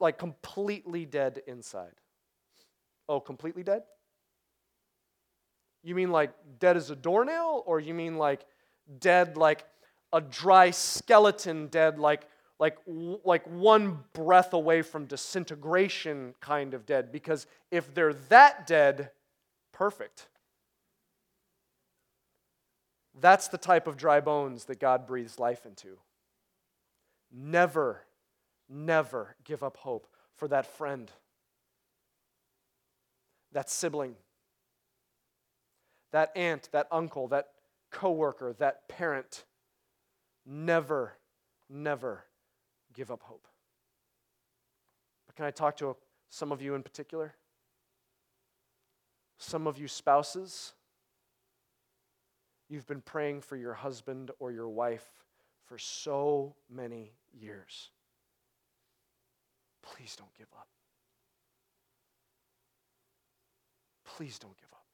like 0.00 0.18
completely 0.18 1.04
dead 1.04 1.42
inside. 1.46 1.92
Oh, 3.08 3.20
completely 3.20 3.62
dead? 3.62 3.82
You 5.82 5.94
mean 5.94 6.10
like 6.10 6.32
dead 6.58 6.76
as 6.76 6.90
a 6.90 6.96
doornail? 6.96 7.62
Or 7.66 7.78
you 7.78 7.92
mean 7.92 8.16
like 8.16 8.44
dead 9.00 9.36
like 9.36 9.64
a 10.12 10.20
dry 10.20 10.70
skeleton, 10.70 11.68
dead 11.68 11.98
like, 11.98 12.26
like, 12.58 12.78
like 13.24 13.46
one 13.46 14.04
breath 14.12 14.52
away 14.52 14.82
from 14.82 15.06
disintegration 15.06 16.34
kind 16.40 16.74
of 16.74 16.86
dead? 16.86 17.12
Because 17.12 17.46
if 17.70 17.94
they're 17.94 18.14
that 18.14 18.66
dead, 18.66 19.10
perfect. 19.72 20.28
That's 23.20 23.48
the 23.48 23.58
type 23.58 23.86
of 23.86 23.96
dry 23.96 24.20
bones 24.20 24.64
that 24.66 24.78
God 24.78 25.06
breathes 25.06 25.38
life 25.38 25.66
into. 25.66 25.98
Never, 27.32 28.04
never 28.68 29.34
give 29.44 29.62
up 29.62 29.76
hope 29.76 30.06
for 30.36 30.48
that 30.48 30.66
friend, 30.66 31.10
that 33.52 33.68
sibling, 33.68 34.14
that 36.12 36.30
aunt, 36.36 36.68
that 36.72 36.86
uncle, 36.90 37.28
that 37.28 37.48
coworker, 37.90 38.54
that 38.58 38.88
parent. 38.88 39.44
Never, 40.50 41.12
never 41.68 42.24
give 42.94 43.10
up 43.10 43.22
hope. 43.22 43.46
But 45.26 45.36
can 45.36 45.44
I 45.44 45.50
talk 45.50 45.76
to 45.76 45.94
some 46.30 46.50
of 46.50 46.62
you 46.62 46.74
in 46.74 46.82
particular? 46.82 47.34
Some 49.36 49.66
of 49.66 49.78
you 49.78 49.86
spouses 49.86 50.72
You've 52.68 52.86
been 52.86 53.00
praying 53.00 53.40
for 53.40 53.56
your 53.56 53.72
husband 53.72 54.30
or 54.38 54.52
your 54.52 54.68
wife 54.68 55.06
for 55.64 55.78
so 55.78 56.54
many 56.70 57.12
years. 57.32 57.90
Please 59.82 60.16
don't 60.16 60.34
give 60.36 60.48
up. 60.56 60.68
Please 64.04 64.38
don't 64.38 64.56
give 64.58 64.68
up. 64.72 64.84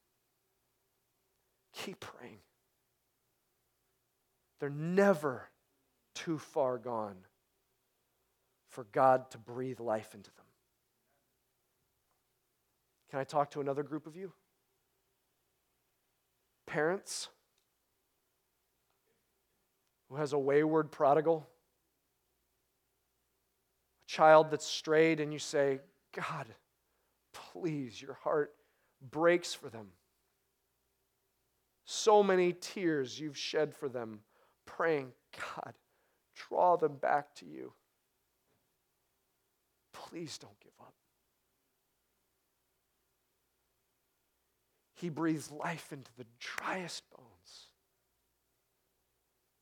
Keep 1.73 1.99
praying. 1.99 2.39
They're 4.65 4.71
never 4.71 5.51
too 6.15 6.39
far 6.39 6.79
gone 6.79 7.19
for 8.71 8.85
God 8.93 9.31
to 9.33 9.37
breathe 9.37 9.79
life 9.79 10.15
into 10.15 10.31
them. 10.31 10.47
Can 13.11 13.19
I 13.19 13.25
talk 13.25 13.51
to 13.51 13.61
another 13.61 13.83
group 13.83 14.07
of 14.07 14.17
you? 14.17 14.33
Parents, 16.67 17.29
who 20.09 20.17
has 20.17 20.33
a 20.33 20.39
wayward 20.39 20.91
prodigal, 20.91 21.47
a 24.09 24.11
child 24.11 24.51
that's 24.51 24.65
strayed, 24.65 25.21
and 25.21 25.31
you 25.31 25.39
say, 25.39 25.81
God, 26.17 26.47
please, 27.35 28.01
your 28.01 28.15
heart 28.15 28.55
breaks 29.11 29.53
for 29.53 29.69
them. 29.69 29.89
So 31.85 32.23
many 32.23 32.55
tears 32.55 33.21
you've 33.21 33.37
shed 33.37 33.75
for 33.75 33.91
them, 33.91 34.21
praying, 34.67 35.13
God, 35.37 35.75
draw 36.35 36.77
them 36.77 36.97
back 36.97 37.35
to 37.37 37.47
you. 37.47 37.73
Please 39.93 40.39
don't 40.39 40.59
give 40.61 40.73
up. 40.81 40.95
He 44.95 45.09
breathes 45.09 45.51
life 45.51 45.93
into 45.93 46.11
the 46.17 46.27
driest 46.39 47.03
bones 47.11 47.69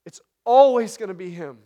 It's 0.04 0.20
always 0.44 0.96
going 0.96 1.08
to 1.08 1.14
be 1.14 1.30
Him. 1.30 1.58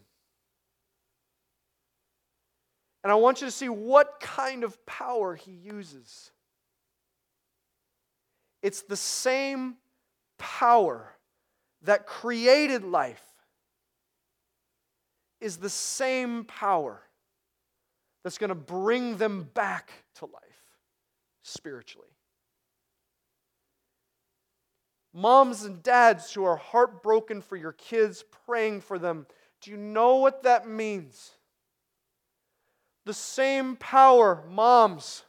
And 3.03 3.13
I 3.13 3.17
want 3.17 3.41
you 3.41 3.47
to 3.47 3.51
see 3.51 3.69
what 3.69 4.19
kind 4.21 4.65
of 4.65 4.85
power 4.87 5.35
He 5.35 5.53
uses. 5.53 6.31
It's 8.63 8.83
the 8.83 8.97
same 8.97 9.77
power 10.39 11.16
that 11.87 12.07
created 12.07 12.85
life, 12.85 13.23
is 15.41 15.57
the 15.57 15.71
same 15.71 16.45
power 16.45 17.03
that's 18.23 18.39
going 18.39 18.49
to 18.49 18.55
bring 18.55 19.17
them 19.17 19.49
back 19.55 19.91
to 20.17 20.27
life 20.27 20.43
spiritually 21.43 22.09
moms 25.17 25.65
and 25.65 25.83
dads 25.83 26.33
who 26.33 26.45
are 26.45 26.57
heartbroken 26.57 27.41
for 27.41 27.57
your 27.57 27.73
kids, 27.73 28.23
praying 28.45 28.83
for 28.83 28.99
them. 28.99 29.27
Do 29.63 29.71
you 29.71 29.79
know 29.79 30.17
what 30.17 30.43
that 30.43 30.69
means? 30.69 31.33
The 33.07 33.15
same 33.15 33.77
power, 33.77 34.45
moms, 34.49 35.25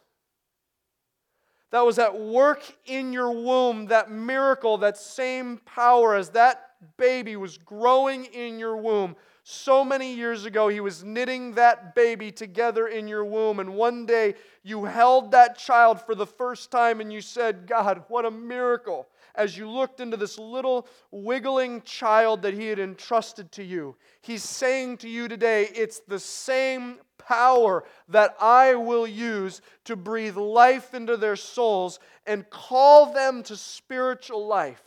that 1.70 1.84
was 1.84 1.98
at 1.98 2.18
work 2.18 2.62
in 2.86 3.12
your 3.12 3.30
womb, 3.30 3.86
that 3.86 4.10
miracle, 4.10 4.78
that 4.78 4.96
same 4.96 5.58
power 5.58 6.14
as 6.14 6.30
that 6.30 6.70
baby 6.96 7.36
was 7.36 7.58
growing 7.58 8.24
in 8.26 8.58
your 8.58 8.76
womb. 8.76 9.16
So 9.42 9.84
many 9.84 10.14
years 10.14 10.44
ago, 10.44 10.68
he 10.68 10.80
was 10.80 11.02
knitting 11.02 11.54
that 11.54 11.94
baby 11.94 12.30
together 12.30 12.88
in 12.88 13.08
your 13.08 13.24
womb. 13.24 13.60
And 13.60 13.74
one 13.74 14.04
day, 14.04 14.34
you 14.62 14.84
held 14.84 15.30
that 15.30 15.56
child 15.58 16.00
for 16.00 16.14
the 16.14 16.26
first 16.26 16.70
time 16.70 17.00
and 17.00 17.12
you 17.12 17.22
said, 17.22 17.66
God, 17.66 18.04
what 18.08 18.26
a 18.26 18.30
miracle 18.30 19.08
as 19.34 19.56
you 19.56 19.68
looked 19.68 20.00
into 20.00 20.16
this 20.16 20.38
little 20.38 20.86
wiggling 21.10 21.80
child 21.82 22.42
that 22.42 22.52
He 22.52 22.66
had 22.66 22.78
entrusted 22.78 23.50
to 23.52 23.64
you. 23.64 23.96
He's 24.20 24.42
saying 24.42 24.98
to 24.98 25.08
you 25.08 25.28
today, 25.28 25.68
it's 25.74 26.00
the 26.00 26.18
same 26.18 26.98
power 27.28 27.84
that 28.08 28.34
I 28.40 28.74
will 28.74 29.06
use 29.06 29.60
to 29.84 29.96
breathe 29.96 30.36
life 30.36 30.94
into 30.94 31.16
their 31.16 31.36
souls 31.36 31.98
and 32.26 32.48
call 32.48 33.12
them 33.12 33.42
to 33.44 33.56
spiritual 33.56 34.46
life. 34.46 34.82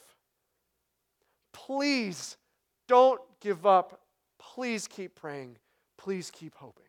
Please 1.53 2.37
don't 2.87 3.21
give 3.41 3.65
up. 3.65 4.01
Please 4.39 4.87
keep 4.87 5.13
praying. 5.13 5.57
Please 5.97 6.31
keep 6.31 6.55
hoping. 6.55 6.83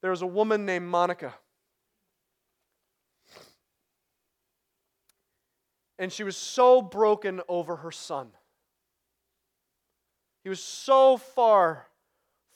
There 0.00 0.12
was 0.12 0.22
a 0.22 0.26
woman 0.26 0.64
named 0.64 0.86
Monica. 0.86 1.34
And 5.98 6.12
she 6.12 6.22
was 6.22 6.36
so 6.36 6.80
broken 6.82 7.40
over 7.48 7.76
her 7.76 7.90
son. 7.90 8.28
He 10.44 10.48
was 10.48 10.62
so 10.62 11.16
far 11.16 11.88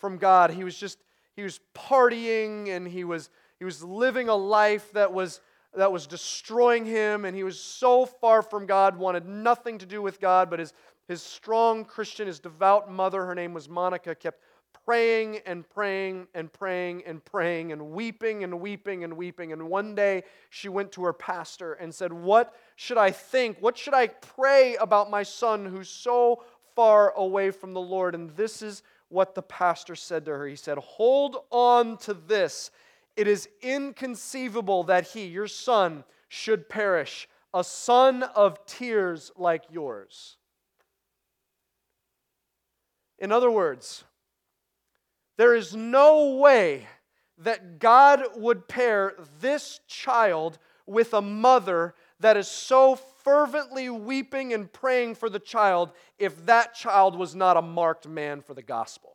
from 0.01 0.19
God. 0.19 0.51
He 0.51 0.65
was 0.65 0.77
just, 0.77 0.99
he 1.37 1.43
was 1.43 1.61
partying 1.75 2.69
and 2.69 2.89
he 2.89 3.05
was, 3.05 3.31
he 3.59 3.65
was 3.65 3.83
living 3.83 4.29
a 4.29 4.35
life 4.35 4.93
that 4.93 5.13
was, 5.13 5.41
that 5.75 5.93
was 5.93 6.07
destroying 6.07 6.85
him. 6.85 7.25
And 7.25 7.37
he 7.37 7.45
was 7.45 7.61
so 7.61 8.07
far 8.07 8.43
from 8.43 8.67
God, 8.67 8.97
wanted 8.97 9.27
nothing 9.27 9.79
to 9.79 9.87
do 9.87 10.03
with 10.03 10.21
God. 10.21 10.51
But 10.51 10.59
his, 10.59 10.73
his 11.07 11.23
strong 11.23 11.85
Christian, 11.85 12.27
his 12.27 12.41
devout 12.41 12.91
mother, 12.91 13.25
her 13.25 13.35
name 13.35 13.53
was 13.53 13.69
Monica, 13.69 14.15
kept 14.15 14.41
praying 14.85 15.41
and 15.47 15.69
praying 15.69 16.27
and 16.35 16.53
praying 16.53 17.03
and 17.07 17.25
praying 17.25 17.73
and 17.73 17.91
weeping 17.91 18.45
and 18.45 18.61
weeping 18.61 19.05
and 19.05 19.17
weeping. 19.17 19.53
And 19.53 19.69
one 19.69 19.95
day 19.95 20.25
she 20.49 20.69
went 20.69 20.93
to 20.93 21.05
her 21.05 21.13
pastor 21.13 21.75
and 21.75 21.95
said, 21.95 22.13
What 22.13 22.55
should 22.77 22.99
I 22.99 23.11
think? 23.11 23.59
What 23.61 23.77
should 23.77 23.95
I 23.95 24.09
pray 24.09 24.77
about 24.77 25.11
my 25.11 25.23
son 25.23 25.67
who's 25.67 25.89
so 25.89 26.43
far 26.75 27.13
away 27.17 27.51
from 27.51 27.73
the 27.73 27.81
Lord? 27.81 28.15
And 28.15 28.31
this 28.31 28.63
is 28.63 28.83
what 29.11 29.35
the 29.35 29.43
pastor 29.43 29.95
said 29.95 30.25
to 30.25 30.31
her. 30.31 30.47
He 30.47 30.57
said, 30.57 30.79
Hold 30.79 31.37
on 31.51 31.99
to 31.99 32.15
this. 32.15 32.71
It 33.17 33.29
is 33.29 33.49
inconceivable 33.61 34.85
that 34.85 35.09
he, 35.09 35.27
your 35.27 35.49
son, 35.49 36.05
should 36.29 36.69
perish, 36.71 37.29
a 37.53 37.63
son 37.63 38.23
of 38.23 38.65
tears 38.65 39.31
like 39.37 39.65
yours. 39.71 40.39
In 43.19 43.33
other 43.33 43.51
words, 43.51 44.05
there 45.37 45.55
is 45.55 45.75
no 45.75 46.37
way 46.37 46.87
that 47.39 47.79
God 47.79 48.23
would 48.37 48.69
pair 48.69 49.15
this 49.41 49.81
child 49.87 50.59
with 50.87 51.13
a 51.15 51.23
mother 51.23 51.95
that 52.21 52.37
is 52.37 52.49
so 52.49 52.95
fervently 53.31 53.89
weeping 53.89 54.53
and 54.53 54.73
praying 54.73 55.15
for 55.15 55.31
the 55.31 55.39
child 55.39 55.93
if 56.19 56.47
that 56.47 56.75
child 56.75 57.17
was 57.17 57.33
not 57.33 57.57
a 57.57 57.63
marked 57.63 58.09
man 58.09 58.41
for 58.41 58.55
the 58.55 58.63
gospel. 58.63 59.15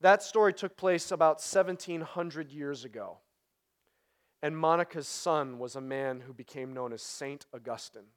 That 0.00 0.22
story 0.22 0.54
took 0.54 0.78
place 0.78 1.10
about 1.10 1.42
1700 1.42 2.50
years 2.50 2.86
ago. 2.86 3.18
And 4.42 4.56
Monica's 4.56 5.06
son 5.06 5.58
was 5.58 5.76
a 5.76 5.82
man 5.82 6.20
who 6.20 6.32
became 6.32 6.72
known 6.72 6.94
as 6.94 7.02
Saint 7.02 7.44
Augustine, 7.52 8.08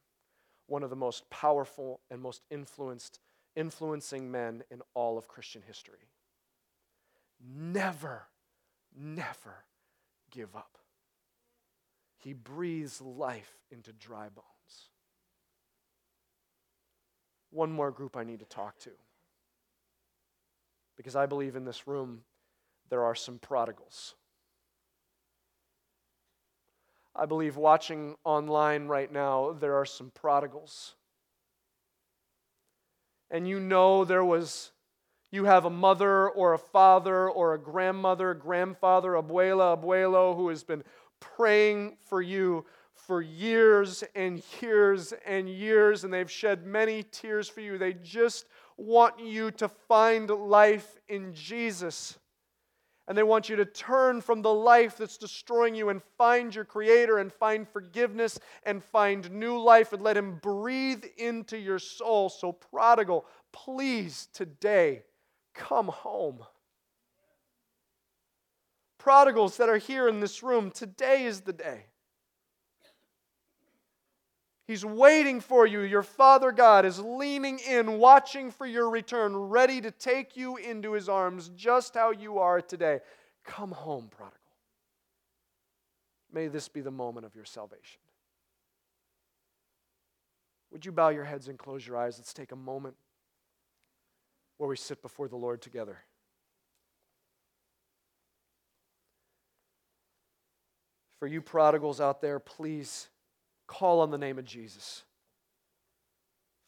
one 0.68 0.82
of 0.82 0.90
the 0.90 0.96
most 0.96 1.30
powerful 1.30 2.00
and 2.10 2.22
most 2.22 2.44
influenced, 2.50 3.20
influencing 3.58 4.32
men 4.32 4.64
in 4.72 4.82
all 4.94 5.18
of 5.18 5.28
Christian 5.28 5.64
history. 5.68 6.08
Never, 7.46 8.28
never 8.98 9.66
give 10.32 10.56
up. 10.56 10.78
He 12.24 12.32
breathes 12.32 13.02
life 13.02 13.52
into 13.70 13.92
dry 13.92 14.30
bones. 14.30 14.90
One 17.52 17.72
more 17.72 17.92
group 17.92 18.16
I 18.16 18.24
need 18.24 18.40
to 18.40 18.46
talk 18.46 18.80
to. 18.80 18.92
Because 20.96 21.18
I 21.18 21.26
believe 21.26 21.58
in 21.58 21.66
this 21.66 21.86
room 21.86 22.22
there 22.90 23.04
are 23.04 23.16
some 23.16 23.40
prodigals. 23.40 24.16
I 27.16 27.26
believe 27.26 27.58
watching 27.58 28.16
online 28.24 28.88
right 28.88 29.12
now, 29.12 29.56
there 29.60 29.76
are 29.76 29.86
some 29.86 30.12
prodigals. 30.12 30.96
And 33.30 33.48
you 33.48 33.60
know 33.60 34.06
there 34.06 34.24
was, 34.24 34.72
you 35.30 35.44
have 35.44 35.66
a 35.66 35.70
mother 35.70 36.30
or 36.30 36.54
a 36.54 36.60
father 36.60 37.30
or 37.30 37.54
a 37.54 37.60
grandmother, 37.60 38.34
grandfather, 38.34 39.12
abuela, 39.12 39.78
abuelo 39.78 40.36
who 40.36 40.48
has 40.48 40.64
been 40.64 40.84
praying 41.36 41.98
for 42.06 42.22
you 42.22 42.66
for 42.94 43.22
years 43.22 44.04
and 44.16 44.42
years 44.62 45.14
and 45.26 45.50
years, 45.50 46.04
and 46.04 46.14
they've 46.14 46.32
shed 46.32 46.66
many 46.66 47.04
tears 47.04 47.50
for 47.50 47.62
you. 47.62 47.78
They 47.78 47.94
just 47.94 48.46
want 48.78 49.20
you 49.20 49.52
to 49.52 49.68
find 49.68 50.30
life 50.30 50.98
in 51.10 51.34
Jesus. 51.34 52.18
And 53.08 53.18
they 53.18 53.24
want 53.24 53.50
you 53.50 53.58
to 53.58 53.66
turn 53.66 54.22
from 54.22 54.42
the 54.42 54.54
life 54.54 54.98
that's 54.98 55.18
destroying 55.18 55.76
you 55.76 55.90
and 55.90 56.02
find 56.18 56.56
your 56.56 56.64
Creator 56.64 57.18
and 57.18 57.34
find 57.34 57.68
forgiveness 57.68 58.40
and 58.66 58.82
find 58.82 59.30
new 59.32 59.60
life 59.60 59.92
and 59.92 60.02
let 60.02 60.16
Him 60.16 60.40
breathe 60.42 61.04
into 61.18 61.58
your 61.58 61.80
soul. 61.80 62.30
So, 62.30 62.54
prodigal, 62.54 63.26
please 63.52 64.30
today 64.34 65.04
come 65.54 65.90
home. 65.90 66.40
Prodigals 69.04 69.58
that 69.58 69.68
are 69.68 69.80
here 69.80 70.08
in 70.08 70.22
this 70.22 70.42
room, 70.42 70.72
today 70.72 71.26
is 71.26 71.42
the 71.42 71.52
day. 71.52 71.88
He's 74.66 74.86
waiting 74.86 75.42
for 75.42 75.68
you. 75.68 75.82
Your 75.82 76.04
Father 76.04 76.54
God 76.54 76.86
is 76.86 77.00
leaning 77.00 77.60
in, 77.60 78.00
watching 78.00 78.50
for 78.50 78.66
your 78.66 78.90
return, 78.90 79.36
ready 79.36 79.82
to 79.82 79.92
take 79.92 80.38
you 80.38 80.56
into 80.56 80.94
his 80.94 81.10
arms 81.10 81.52
just 81.54 81.96
how 81.96 82.12
you 82.12 82.38
are 82.38 82.62
today. 82.62 83.02
Come 83.44 83.72
home, 83.72 84.08
prodigal. 84.10 84.40
May 86.32 86.48
this 86.48 86.70
be 86.70 86.80
the 86.80 86.90
moment 86.90 87.26
of 87.26 87.36
your 87.36 87.44
salvation. 87.44 88.00
Would 90.72 90.86
you 90.86 90.94
bow 90.94 91.10
your 91.10 91.26
heads 91.26 91.50
and 91.50 91.60
close 91.60 91.86
your 91.86 91.98
eyes? 91.98 92.18
Let's 92.18 92.34
take 92.34 92.54
a 92.54 92.56
moment 92.56 92.96
where 94.60 94.70
we 94.70 94.78
sit 94.78 95.02
before 95.02 95.28
the 95.28 95.36
Lord 95.36 95.62
together. 95.62 95.98
For 101.24 101.28
you 101.28 101.42
prodigals 101.42 102.02
out 102.02 102.20
there, 102.20 102.38
please 102.38 103.08
Call 103.66 104.02
on 104.02 104.12
the 104.12 104.18
name 104.18 104.38
of 104.38 104.46
Jesus. 104.46 105.04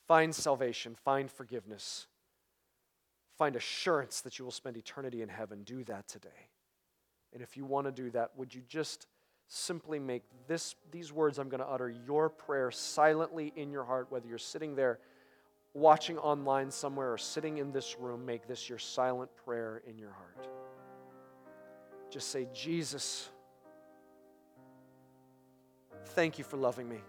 Find 0.08 0.34
salvation, 0.34 0.96
find 1.04 1.30
forgiveness, 1.30 2.08
find 3.38 3.56
assurance 3.56 4.22
that 4.22 4.40
you 4.40 4.46
will 4.46 4.52
spend 4.52 4.78
eternity 4.78 5.22
in 5.22 5.30
heaven. 5.30 5.64
Do 5.64 5.84
that 5.84 6.08
today. 6.08 6.50
And 7.34 7.42
if 7.42 7.58
you 7.58 7.66
want 7.66 7.88
to 7.88 7.92
do 7.92 8.10
that, 8.12 8.32
would 8.38 8.54
you 8.54 8.62
just 8.68 9.08
simply 9.48 10.00
make 10.00 10.24
this, 10.48 10.76
these 10.90 11.12
words 11.12 11.38
I'm 11.38 11.50
going 11.50 11.60
to 11.60 11.68
utter 11.68 11.90
your 11.90 12.30
prayer 12.30 12.72
silently 12.72 13.52
in 13.56 13.72
your 13.72 13.84
heart, 13.84 14.08
whether 14.10 14.28
you're 14.28 14.38
sitting 14.38 14.76
there 14.76 15.00
watching 15.74 16.18
online 16.18 16.72
somewhere 16.72 17.12
or 17.12 17.18
sitting 17.18 17.58
in 17.58 17.74
this 17.74 18.00
room, 18.00 18.26
make 18.26 18.48
this 18.48 18.70
your 18.70 18.80
silent 18.80 19.30
prayer 19.44 19.82
in 19.86 19.98
your 19.98 20.12
heart. 20.12 20.48
Just 22.10 22.32
say, 22.32 22.48
Jesus. 22.54 23.30
Thank 26.06 26.38
you 26.38 26.44
for 26.44 26.58
loving 26.58 26.88
me. 26.88 27.00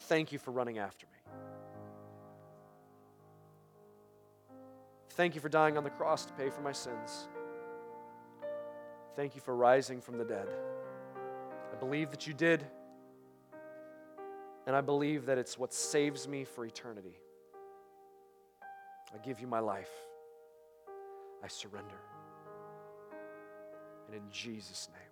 Thank 0.00 0.32
you 0.32 0.38
for 0.38 0.50
running 0.50 0.78
after 0.78 1.06
me. 1.06 1.12
Thank 5.10 5.34
you 5.34 5.40
for 5.40 5.48
dying 5.48 5.76
on 5.76 5.84
the 5.84 5.90
cross 5.90 6.24
to 6.24 6.32
pay 6.32 6.50
for 6.50 6.62
my 6.62 6.72
sins. 6.72 7.28
Thank 9.14 9.34
you 9.34 9.40
for 9.42 9.54
rising 9.54 10.00
from 10.00 10.16
the 10.16 10.24
dead. 10.24 10.48
I 11.70 11.76
believe 11.76 12.10
that 12.10 12.26
you 12.26 12.32
did, 12.32 12.64
and 14.66 14.74
I 14.74 14.80
believe 14.80 15.26
that 15.26 15.38
it's 15.38 15.58
what 15.58 15.72
saves 15.72 16.26
me 16.26 16.44
for 16.44 16.64
eternity. 16.64 17.18
I 19.14 19.18
give 19.18 19.40
you 19.40 19.46
my 19.46 19.60
life. 19.60 19.90
I 21.44 21.48
surrender. 21.48 22.00
And 24.06 24.16
in 24.16 24.30
Jesus' 24.30 24.88
name. 24.92 25.11